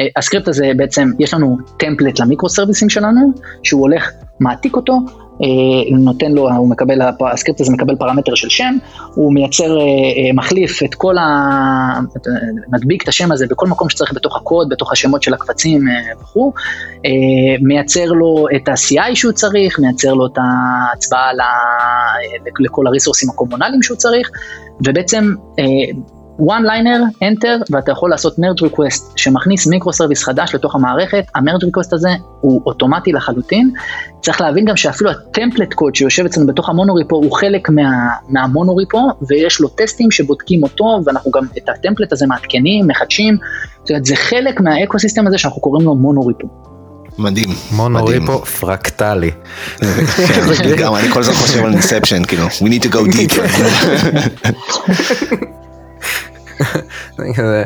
אה, 0.00 0.06
הסקריפט 0.16 0.48
הזה 0.48 0.72
בעצם, 0.76 1.10
יש 1.18 1.34
לנו 1.34 1.58
template 1.76 2.20
למיקרו 2.20 2.48
סרוויסים 2.48 2.88
שלנו, 2.88 3.32
שהוא 3.62 3.80
הולך, 3.80 4.10
מעתיק 4.40 4.76
אותו, 4.76 4.98
נותן 5.98 6.32
לו, 6.32 6.50
הוא 6.50 6.68
מקבל, 6.68 6.98
הסקריפט 7.32 7.60
הזה 7.60 7.72
מקבל 7.72 7.96
פרמטר 7.96 8.34
של 8.34 8.48
שם, 8.48 8.76
הוא 9.14 9.34
מייצר, 9.34 9.78
אה, 9.78 9.82
אה, 9.82 10.32
מחליף 10.34 10.82
את 10.82 10.94
כל 10.94 11.18
ה... 11.18 12.00
מדביק 12.72 13.02
את 13.02 13.08
השם 13.08 13.32
הזה 13.32 13.46
בכל 13.50 13.66
מקום 13.66 13.90
שצריך 13.90 14.12
בתוך 14.14 14.36
הקוד, 14.36 14.68
בתוך 14.68 14.92
השמות 14.92 15.22
של 15.22 15.34
הקבצים 15.34 15.84
וכו', 16.20 16.52
מייצר 17.60 18.04
לו 18.04 18.46
את 18.56 18.68
ה-CI 18.68 19.14
שהוא 19.14 19.32
צריך, 19.32 19.78
מייצר 19.78 20.14
לו 20.14 20.26
את 20.26 20.38
ההצבעה 20.38 21.30
לכל 22.60 22.86
הריסורסים 22.86 23.30
הקומונליים 23.30 23.82
שהוא 23.82 23.96
צריך, 23.96 24.30
ובעצם 24.86 25.34
one 26.40 26.64
liner, 26.64 27.24
enter, 27.24 27.64
ואתה 27.70 27.92
יכול 27.92 28.10
לעשות 28.10 28.36
merge 28.38 28.64
request 28.64 29.02
שמכניס 29.16 29.66
micro 29.66 29.92
service 29.92 30.24
חדש 30.24 30.54
לתוך 30.54 30.74
המערכת, 30.74 31.24
ה 31.34 31.39
merge 31.39 31.64
request 31.64 31.88
הזה 31.92 32.08
הוא 32.40 32.62
אוטומטי 32.66 33.12
לחלוטין. 33.12 33.70
צריך 34.22 34.40
להבין 34.40 34.64
גם 34.64 34.76
שאפילו 34.76 35.10
ה 35.10 35.17
template 35.17 35.74
קוד 35.74 35.94
שיושב 35.94 36.24
אצלנו 36.24 36.46
בתוך 36.46 36.68
ה 36.68 36.73
monorepo 36.73 37.16
הוא 37.16 37.32
חלק 37.32 37.68
מה, 37.68 38.08
מה 38.28 38.43
monorepo, 38.43 39.08
ויש 39.28 39.60
לו 39.60 39.68
טסטים 39.68 40.10
שבודקים 40.10 40.62
אותו, 40.62 41.00
ואנחנו 41.04 41.30
גם 41.30 41.44
את 41.58 41.68
ה 41.68 41.73
template 41.73 42.12
הזה 42.12 42.26
מעדכנים, 42.26 42.86
מחדשים, 42.86 43.36
זאת 43.80 43.90
אומרת 43.90 44.04
זה 44.04 44.16
חלק 44.16 44.60
מה 44.60 44.98
ecosystem 44.98 45.26
הזה 45.26 45.38
שאנחנו 45.38 45.60
קוראים 45.60 45.86
לו 45.86 45.94
monorepo. 45.94 46.48
מדהים. 47.18 47.48
monorepo 47.72 48.38
פרקטלי. 48.38 49.30
גם 50.82 50.94
אני 50.94 51.08
כל 51.08 51.20
הזמן 51.20 51.34
חושב 51.34 51.64
על 51.64 51.72
Inception, 51.72 52.24
כאילו, 52.24 52.46
we 52.46 52.68
need 52.68 52.82
to 52.82 52.92
go 52.92 52.98
deep. 53.12 53.32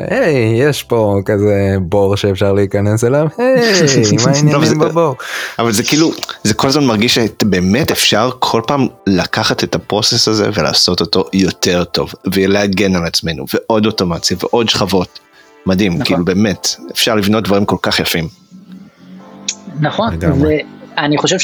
היי, 0.09 0.63
יש 0.63 0.83
פה 0.83 1.19
כזה 1.25 1.75
בור 1.81 2.15
שאפשר 2.15 2.53
להיכנס 2.53 3.03
אליו, 3.03 3.27
היי, 3.37 3.71
מה 4.25 4.31
העניינים 4.31 4.79
בבור? 4.79 5.15
אבל 5.59 5.71
זה 5.71 5.83
כאילו, 5.83 6.11
זה 6.43 6.53
כל 6.53 6.67
הזמן 6.67 6.85
מרגיש 6.85 7.15
שבאמת 7.15 7.91
אפשר 7.91 8.29
כל 8.39 8.61
פעם 8.67 8.87
לקחת 9.07 9.63
את 9.63 9.75
ה 9.75 9.82
process 9.82 10.27
הזה 10.27 10.49
ולעשות 10.53 11.01
אותו 11.01 11.25
יותר 11.33 11.83
טוב, 11.83 12.13
ולהגן 12.33 12.95
על 12.95 13.05
עצמנו, 13.05 13.45
ועוד 13.53 13.85
אוטומציה, 13.85 14.37
ועוד 14.39 14.69
שכבות. 14.69 15.19
מדהים, 15.65 15.93
נכון. 15.93 16.05
כאילו 16.05 16.25
באמת, 16.25 16.67
אפשר 16.91 17.15
לבנות 17.15 17.43
דברים 17.43 17.65
כל 17.65 17.77
כך 17.81 17.99
יפים. 17.99 18.27
נכון, 19.79 20.13
אני 20.97 21.17
חושב 21.17 21.37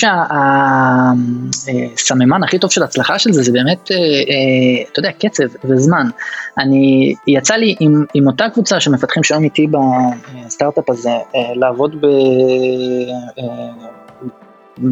שהסממן 1.96 2.44
הכי 2.44 2.60
טוב 2.60 2.72
של 2.72 2.84
הצלחה 2.84 3.20
של 3.20 3.32
זה, 3.32 3.44
זה 3.44 3.52
באמת, 3.52 3.92
אה, 3.92 3.98
אה, 3.98 4.84
אתה 4.92 5.00
יודע, 5.00 5.12
קצב 5.12 5.44
וזמן. 5.66 6.10
אני, 6.58 7.14
יצא 7.28 7.56
לי 7.56 7.76
עם, 7.80 8.06
עם 8.14 8.28
אותה 8.28 8.46
קבוצה 8.54 8.80
שמפתחים 8.80 9.24
שהיום 9.24 9.44
איתי 9.44 9.68
בסטארט-אפ 9.68 10.90
הזה, 10.90 11.10
אה, 11.10 11.56
לעבוד 11.56 11.96
ב... 12.02 12.06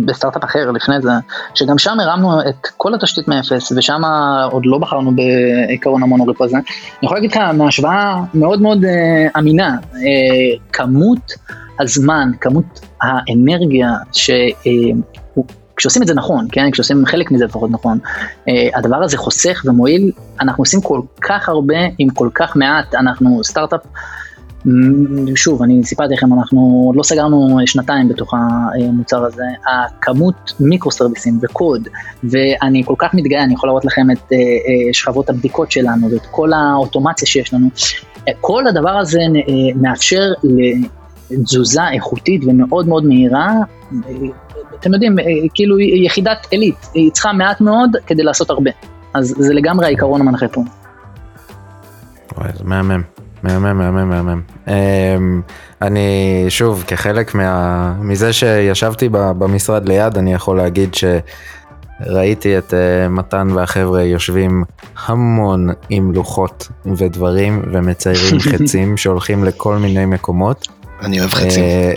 בסטארט-אפ 0.05 0.43
אחר 0.43 0.72
לפני 0.72 1.01
זה, 1.01 1.12
שגם 1.53 1.78
שם 1.78 1.99
הרמנו 1.99 2.41
את 2.41 2.68
כל 2.78 2.93
התשתית 2.93 3.28
מאפס, 3.28 3.72
ושם 3.72 4.01
עוד 4.51 4.66
לא 4.66 4.78
בחרנו 4.78 5.12
בעיקרון 5.16 6.03
המונוריפ 6.03 6.41
הזה. 6.41 6.58
אני 6.58 6.64
יכול 7.03 7.18
להגיד 7.18 7.32
לך 7.32 7.38
מהשוואה 7.38 8.16
מאוד 8.34 8.62
מאוד 8.62 8.86
אמינה, 9.38 9.76
כמות 10.74 11.34
הזמן, 11.80 12.32
כמות 12.41 12.80
האנרגיה, 13.01 13.93
ש... 14.13 14.30
אה, 14.30 14.71
כשעושים 15.78 16.01
את 16.01 16.07
זה 16.07 16.13
נכון, 16.13 16.47
כן, 16.51 16.71
כשעושים 16.71 17.05
חלק 17.05 17.32
מזה 17.32 17.45
לפחות 17.45 17.71
נכון, 17.71 17.99
אה, 18.49 18.69
הדבר 18.75 19.03
הזה 19.03 19.17
חוסך 19.17 19.63
ומועיל, 19.65 20.11
אנחנו 20.41 20.61
עושים 20.61 20.82
כל 20.82 21.01
כך 21.21 21.49
הרבה 21.49 21.78
עם 21.97 22.09
כל 22.09 22.30
כך 22.34 22.55
מעט, 22.55 22.95
אנחנו 22.95 23.43
סטארט-אפ, 23.43 23.82
שוב, 25.36 25.63
אני 25.63 25.84
סיפרתי 25.84 26.13
לכם, 26.13 26.34
אנחנו 26.34 26.84
עוד 26.88 26.95
לא 26.95 27.03
סגרנו 27.03 27.57
שנתיים 27.65 28.09
בתוך 28.09 28.34
המוצר 28.34 29.23
הזה, 29.23 29.43
הכמות 29.67 30.53
מיקרו 30.59 30.91
סרוויסים 30.91 31.39
וקוד, 31.41 31.88
ואני 32.23 32.84
כל 32.86 32.95
כך 32.97 33.13
מתגאה, 33.13 33.43
אני 33.43 33.53
יכול 33.53 33.69
להראות 33.69 33.86
לכם 33.86 34.11
את 34.11 34.32
אה, 34.34 34.38
שכבות 34.93 35.30
הבדיקות 35.30 35.71
שלנו 35.71 36.11
ואת 36.11 36.25
כל 36.32 36.53
האוטומציה 36.53 37.28
שיש 37.28 37.53
לנו, 37.53 37.69
כל 38.41 38.67
הדבר 38.67 38.97
הזה 38.97 39.19
מאפשר 39.75 40.32
תזוזה 41.30 41.89
איכותית 41.93 42.41
ומאוד 42.47 42.88
מאוד 42.88 43.05
מהירה, 43.05 43.53
אתם 44.80 44.93
יודעים, 44.93 45.15
כאילו 45.53 45.80
יחידת 45.80 46.47
עילית, 46.51 46.89
היא 46.93 47.11
צריכה 47.11 47.34
מעט 47.34 47.61
מאוד 47.61 47.91
כדי 48.07 48.23
לעשות 48.23 48.49
הרבה. 48.49 48.71
אז 49.13 49.36
זה 49.38 49.53
לגמרי 49.53 49.86
העיקרון 49.86 50.21
המנחה 50.21 50.47
פה. 50.47 50.61
וואי, 52.38 52.49
זה 52.57 52.63
מהמם. 52.63 53.01
מהמם, 53.43 53.78
מהמם, 53.78 54.09
מהמם. 54.09 54.41
אמ, 54.67 55.41
אני, 55.82 56.45
שוב, 56.49 56.84
כחלק 56.88 57.36
מה, 57.36 57.93
מזה 57.99 58.34
שישבתי 58.34 59.09
במשרד 59.11 59.88
ליד, 59.88 60.17
אני 60.17 60.34
יכול 60.34 60.57
להגיד 60.57 60.95
שראיתי 60.95 62.57
את 62.57 62.73
uh, 62.73 63.09
מתן 63.09 63.47
והחבר'ה 63.51 64.03
יושבים 64.03 64.63
המון 65.05 65.69
עם 65.89 66.11
לוחות 66.11 66.67
ודברים 66.97 67.61
ומציירים 67.71 68.39
חצים 68.51 68.97
שהולכים 68.97 69.43
לכל 69.43 69.78
מיני 69.78 70.05
מקומות. 70.05 70.67
אני 71.01 71.19
אוהב 71.19 71.31
חצים. 71.31 71.63
אה, 71.63 71.93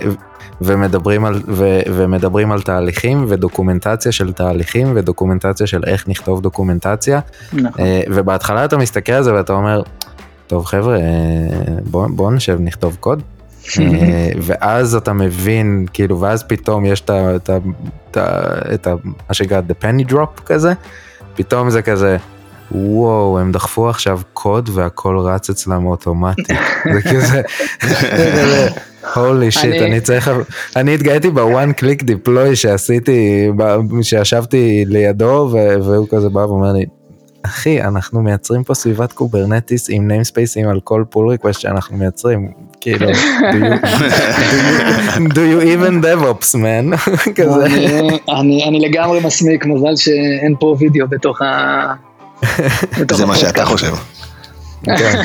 ומדברים 0.60 1.24
על, 1.24 1.42
ו, 1.48 1.80
ומדברים 1.86 2.52
על 2.52 2.62
תהליכים 2.62 3.24
ודוקומנטציה 3.28 4.12
של 4.12 4.32
תהליכים 4.32 4.92
ודוקומנטציה 4.94 5.66
של 5.66 5.82
איך 5.86 6.08
נכתוב 6.08 6.40
דוקומנטציה. 6.40 7.20
נכון. 7.52 7.84
אה, 7.84 8.02
ובהתחלה 8.08 8.64
אתה 8.64 8.76
מסתכל 8.76 9.12
על 9.12 9.22
זה 9.22 9.34
ואתה 9.34 9.52
אומר, 9.52 9.82
טוב 10.46 10.64
חבר'ה, 10.64 10.96
אה, 10.96 11.02
בואו 11.90 12.08
בוא 12.08 12.32
נשב 12.32 12.58
נכתוב 12.60 12.96
קוד. 13.00 13.22
ואז 14.46 14.94
אתה 14.94 15.12
מבין, 15.12 15.86
כאילו, 15.92 16.20
ואז 16.20 16.42
פתאום 16.42 16.84
יש 16.84 17.00
את 17.00 17.10
ה... 17.10 17.36
את 17.36 17.50
ה... 17.50 17.58
את 18.74 18.86
ה... 18.86 18.94
מה 19.04 19.34
שנקרא, 19.34 19.60
the 19.68 19.84
penny 19.84 20.12
drop 20.12 20.42
כזה, 20.46 20.72
פתאום 21.34 21.70
זה 21.70 21.82
כזה, 21.82 22.16
וואו, 22.72 23.38
הם 23.38 23.52
דחפו 23.52 23.88
עכשיו 23.88 24.20
קוד 24.32 24.70
והכל 24.72 25.18
רץ 25.18 25.50
אצלם 25.50 25.86
אוטומטי. 25.86 26.54
זה 26.94 27.02
כזה, 27.02 27.42
holy 29.14 29.50
shit, 29.50 29.82
אני 29.82 30.00
צריך, 30.00 30.30
אני 30.76 30.94
התגאיתי 30.94 31.30
ב 31.30 31.41
one 31.41 31.72
click 31.72 32.02
deploy 32.02 32.56
שעשיתי, 32.56 33.48
שישבתי 34.02 34.84
לידו 34.86 35.50
והוא 35.82 36.06
כזה 36.10 36.28
בא 36.28 36.38
ואומר 36.38 36.72
לי, 36.72 36.84
אחי, 37.42 37.82
אנחנו 37.82 38.22
מייצרים 38.22 38.64
פה 38.64 38.74
סביבת 38.74 39.12
קוברנטיס 39.12 39.86
עם 39.90 40.08
namespaceים 40.08 40.68
על 40.68 40.80
כל 40.84 41.04
pull 41.10 41.28
request 41.28 41.60
שאנחנו 41.60 41.96
מייצרים, 41.96 42.52
כאילו, 42.80 43.06
do 45.34 45.42
you 45.52 45.62
even 45.62 46.04
DevOps 46.04 46.54
man, 46.54 47.10
כזה. 47.36 47.66
אני 48.38 48.80
לגמרי 48.80 49.20
מסמיק, 49.24 49.66
מזל 49.66 49.96
שאין 49.96 50.54
פה 50.60 50.76
וידאו 50.78 51.08
בתוך 51.08 51.42
ה... 51.42 51.94
זה 53.12 53.26
מה 53.26 53.36
שאתה 53.36 53.64
חושב. 53.64 53.92
כן. 54.84 55.22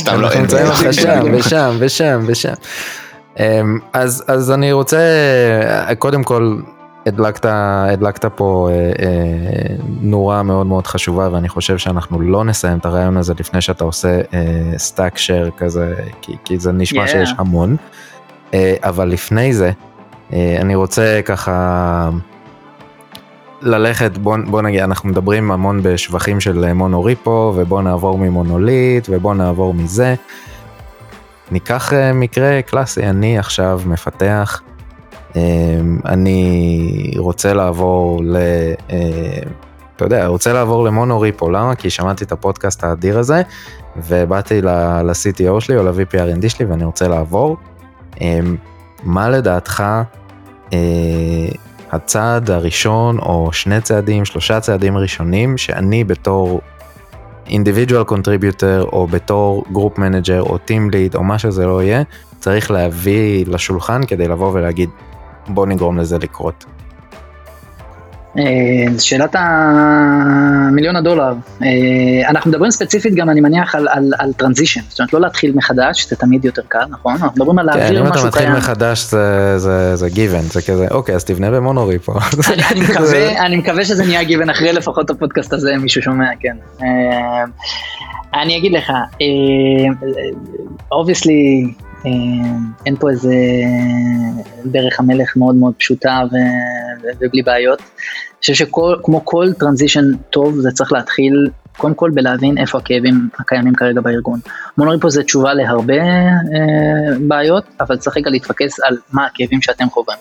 סתם 0.00 0.20
לא, 0.20 0.30
אין 0.30 0.44
לך 0.44 0.94
שם 0.94 1.20
ושם 1.32 1.76
ושם 1.78 2.20
ושם. 2.26 2.52
אמ, 3.38 3.78
אז, 3.92 4.24
אז 4.28 4.50
אני 4.50 4.72
רוצה 4.72 4.98
קודם 5.98 6.22
כל 6.22 6.56
הדלקת, 7.06 7.46
הדלקת 7.48 8.24
פה 8.24 8.68
אה, 8.72 8.76
אה, 8.76 9.76
נורה 10.00 10.42
מאוד 10.42 10.66
מאוד 10.66 10.86
חשובה 10.86 11.28
ואני 11.32 11.48
חושב 11.48 11.78
שאנחנו 11.78 12.20
לא 12.20 12.44
נסיים 12.44 12.78
את 12.78 12.86
הרעיון 12.86 13.16
הזה 13.16 13.34
לפני 13.40 13.60
שאתה 13.60 13.84
עושה 13.84 14.20
אה, 14.34 14.78
stack 14.78 15.18
share 15.18 15.50
כזה, 15.56 15.94
כי, 16.22 16.36
כי 16.44 16.58
זה 16.58 16.72
נשמע 16.72 17.04
yeah. 17.04 17.08
שיש 17.08 17.34
המון. 17.38 17.76
אה, 18.54 18.74
אבל 18.82 19.08
לפני 19.08 19.52
זה, 19.52 19.70
אה, 20.32 20.58
אני 20.60 20.74
רוצה 20.74 21.20
ככה 21.24 22.08
ללכת, 23.62 24.18
בוא, 24.18 24.36
בוא 24.46 24.62
נגיד, 24.62 24.80
אנחנו 24.80 25.08
מדברים 25.08 25.50
המון 25.50 25.82
בשבחים 25.82 26.40
של 26.40 26.72
מונוריפו 26.72 27.52
ובוא 27.56 27.82
נעבור 27.82 28.18
ממונוליט 28.18 29.06
ובוא 29.10 29.34
נעבור 29.34 29.74
מזה. 29.74 30.14
ניקח 31.50 31.92
אה, 31.92 32.12
מקרה 32.12 32.62
קלאסי, 32.62 33.06
אני 33.06 33.38
עכשיו 33.38 33.80
מפתח 33.86 34.62
אמ, 35.36 35.98
אני 36.04 37.14
רוצה 37.16 37.54
לעבור 37.54 38.20
ל... 38.24 38.36
אה, 38.90 39.42
אתה 39.96 40.04
יודע, 40.04 40.26
רוצה 40.26 40.52
לעבור 40.52 40.84
למונו 40.84 41.20
ריפו, 41.20 41.50
למה? 41.50 41.74
כי 41.74 41.90
שמעתי 41.90 42.24
את 42.24 42.32
הפודקאסט 42.32 42.84
האדיר 42.84 43.18
הזה, 43.18 43.42
ובאתי 43.96 44.62
ל-CTO 44.62 45.60
שלי 45.60 45.76
או 45.76 45.82
ל-VPRND 45.82 46.48
שלי 46.48 46.66
ואני 46.66 46.84
רוצה 46.84 47.08
לעבור. 47.08 47.56
אמ, 48.20 48.56
מה 49.02 49.30
לדעתך 49.30 49.84
אה, 50.72 50.78
הצעד 51.90 52.50
הראשון 52.50 53.18
או 53.18 53.52
שני 53.52 53.80
צעדים, 53.80 54.24
שלושה 54.24 54.60
צעדים 54.60 54.96
ראשונים 54.96 55.58
שאני 55.58 56.04
בתור 56.04 56.60
individual 57.46 58.10
contributor 58.10 58.82
או 58.92 59.06
בתור 59.06 59.64
group 59.72 59.98
manager 59.98 60.40
או 60.40 60.56
team 60.56 60.92
lead 60.92 61.16
או 61.16 61.24
מה 61.24 61.38
שזה 61.38 61.66
לא 61.66 61.82
יהיה, 61.82 62.02
צריך 62.38 62.70
להביא 62.70 63.46
לשולחן 63.46 64.06
כדי 64.06 64.28
לבוא 64.28 64.52
ולהגיד 64.52 64.90
בוא 65.48 65.66
נגרום 65.66 65.98
לזה 65.98 66.18
לקרות. 66.18 66.64
אה, 68.38 68.98
שאלת 68.98 69.36
המיליון 69.38 70.96
הדולר, 70.96 71.32
אה, 71.62 72.28
אנחנו 72.28 72.50
מדברים 72.50 72.70
ספציפית 72.70 73.14
גם 73.14 73.30
אני 73.30 73.40
מניח 73.40 73.74
על, 73.74 73.88
על, 73.88 74.12
על 74.18 74.32
transition, 74.32 74.80
זאת 74.88 75.00
אומרת 75.00 75.12
לא 75.12 75.20
להתחיל 75.20 75.52
מחדש, 75.54 76.06
זה 76.08 76.16
תמיד 76.16 76.44
יותר 76.44 76.62
קל, 76.68 76.84
נכון? 76.90 77.12
אנחנו 77.12 77.32
מדברים 77.36 77.58
על 77.58 77.66
להעביר 77.66 78.02
משהו 78.02 78.12
קיים. 78.12 78.12
כן, 78.12 78.18
אם 78.18 78.28
אתה 78.28 78.28
מתחיל 78.28 78.50
מחדש 78.50 79.04
זה, 79.10 79.58
זה, 79.58 79.96
זה 79.96 80.08
given, 80.08 80.40
זה 80.42 80.62
כזה, 80.62 80.86
אוקיי, 80.90 81.14
אז 81.14 81.24
תבנה 81.24 81.50
ב 81.50 81.98
monorepo. 81.98 82.12
אני, 82.70 82.80
מקווה, 82.80 83.46
אני 83.46 83.56
מקווה 83.56 83.84
שזה 83.84 84.04
נהיה 84.04 84.24
given 84.24 84.50
אחרי 84.50 84.72
לפחות 84.72 85.10
הפודקאסט 85.10 85.52
הזה, 85.52 85.76
מישהו 85.76 86.02
שומע, 86.02 86.30
כן. 86.40 86.56
אה, 86.82 87.44
אני 88.42 88.58
אגיד 88.58 88.72
לך, 88.72 88.92
obviously, 90.92 91.64
אה, 91.66 91.89
אין 92.86 92.96
פה 92.96 93.10
איזה 93.10 93.34
דרך 94.64 95.00
המלך 95.00 95.36
מאוד 95.36 95.54
מאוד 95.54 95.74
פשוטה 95.78 96.22
ו, 96.32 96.34
ובלי 97.20 97.42
בעיות. 97.42 97.78
אני 97.78 98.40
חושב 98.40 98.54
שכמו 98.54 99.24
כל 99.24 99.46
טרנזישן 99.58 100.16
טוב 100.30 100.60
זה 100.60 100.70
צריך 100.70 100.92
להתחיל 100.92 101.50
קודם 101.80 101.94
כל 101.94 102.10
בלהבין 102.14 102.58
איפה 102.58 102.78
הכאבים 102.78 103.28
הקיימים 103.38 103.74
כרגע 103.74 104.00
בארגון. 104.00 104.40
מונוריפו 104.78 105.10
זה 105.10 105.22
תשובה 105.22 105.54
להרבה 105.54 106.02
אה, 106.02 107.18
בעיות, 107.28 107.64
אבל 107.80 107.96
צריך 107.96 108.16
רגע 108.16 108.30
להתפקס 108.30 108.80
על 108.80 108.96
מה 109.12 109.26
הכאבים 109.26 109.62
שאתם 109.62 109.90
חווים. 109.90 110.18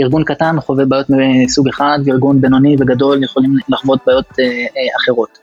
ארגון 0.00 0.24
קטן 0.24 0.60
חווה 0.60 0.84
בעיות 0.84 1.06
מסוג 1.10 1.68
אחד, 1.68 1.98
וארגון 2.04 2.40
בינוני 2.40 2.76
וגדול 2.80 3.24
יכולים 3.24 3.56
לחוות 3.68 4.00
בעיות 4.06 4.26
אה, 4.40 4.44
אה, 4.44 4.96
אחרות. 5.02 5.38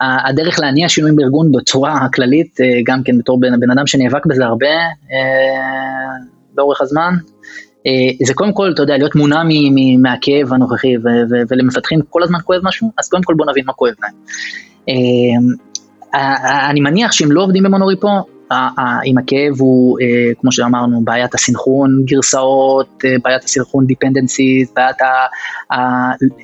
הדרך 0.00 0.60
להניע 0.60 0.88
שינויים 0.88 1.16
בארגון 1.16 1.52
בצורה 1.52 1.94
הכללית, 2.04 2.60
אה, 2.60 2.80
גם 2.84 3.02
כן 3.02 3.18
בתור 3.18 3.40
בן, 3.40 3.60
בן 3.60 3.70
אדם 3.70 3.86
שנאבק 3.86 4.26
בזה 4.26 4.44
הרבה 4.44 4.66
אה, 4.66 6.16
לאורך 6.56 6.80
הזמן, 6.80 7.14
אה, 7.86 8.26
זה 8.26 8.34
קודם 8.34 8.52
כל, 8.52 8.70
אתה 8.74 8.82
יודע, 8.82 8.96
להיות 8.98 9.14
מונע 9.14 9.42
מהכאב 9.98 10.52
הנוכחי, 10.52 10.94
ולמפתחים 11.48 12.00
כל 12.10 12.22
הזמן 12.22 12.38
כואב 12.44 12.60
משהו, 12.64 12.92
אז 12.98 13.08
קודם 13.08 13.22
כל 13.22 13.34
בוא 13.34 13.46
נבין 13.50 13.64
מה 13.66 13.72
כואב 13.72 13.94
להם. 14.02 14.12
אני 16.70 16.80
מניח 16.80 17.12
שאם 17.12 17.32
לא 17.32 17.42
עובדים 17.42 17.62
ב 17.62 17.67
monorepo, 17.67 18.08
אם 19.04 19.18
הכאב 19.18 19.54
הוא, 19.58 19.98
אה, 20.00 20.30
כמו 20.40 20.52
שאמרנו, 20.52 21.00
בעיית 21.04 21.34
הסינכרון 21.34 22.02
גרסאות, 22.04 23.04
אה, 23.04 23.14
בעיית 23.24 23.44
הסינכרון 23.44 23.86
dependencies, 23.86 24.72
בעיית 24.76 24.96
ה... 25.02 25.06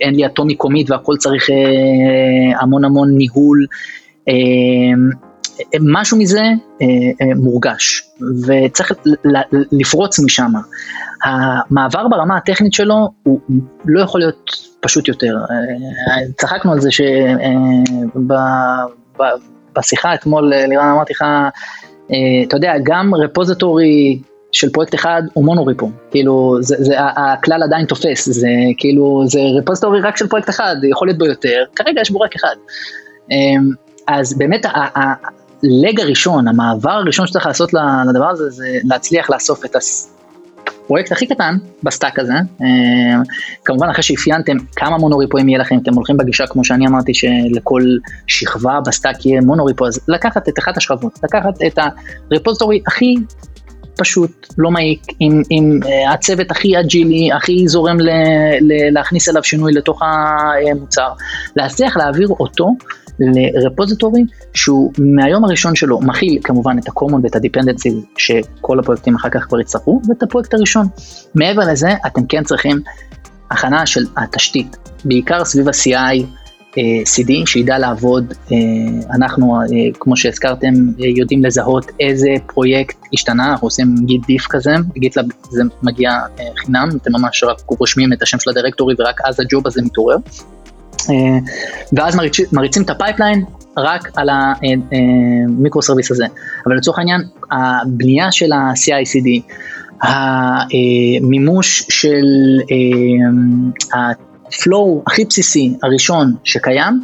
אין 0.01 0.15
לי 0.15 0.27
atomic 0.27 0.55
commit 0.55 0.91
והכל 0.91 1.17
צריך 1.19 1.51
אה, 1.51 2.61
המון 2.61 2.85
המון 2.85 3.17
ניהול. 3.17 3.67
משהו 5.81 6.19
מזה 6.19 6.43
מורגש 7.37 8.03
וצריך 8.47 8.93
לפרוץ 9.73 10.21
משם. 10.21 10.53
המעבר 11.25 12.09
ברמה 12.09 12.37
הטכנית 12.37 12.73
שלו 12.73 13.09
הוא 13.23 13.41
לא 13.85 14.03
יכול 14.03 14.21
להיות 14.21 14.51
פשוט 14.81 15.09
יותר. 15.09 15.37
צחקנו 16.37 16.73
על 16.73 16.81
זה 16.81 16.89
שבשיחה 19.73 20.15
אתמול, 20.15 20.53
לירן 20.55 20.89
אמרתי 20.89 21.13
לך, 21.13 21.25
אתה 22.49 22.57
יודע, 22.57 22.75
גם 22.83 23.15
רפוזיטורי 23.15 24.19
של 24.53 24.71
פרויקט 24.71 24.95
אחד 24.95 25.23
הוא 25.33 25.45
מונוריפו, 25.45 25.91
כאילו 26.11 26.57
זה, 26.61 26.77
זה 26.79 26.95
הכלל 26.99 27.63
עדיין 27.63 27.87
תופס, 27.87 28.29
זה 28.29 28.49
כאילו 28.79 29.23
זה 29.27 29.41
רפוזיטורי 29.59 30.01
רק 30.01 30.17
של 30.17 30.29
פרויקט 30.29 30.49
אחד, 30.49 30.77
יכול 30.91 31.09
להיות 31.09 31.19
בו 31.19 31.27
יותר, 31.27 31.65
כרגע 31.77 32.01
יש 32.01 32.11
בו 32.11 32.21
רק 32.21 32.37
אחד. 32.37 32.57
אמ, 33.31 33.71
אז 34.09 34.39
באמת 34.39 34.67
ה 34.95 35.21
leg 35.21 36.01
הראשון, 36.01 36.49
המעבר 36.49 36.91
הראשון 36.91 37.27
שצריך 37.27 37.47
לעשות 37.47 37.71
לדבר 38.09 38.29
הזה, 38.29 38.51
זה 38.51 38.79
להצליח 38.85 39.31
לאסוף 39.31 39.65
את 39.65 39.77
הפרויקט 40.93 41.13
הכי 41.13 41.27
קטן 41.27 41.57
ב 41.83 41.89
stack 41.89 42.19
הזה, 42.19 42.33
אמ, 42.61 43.23
כמובן 43.65 43.89
אחרי 43.89 44.03
שאפיינתם 44.03 44.57
כמה 44.77 44.99
monorepoאים 44.99 45.49
יהיה 45.49 45.59
לכם, 45.59 45.79
אתם 45.83 45.95
הולכים 45.95 46.17
בגישה 46.17 46.47
כמו 46.47 46.65
שאני 46.65 46.87
אמרתי 46.87 47.15
שלכל 47.15 47.83
שכבה 48.27 48.81
ב 48.87 48.93
stack 48.93 49.27
יהיה 49.27 49.41
monorepo, 49.41 49.87
אז 49.87 50.01
לקחת 50.09 50.49
את 50.49 50.59
אחת 50.59 50.77
השכבות, 50.77 51.19
לקחת 51.25 51.63
את 51.67 51.79
ה 52.31 52.35
repository 52.35 52.83
הכי 52.87 53.15
פשוט, 53.97 54.47
לא 54.59 54.71
מעיק, 54.71 55.03
עם, 55.21 55.43
עם 55.51 55.81
uh, 55.83 56.13
הצוות 56.15 56.51
הכי 56.51 56.81
agileי, 56.81 57.33
הכי 57.33 57.69
זורם 57.69 58.01
ל, 58.01 58.11
ל, 58.61 58.95
להכניס 58.95 59.29
אליו 59.29 59.45
שינוי 59.45 59.73
לתוך 59.73 60.03
המוצר, 60.03 61.09
להצליח 61.57 61.97
להעביר 61.97 62.29
אותו 62.29 62.69
ל 63.35 63.43
repository 63.43 64.25
שהוא 64.55 64.93
מהיום 64.99 65.45
הראשון 65.45 65.75
שלו 65.75 66.01
מכיל 66.01 66.39
כמובן 66.45 66.79
את 66.79 66.89
ה-common 66.89 67.17
ואת 67.23 67.37
ה-dependency 67.37 67.93
שכל 68.17 68.79
הפרויקטים 68.79 69.15
אחר 69.15 69.29
כך 69.29 69.45
כבר 69.45 69.61
יצטרכו 69.61 70.01
ואת 70.09 70.23
הפרויקט 70.23 70.55
הראשון. 70.55 70.87
מעבר 71.35 71.63
לזה 71.73 71.89
אתם 72.07 72.27
כן 72.27 72.45
צריכים 72.45 72.81
הכנה 73.51 73.87
של 73.87 74.05
התשתית, 74.17 74.77
בעיקר 75.05 75.45
סביב 75.45 75.69
ה-CI. 75.69 76.27
CD 77.05 77.33
שידע 77.47 77.79
לעבוד, 77.79 78.35
אה, 78.53 78.57
אנחנו 79.15 79.61
אה, 79.61 79.67
כמו 80.01 80.17
שהזכרתם 80.17 80.73
יודעים 80.99 81.45
לזהות 81.45 81.91
איזה 82.01 82.29
פרויקט 82.47 82.97
השתנה, 83.15 83.51
אנחנו 83.51 83.67
עושים 83.67 83.95
git 84.05 84.27
diff 84.27 84.47
כזה, 84.51 84.75
גיטלאב 84.95 85.27
זה 85.51 85.63
מגיע 85.83 86.11
אה, 86.11 86.45
חינם, 86.57 86.89
אתם 87.03 87.13
ממש 87.13 87.45
רק 87.45 87.57
רושמים 87.67 88.13
את 88.13 88.23
השם 88.23 88.39
של 88.39 88.51
ה 88.51 88.55
directory 88.55 88.95
ורק 88.99 89.21
אז 89.25 89.41
ה 89.41 89.47
job 89.47 89.67
הזה 89.67 89.83
מתעורר. 89.83 90.17
אה, 91.11 91.39
ואז 91.93 92.17
מריצ, 92.17 92.53
מריצים 92.53 92.83
את 92.83 92.91
ה 92.91 92.97
pipeline 92.97 93.45
רק 93.77 94.11
על 94.17 94.29
המיקרו 94.31 95.81
אה, 95.81 95.87
service 95.87 96.11
הזה. 96.11 96.27
אבל 96.67 96.77
לצורך 96.77 96.99
העניין, 96.99 97.21
הבנייה 97.51 98.33
של 98.33 98.53
ה-CI/CD, 98.53 99.53
המימוש 100.03 101.87
של 101.89 102.25
אה, 103.95 104.13
הכי 105.07 105.25
בסיסי 105.25 105.77
הראשון 105.83 106.35
שקיים, 106.45 107.01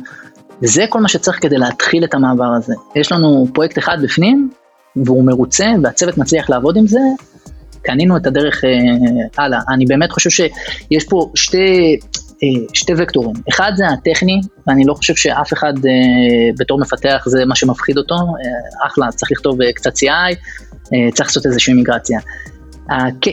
זה 0.63 0.85
כל 0.89 1.01
מה 1.01 1.09
שצריך 1.09 1.43
כדי 1.43 1.59
להתחיל 1.59 2.05
את 2.05 2.15
המעבר 2.15 2.53
הזה. 2.57 2.75
יש 2.97 3.13
לנו 3.13 3.47
פרויקט 3.55 3.79
אחד 3.79 3.99
בפנים, 4.03 4.51
והוא 4.97 5.25
מרוצה, 5.25 5.67
והצוות 5.83 6.19
מצליח 6.19 6.51
לעבוד 6.51 6.77
עם 6.77 6.87
זה, 6.87 7.01
קנינו 7.83 8.17
את 8.17 8.27
הדרך 8.27 8.65
אה, 8.65 8.71
הלאה. 9.45 9.61
אני 9.69 9.87
באמת 9.87 10.13
חושב 10.13 10.31
שיש 10.31 11.05
פה 11.05 11.31
שתי, 11.35 11.57
אה, 11.57 11.95
שתי 12.73 12.93
וקטורים. 12.99 13.37
אחד 13.51 13.73
זה 13.77 13.89
הטכני, 13.89 14.41
ואני 14.67 14.85
לא 14.85 14.95
חושב 14.95 15.15
שאף 15.17 15.53
אחד 15.53 15.73
אה, 15.77 16.51
בתור 16.59 16.81
מפתח 16.81 17.23
זה 17.27 17.45
מה 17.45 17.57
שמפחיד 17.57 17.99
אותו, 17.99 18.15
אה, 18.15 18.87
אחלה, 18.87 19.07
צריך 19.13 19.33
לכתוב 19.33 19.59
קצת 19.75 19.93
CI, 19.97 20.35
צריך 21.15 21.29
לעשות 21.29 21.47
איזושהי 21.47 21.75
מיגרציה. 21.75 22.21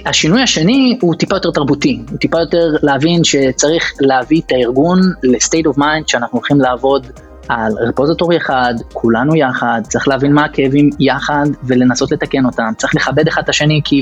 השינוי 0.06 0.42
השני 0.42 0.98
הוא 1.02 1.16
טיפה 1.16 1.36
יותר 1.36 1.52
תרבותי, 1.52 2.02
הוא 2.10 2.18
טיפה 2.18 2.40
יותר 2.40 2.76
להבין 2.82 3.24
שצריך 3.24 3.94
להביא 4.00 4.42
את 4.46 4.52
הארגון 4.52 5.00
ל-state 5.24 5.74
of 5.74 5.78
mind 5.78 6.04
שאנחנו 6.08 6.38
הולכים 6.38 6.62
לעבוד 6.62 7.08
על 7.48 7.74
רפוזיטורי 7.88 8.38
אחד, 8.38 8.74
כולנו 8.94 9.36
יחד, 9.36 9.82
צריך 9.84 10.08
להבין 10.08 10.34
מה 10.34 10.46
הכאבים 10.46 10.90
יחד 11.00 11.46
ולנסות 11.64 12.12
לתקן 12.12 12.46
אותם, 12.46 12.72
צריך 12.78 12.96
לכבד 12.96 13.28
אחד 13.28 13.42
את 13.44 13.50
השני 13.50 13.82
כי 13.84 14.02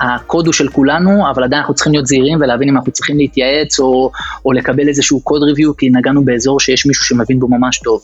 הקוד 0.00 0.46
הוא 0.46 0.52
של 0.52 0.68
כולנו, 0.68 1.30
אבל 1.30 1.44
עדיין 1.44 1.60
אנחנו 1.60 1.74
צריכים 1.74 1.92
להיות 1.92 2.06
זהירים 2.06 2.38
ולהבין 2.40 2.68
אם 2.68 2.76
אנחנו 2.76 2.92
צריכים 2.92 3.18
להתייעץ 3.18 3.80
או, 3.80 4.10
או 4.44 4.52
לקבל 4.52 4.88
איזשהו 4.88 5.20
קוד 5.20 5.42
ריוויו, 5.42 5.76
כי 5.76 5.90
נגענו 5.90 6.24
באזור 6.24 6.60
שיש 6.60 6.86
מישהו 6.86 7.04
שמבין 7.04 7.40
בו 7.40 7.48
ממש 7.48 7.78
טוב. 7.78 8.00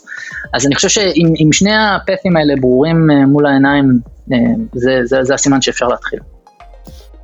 אז 0.55 0.67
אני 0.67 0.75
חושב 0.75 0.89
שאם 0.89 1.53
שני 1.53 1.75
הפתים 1.77 2.37
האלה 2.37 2.55
ברורים 2.61 3.11
אה, 3.11 3.27
מול 3.27 3.47
העיניים, 3.47 3.99
אה, 4.33 4.39
זה, 4.75 5.01
זה, 5.05 5.25
זה 5.25 5.35
הסימן 5.35 5.63
שאפשר 5.63 5.89
להתחיל. 5.89 6.19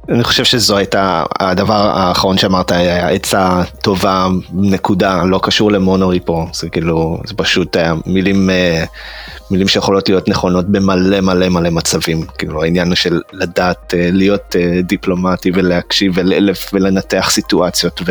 אני 0.08 0.24
חושב 0.24 0.44
שזו 0.44 0.76
הייתה 0.76 1.24
הדבר 1.40 1.74
האחרון 1.74 2.38
שאמרת 2.38 2.72
היה 2.72 3.08
עצה 3.08 3.62
טובה 3.82 4.28
נקודה 4.52 5.24
לא 5.24 5.40
קשור 5.42 5.72
למונוריפו 5.72 6.46
זה 6.52 6.68
כאילו 6.68 7.18
זה 7.26 7.34
פשוט 7.34 7.76
היה 7.76 7.94
מילים 8.06 8.50
אה, 8.50 8.84
מילים 9.50 9.68
שיכולות 9.68 10.08
להיות 10.08 10.28
נכונות 10.28 10.68
במלא 10.68 11.20
מלא 11.20 11.48
מלא 11.48 11.70
מצבים 11.70 12.26
כאילו 12.38 12.62
העניין 12.62 12.94
של 12.94 13.20
לדעת 13.32 13.94
אה, 13.94 14.08
להיות 14.12 14.56
אה, 14.56 14.82
דיפלומטי 14.82 15.50
ולהקשיב 15.54 16.12
ולנתח 16.72 17.30
סיטואציות 17.30 18.02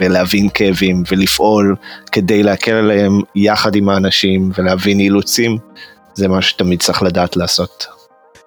ולהבין 0.00 0.48
כאבים 0.54 1.02
ולפעול 1.10 1.76
כדי 2.12 2.42
להקל 2.42 2.72
עליהם 2.72 3.20
יחד 3.34 3.74
עם 3.74 3.88
האנשים 3.88 4.50
ולהבין 4.58 5.00
אילוצים 5.00 5.58
זה 6.14 6.28
מה 6.28 6.42
שתמיד 6.42 6.80
צריך 6.80 7.02
לדעת 7.02 7.36
לעשות. 7.36 7.99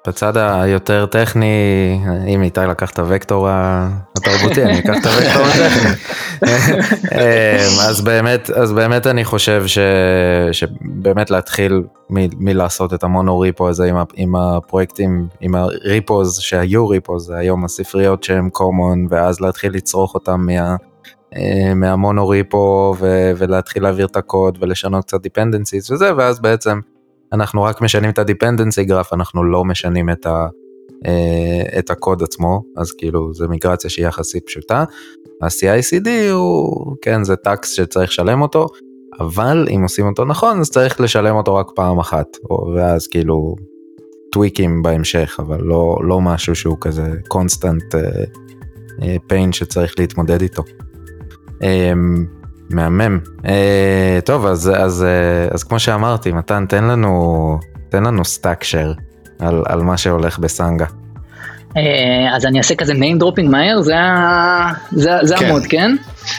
בצד 0.08 0.38
היותר 0.38 1.06
טכני, 1.06 2.00
אם 2.28 2.44
איתי 2.44 2.60
לקח 2.70 2.90
את 2.92 3.00
הוקטור 3.00 3.48
התרבותי, 3.50 4.64
אני 4.64 4.80
אקח 4.80 4.98
את 5.02 5.06
הוקטור 5.06 5.44
הטכני. 5.46 5.90
אמ, 7.12 7.90
אז 7.90 8.02
באמת, 8.02 8.50
אז 8.50 8.74
באמת 8.74 9.08
אני 9.08 9.26
חושב 9.26 9.64
ש, 9.68 9.78
שבאמת 10.52 11.32
להתחיל 11.32 11.84
מ, 12.10 12.46
מלעשות 12.46 12.94
את 12.94 13.04
המונו 13.04 13.40
ריפו 13.40 13.70
הזה 13.70 13.86
עם, 13.86 13.96
עם 14.16 14.36
הפרויקטים, 14.36 15.28
עם 15.42 15.56
הריפוז 15.56 16.40
שהיו 16.40 16.88
ריפוז, 16.88 17.30
היום 17.30 17.66
הספריות 17.66 18.24
שהם 18.24 18.50
common, 18.58 19.08
ואז 19.10 19.42
להתחיל 19.42 19.74
לצרוך 19.74 20.16
אותם 20.16 20.46
מה... 20.46 20.76
אה, 21.36 21.74
מהמונו 21.74 22.28
ריפו 22.28 22.96
ולהתחיל 23.38 23.84
להעביר 23.84 24.06
את 24.06 24.16
הקוד 24.16 24.58
ולשנות 24.62 25.06
קצת 25.06 25.26
dependencies 25.26 25.94
וזה 25.94 26.16
ואז 26.18 26.40
בעצם 26.40 26.80
אנחנו 27.34 27.64
רק 27.64 27.82
משנים 27.82 28.10
את 28.10 28.20
ה-dependency 28.20 28.90
graph, 28.90 29.10
אנחנו 29.12 29.44
לא 29.44 29.66
משנים 29.66 30.10
את, 30.10 30.26
ה, 30.26 30.48
אה, 31.06 31.80
את 31.80 31.90
הקוד 31.90 32.24
עצמו, 32.24 32.64
אז 32.78 32.92
כאילו 32.92 33.34
זה 33.34 33.48
מיגרציה 33.48 33.90
שהיא 33.90 34.08
יחסית 34.08 34.46
פשוטה. 34.46 34.84
ה-CICD 35.42 36.10
הוא, 36.32 36.96
כן, 37.02 37.24
זה 37.24 37.36
טקס 37.36 37.72
שצריך 37.72 38.10
לשלם 38.10 38.42
אותו, 38.42 38.68
אבל 39.20 39.68
אם 39.76 39.84
עושים 39.84 40.08
אותו 40.08 40.26
נכון, 40.26 40.60
אז 40.60 40.70
צריך 40.70 41.02
לשלם 41.02 41.36
אותו 41.36 41.56
רק 41.56 41.68
פעם 41.76 42.00
אחת, 42.00 42.28
ואז 42.76 43.08
כאילו 43.08 43.56
טוויקים 44.32 44.84
בהמשך, 44.84 45.36
אבל 45.40 45.62
לא, 45.62 45.98
לא 46.04 46.22
משהו 46.22 46.56
שהוא 46.56 46.78
כזה 46.82 47.12
constant 47.34 47.96
uh, 47.96 49.04
pain 49.04 49.52
שצריך 49.52 49.94
להתמודד 50.00 50.42
איתו. 50.42 50.64
Um, 51.48 52.43
מהמם. 52.74 53.20
אה, 53.46 54.20
טוב, 54.26 54.46
אז, 54.46 54.72
אז, 54.76 55.04
אה, 55.04 55.54
אז 55.54 55.64
כמו 55.64 55.80
שאמרתי, 55.80 56.32
מתן, 56.32 56.66
תן 56.70 56.84
לנו, 56.84 57.60
תן 57.90 58.04
לנו 58.04 58.26
StackShare 58.26 58.94
על, 59.40 59.64
על 59.66 59.82
מה 59.82 59.98
שהולך 59.98 60.40
בסנגה. 60.40 60.86
אה, 61.78 62.36
אז 62.36 62.46
אני 62.46 62.58
אעשה 62.58 62.76
כזה 62.76 62.94
name 62.94 63.22
dropping 63.22 63.50
מהר, 63.50 63.82
זה, 63.82 63.94
זה, 64.92 65.12
זה 65.22 65.36
כן. 65.38 65.46
ה 65.46 65.49
mode, 65.49 65.64
כן? 65.70 65.96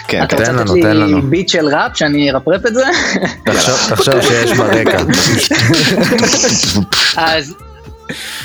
כן, 0.09 0.23
אתה 0.25 0.37
תן 0.37 0.55
לנו, 0.55 0.55
תן 0.55 0.61
לנו. 0.61 0.69
אתה 0.69 0.73
רוצה 0.73 0.93
לתת 0.93 1.25
לי 1.25 1.31
beat 1.31 1.49
של 1.49 1.67
ראפ, 1.69 1.97
שאני 1.97 2.31
ארפרפ 2.31 2.67
את 2.67 2.75
זה? 2.75 2.85
תחשוב 3.89 4.21
שיש 4.21 4.53
ברקע. 4.53 4.99
אז 7.17 7.55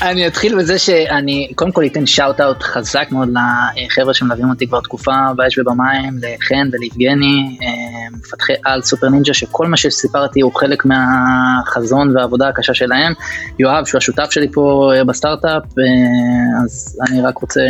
אני 0.01 0.27
אתחיל 0.27 0.57
בזה 0.57 0.79
שאני 0.79 1.51
קודם 1.55 1.71
כל 1.71 1.85
אתן 1.85 2.05
shout 2.05 2.41
out 2.41 2.63
חזק 2.63 3.07
מאוד 3.11 3.29
לחבר'ה 3.29 4.13
שמלווים 4.13 4.49
אותי 4.49 4.67
כבר 4.67 4.81
תקופה 4.81 5.11
באש 5.35 5.57
ובמים, 5.57 6.17
לחן 6.17 6.69
וליבגני, 6.71 7.57
אה, 7.61 8.17
מפתחי 8.17 8.53
על 8.65 8.81
סופר 8.81 9.09
נינג'ה, 9.09 9.33
שכל 9.33 9.67
מה 9.67 9.77
שסיפרתי 9.77 10.41
הוא 10.41 10.51
חלק 10.55 10.83
מהחזון 10.85 12.17
והעבודה 12.17 12.47
הקשה 12.47 12.73
שלהם. 12.73 13.13
יואב, 13.59 13.85
שהוא 13.85 13.97
השותף 13.97 14.27
שלי 14.31 14.47
פה 14.51 14.91
אה, 14.95 15.03
בסטארט-אפ, 15.03 15.63
אה, 15.79 16.63
אז 16.63 16.99
אני 17.09 17.21
רק 17.21 17.37
רוצה 17.37 17.61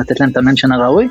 לתת 0.00 0.20
להם 0.20 0.30
את 0.30 0.36
ה 0.36 0.41
mention 0.41 0.72
הראוי, 0.72 1.08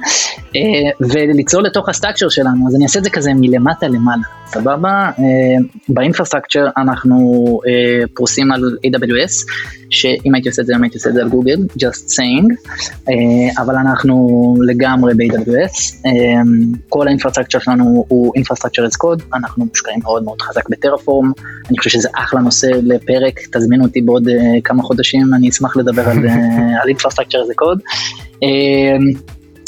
ולצלול 0.99 1.65
לתוך 1.65 1.89
ה 1.89 1.93
StackShare 1.93 2.29
שלנו, 2.29 2.67
אז 2.67 2.75
אני 2.75 2.83
אעשה 2.83 2.99
את 2.99 3.03
זה 3.03 3.09
כזה 3.09 3.31
מלמטה 3.35 3.87
למעלה, 3.87 4.23
סבבה? 4.47 5.11
ב 5.89 5.94
infrastructure 5.94 6.67
אנחנו 6.77 7.59
פרוסים 8.13 8.51
על 8.51 8.61
AWS, 8.85 9.45
שאם 10.27 10.35
הייתי 10.35 10.49
עושה 10.49 10.61
את 10.61 10.67
זה, 10.67 10.75
אם 10.75 10.83
הייתי 10.83 10.97
עושה 10.97 11.09
את 11.09 11.13
זה 11.13 11.21
על 11.21 11.29
Google, 11.29 11.57
just 11.79 12.09
saying, 12.09 12.69
uh, 13.09 13.61
אבל 13.61 13.75
אנחנו 13.75 14.55
לגמרי 14.61 15.13
ב-AWS, 15.13 16.05
um, 16.05 16.77
כל 16.89 17.07
ה 17.07 17.11
infrastructure 17.11 17.59
שלנו 17.59 18.05
הוא 18.07 18.33
Infrastructure 18.37 18.87
as 18.91 18.95
Code, 19.03 19.23
אנחנו 19.33 19.65
מושקעים 19.65 19.99
מאוד 20.03 20.23
מאוד 20.23 20.41
חזק 20.41 20.69
ב 20.69 20.75
Terraform, 20.75 21.31
אני 21.69 21.77
חושב 21.77 21.89
שזה 21.89 22.09
אחלה 22.15 22.41
נושא 22.41 22.67
לפרק, 22.83 23.39
תזמינו 23.51 23.85
אותי 23.85 24.01
בעוד 24.01 24.27
uh, 24.27 24.31
כמה 24.63 24.83
חודשים, 24.83 25.33
אני 25.33 25.49
אשמח 25.49 25.77
לדבר 25.77 26.09
על, 26.09 26.17
על 26.81 26.89
Infrastructure 26.89 27.47
as 27.47 27.63
Code. 27.63 27.81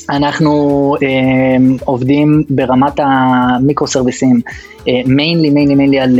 אנחנו 0.09 0.95
uh, 0.95 1.83
עובדים 1.85 2.43
ברמת 2.49 2.99
המיקרו 2.99 3.87
סרוויסים, 3.87 4.41
mainly 5.05 5.49
mainly 5.49 5.75
mainly 5.75 5.99
על 5.99 6.19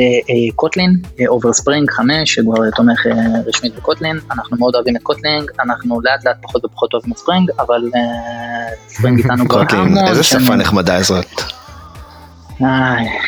Kotlin, 0.55 0.97
over 1.27 1.53
Spring 1.53 1.91
5 1.91 2.33
שכבר 2.33 2.69
תומך 2.75 3.05
uh, 3.05 3.09
רשמית 3.47 3.75
ב 3.75 3.81
Kotlin, 3.81 4.19
אנחנו 4.31 4.57
מאוד 4.57 4.75
אוהבים 4.75 4.95
את 4.95 5.01
Kotlin, 5.03 5.45
אנחנו 5.65 6.01
לאט 6.01 6.25
לאט 6.25 6.35
פחות 6.41 6.65
ופחות 6.65 6.93
אוהבים 6.93 7.11
את 7.11 7.17
Spring, 7.17 7.49
אבל 7.59 7.81
Spring 8.87 9.19
איתנו 9.23 9.47
כבר 9.49 9.63
המון. 9.69 10.07
איזה 10.07 10.23
שפה 10.23 10.55
נחמדה 10.55 11.03
זאת. 11.03 11.41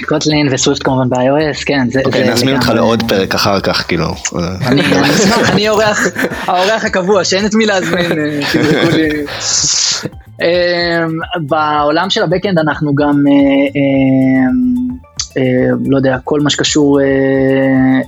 Kotlin 0.07 0.47
ו 0.51 0.57
Swift 0.57 0.83
כמובן 0.83 1.09
ב-iOS, 1.09 1.65
כן. 1.65 1.87
אוקיי, 2.05 2.29
נזמין 2.29 2.55
אותך 2.55 2.69
לעוד 2.69 3.03
פרק 3.07 3.35
אחר 3.35 3.59
כך, 3.59 3.87
כאילו. 3.87 4.07
אני 4.65 4.81
אשמח, 4.81 5.49
אני 5.53 5.67
האורח 5.67 6.85
הקבוע, 6.85 7.23
שאין 7.23 7.45
את 7.45 7.53
מי 7.53 7.65
להזמין, 7.65 8.11
לי. 8.11 8.39
אמ, 8.39 9.25
בעולם 11.39 12.09
של 12.09 12.23
ה 12.23 12.28
backend 12.28 12.59
אנחנו 12.59 12.95
גם, 12.95 13.23
אה, 13.27 13.33
אמ, 13.75 14.97
אה, 15.37 15.69
לא 15.87 15.97
יודע, 15.97 16.17
כל 16.23 16.39
מה 16.39 16.49
שקשור 16.49 17.01
אה, 17.01 17.99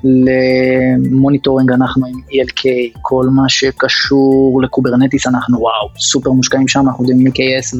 ל 1.10 1.15
monitoring 1.15 1.72
אנחנו 1.72 2.06
עם 2.06 2.14
ELK, 2.14 2.64
כל 3.02 3.26
מה 3.32 3.50
שקשור 3.50 4.62
ל 4.64 4.70
Kubernetes 4.70 5.28
אנחנו 5.28 5.60
וואו, 5.60 5.90
סופר 5.98 6.32
מושקעים 6.32 6.68
שם, 6.68 6.88
אנחנו 6.88 7.04
יודעים 7.04 7.28
מ-EKS 7.28 7.78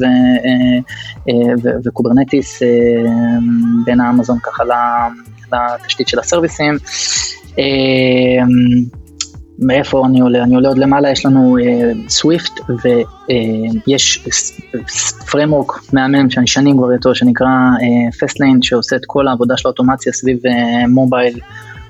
ו 1.84 1.91
Kubernetes 1.91 2.62
בין 3.84 4.00
האמזון 4.00 4.38
ככה 4.38 4.64
לתשתית 5.52 6.08
של 6.08 6.18
הסרוויסים. 6.18 6.74
מאיפה 9.58 10.06
אני 10.06 10.20
עולה? 10.20 10.42
אני 10.42 10.54
עולה 10.54 10.68
עוד 10.68 10.78
למעלה, 10.78 11.10
יש 11.10 11.26
לנו 11.26 11.56
Swift 12.08 12.58
uh, 12.58 12.72
ויש 13.86 14.28
framework 15.30 15.72
מהמם 15.92 16.30
שאני 16.30 16.46
שנים 16.46 16.76
כבר 16.76 16.92
איתו, 16.92 17.14
שנקרא 17.14 17.48
Fastlane, 18.20 18.56
uh, 18.56 18.66
שעושה 18.66 18.96
את 18.96 19.02
כל 19.06 19.28
העבודה 19.28 19.56
של 19.56 19.68
האוטומציה 19.68 20.12
סביב 20.12 20.38
mobile, 20.88 21.34
uh, 21.36 21.42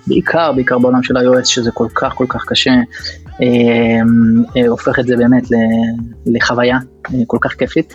בעיקר, 0.06 0.52
בעיקר 0.52 0.78
בעולם 0.78 1.02
של 1.02 1.16
iOS, 1.16 1.44
שזה 1.44 1.70
כל 1.70 1.88
כך 1.94 2.12
כל 2.14 2.26
כך 2.28 2.44
קשה, 2.46 2.74
uh, 3.26 3.34
uh, 3.36 4.68
הופך 4.68 4.98
את 4.98 5.06
זה 5.06 5.16
באמת 5.16 5.44
לחוויה 6.26 6.78
uh, 7.06 7.12
כל 7.26 7.38
כך 7.40 7.52
כיפית. 7.52 7.94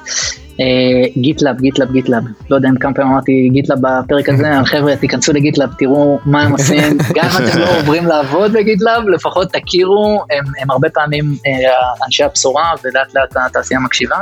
GitLab, 1.18 1.62
GitLab, 1.62 1.92
GitLab, 1.92 2.24
לא 2.50 2.56
יודע 2.56 2.70
אם 2.70 2.78
כמה 2.78 2.94
פעמים 2.94 3.12
אמרתי 3.12 3.50
GitLab 3.54 3.80
בפרק 3.82 4.30
הזה, 4.30 4.52
חבר'ה 4.72 4.96
תיכנסו 4.96 5.34
ל 5.34 5.38
GitLab, 5.38 5.70
תראו 5.78 6.20
מה 6.26 6.44
הם 6.44 6.52
עושים, 6.52 6.98
גם 7.16 7.26
אם 7.26 7.48
אתם 7.48 7.60
לא 7.60 7.80
עוברים 7.80 8.06
לעבוד 8.06 8.54
ב 8.54 8.60
GitLab, 8.60 9.08
לפחות 9.08 9.48
תכירו, 9.54 10.24
הם, 10.32 10.44
הם 10.62 10.72
הרבה 10.72 10.90
פעמים 10.90 11.26
אה, 11.26 12.06
אנשי 12.06 12.24
הבשורה 12.24 12.74
ולאט 12.84 13.16
לאט 13.16 13.38
התעשייה 13.46 13.80
מקשיבה. 13.80 14.18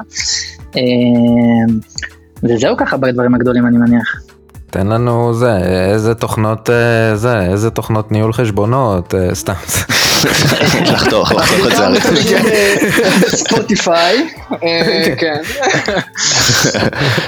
אה, 0.76 0.82
וזהו 2.44 2.78
ככה 2.78 2.98
בדברים 2.98 3.36
הגדולים 3.36 3.68
אני 3.68 3.78
מניח. 3.78 4.22
תן 4.70 4.88
לנו 4.88 5.34
זה, 5.34 5.58
איזה 5.94 6.16
תוכנות 6.16 6.70
אה, 6.70 7.16
זה, 7.16 7.42
איזה 7.42 7.70
תוכנות 7.70 8.12
ניהול 8.12 8.34
חשבונות, 8.34 9.14
סתם. 9.34 9.54
לחתוך, 10.94 11.32
לחתוך 11.32 11.68
את 11.68 11.76
זה. 11.76 12.76
ספוטיפיי, 13.28 14.30
כן. 15.20 15.42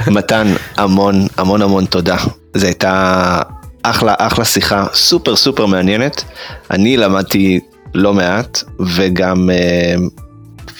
מתן, 0.07 0.47
המון 0.77 1.27
המון 1.37 1.61
המון 1.61 1.85
תודה. 1.85 2.17
זו 2.53 2.67
הייתה 2.67 3.41
אחלה 3.83 4.13
אחלה 4.17 4.45
שיחה, 4.45 4.85
סופר 4.93 5.35
סופר 5.35 5.65
מעניינת. 5.65 6.23
אני 6.71 6.97
למדתי 6.97 7.59
לא 7.93 8.13
מעט, 8.13 8.63
וגם, 8.95 9.49
אה, 9.49 9.95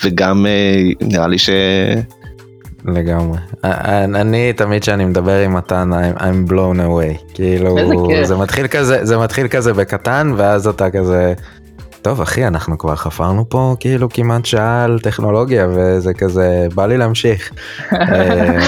וגם 0.04 0.46
אה, 0.46 1.08
נראה 1.08 1.28
לי 1.28 1.38
ש... 1.38 1.50
לגמרי. 2.86 3.38
אני 3.64 4.54
תמיד 4.54 4.82
כשאני 4.82 5.06
מדבר 5.06 5.40
עם 5.40 5.54
מתן, 5.54 5.90
I'm, 5.94 6.20
I'm 6.20 6.52
blown 6.52 6.78
away. 6.78 7.34
כאילו, 7.34 7.78
זה 8.24 8.36
מתחיל 8.36 8.68
כזה, 8.68 9.06
זה 9.06 9.18
מתחיל 9.18 9.48
כזה 9.48 9.74
בקטן, 9.74 10.34
ואז 10.38 10.68
אתה 10.68 10.90
כזה... 10.90 11.34
טוב 12.02 12.22
אחי 12.22 12.48
אנחנו 12.48 12.78
כבר 12.78 12.96
חפרנו 12.96 13.50
פה 13.50 13.76
כאילו 13.80 14.10
כמעט 14.10 14.46
שעה 14.46 14.84
על 14.84 15.00
טכנולוגיה 15.00 15.68
וזה 15.70 16.14
כזה 16.14 16.68
בא 16.76 16.86
לי 16.86 16.98
להמשיך. 16.98 17.52
אה, 17.94 18.60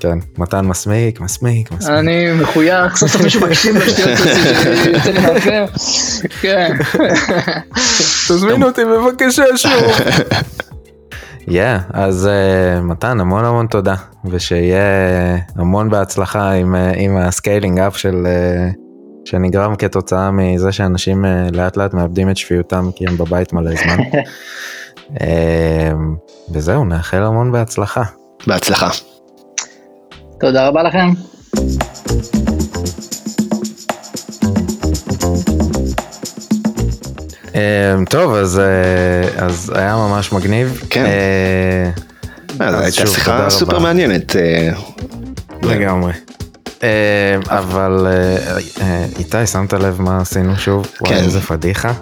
כן, 0.00 0.18
מתן 0.38 0.66
מסמיק, 0.66 1.20
מסמיק, 1.20 1.72
מסמיק. 1.72 1.98
אני 1.98 2.32
מחוייך, 2.32 2.96
סוף 2.96 3.10
סוף 3.10 3.22
מישהו 3.22 3.40
מקשיב 3.40 3.76
לשטויות 3.76 4.18
שלי. 4.18 5.66
כן. 6.40 6.76
תזמינו 8.28 8.66
אותי 8.66 8.82
בבקשה 8.84 9.42
שוב. 9.56 9.72
yeah, 11.48 11.82
אז 11.92 12.28
uh, 12.28 12.80
מתן, 12.82 13.20
המון 13.20 13.44
המון 13.44 13.66
תודה, 13.66 13.94
ושיהיה 14.24 14.82
המון 15.56 15.90
בהצלחה 15.90 16.52
עם, 16.52 16.74
uh, 16.74 16.78
עם 16.98 17.16
ה 17.16 17.24
scaling 17.24 17.78
up 17.78 17.96
של, 17.96 18.26
uh, 18.26 18.89
שנגרם 19.24 19.76
כתוצאה 19.76 20.30
מזה 20.30 20.72
שאנשים 20.72 21.24
uh, 21.24 21.56
לאט 21.56 21.76
לאט 21.76 21.94
מאבדים 21.94 22.30
את 22.30 22.36
שפיותם 22.36 22.90
כי 22.96 23.06
הם 23.06 23.16
בבית 23.16 23.52
מלא 23.52 23.70
זמן. 23.70 23.98
uh, 25.14 25.20
וזהו, 26.52 26.84
נאחל 26.84 27.22
המון 27.22 27.52
בהצלחה. 27.52 28.02
בהצלחה. 28.46 28.88
תודה 30.40 30.68
רבה 30.68 30.82
לכם. 30.82 31.08
אמ, 37.54 38.04
טוב, 38.04 38.34
אז, 38.34 38.58
אה, 38.58 39.44
אז 39.46 39.72
היה 39.74 39.96
ממש 39.96 40.32
מגניב. 40.32 40.82
כן. 40.90 41.04
אה, 41.04 41.90
הייתה 42.60 43.06
שיחה 43.06 43.50
סופר 43.50 43.78
מעניינת. 43.78 44.36
אה, 44.36 44.70
לגמרי. 45.62 46.12
אה, 46.82 47.58
אבל 47.58 48.06
אה, 48.06 48.58
אה, 48.80 49.04
איתי, 49.18 49.46
שמת 49.46 49.72
לב 49.72 50.00
מה 50.02 50.18
עשינו 50.20 50.56
שוב? 50.56 50.86
כן. 51.04 51.14
וואי, 51.14 51.24
איזה 51.24 51.40
פדיחה. 51.40 51.92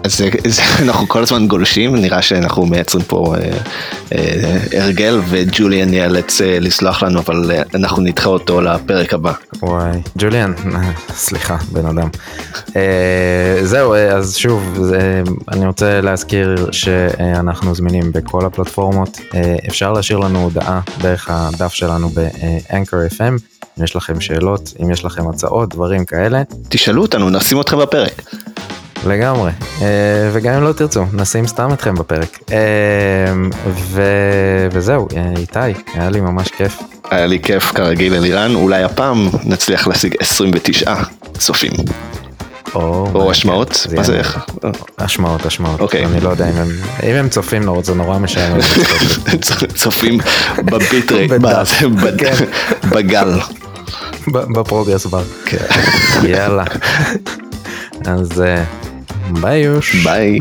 אנחנו 0.83 1.07
כל 1.07 1.23
הזמן 1.23 1.47
גולשים, 1.47 1.95
נראה 1.95 2.21
שאנחנו 2.21 2.65
מייצרים 2.65 3.05
פה 3.05 3.35
הרגל 4.71 5.21
וג'וליאן 5.29 5.93
ייאלץ 5.93 6.41
לסלוח 6.41 7.03
לנו, 7.03 7.19
אבל 7.19 7.51
אנחנו 7.75 8.01
נדחה 8.01 8.29
אותו 8.29 8.61
לפרק 8.61 9.13
הבא. 9.13 9.33
וואי, 9.61 10.01
ג'וליאן, 10.17 10.53
סליחה, 11.15 11.57
בן 11.71 11.85
אדם. 11.85 12.09
זהו, 13.63 13.95
אז 13.95 14.35
שוב, 14.37 14.91
אני 15.51 15.65
רוצה 15.65 16.01
להזכיר 16.01 16.69
שאנחנו 16.71 17.75
זמינים 17.75 18.11
בכל 18.11 18.45
הפלטפורמות. 18.45 19.19
אפשר 19.67 19.93
להשאיר 19.93 20.19
לנו 20.19 20.43
הודעה 20.43 20.81
דרך 21.01 21.29
הדף 21.29 21.73
שלנו 21.73 22.09
ב-Anchor 22.09 23.15
FM. 23.17 23.58
אם 23.79 23.83
יש 23.83 23.95
לכם 23.95 24.21
שאלות, 24.21 24.73
אם 24.83 24.91
יש 24.91 25.05
לכם 25.05 25.29
הצעות, 25.29 25.69
דברים 25.69 26.05
כאלה. 26.05 26.41
תשאלו 26.69 27.01
אותנו, 27.01 27.29
נשים 27.29 27.61
אתכם 27.61 27.77
בפרק. 27.77 28.21
לגמרי, 29.07 29.51
אה, 29.81 30.29
וגם 30.33 30.53
אם 30.53 30.63
לא 30.63 30.73
תרצו, 30.73 31.05
נשים 31.13 31.47
סתם 31.47 31.73
אתכם 31.73 31.95
בפרק. 31.95 32.39
אה, 32.51 33.33
ו... 33.67 34.01
וזהו, 34.71 35.07
אה, 35.17 35.31
איתי, 35.37 35.81
היה 35.93 36.09
לי 36.09 36.21
ממש 36.21 36.47
כיף. 36.47 36.79
היה 37.11 37.25
לי 37.25 37.39
כיף 37.39 37.63
כרגיל 37.63 38.13
אלירן, 38.13 38.55
אולי 38.55 38.83
הפעם 38.83 39.29
נצליח 39.43 39.87
להשיג 39.87 40.15
29 40.19 40.93
צופים. 41.37 41.71
או, 42.75 43.31
השמעות? 43.31 43.87
מה 43.95 44.03
זה 44.03 44.17
איך? 44.17 44.39
השמעות, 44.97 45.45
השמעות. 45.45 45.79
אוקיי. 45.79 46.05
אני 46.05 46.19
לא 46.19 46.29
יודע 46.29 46.49
אם 46.49 46.55
הם, 46.55 46.67
אם 47.03 47.15
הם 47.15 47.29
צופים 47.29 47.63
נורא, 47.63 47.83
זה 47.83 47.95
נורא 47.95 48.17
משעמם. 48.17 48.59
צופים 49.81 50.17
בביטרי, 50.57 51.27
כן. 52.17 52.45
בגל. 52.89 53.39
ב 54.27 54.36
progress 54.36 55.05
bar. 55.05 55.23
כן. 55.45 55.57
יאללה. 56.23 56.63
אז 58.05 58.43
ביי 59.29 59.59
יוש. 59.59 59.95
ביי. 59.95 60.39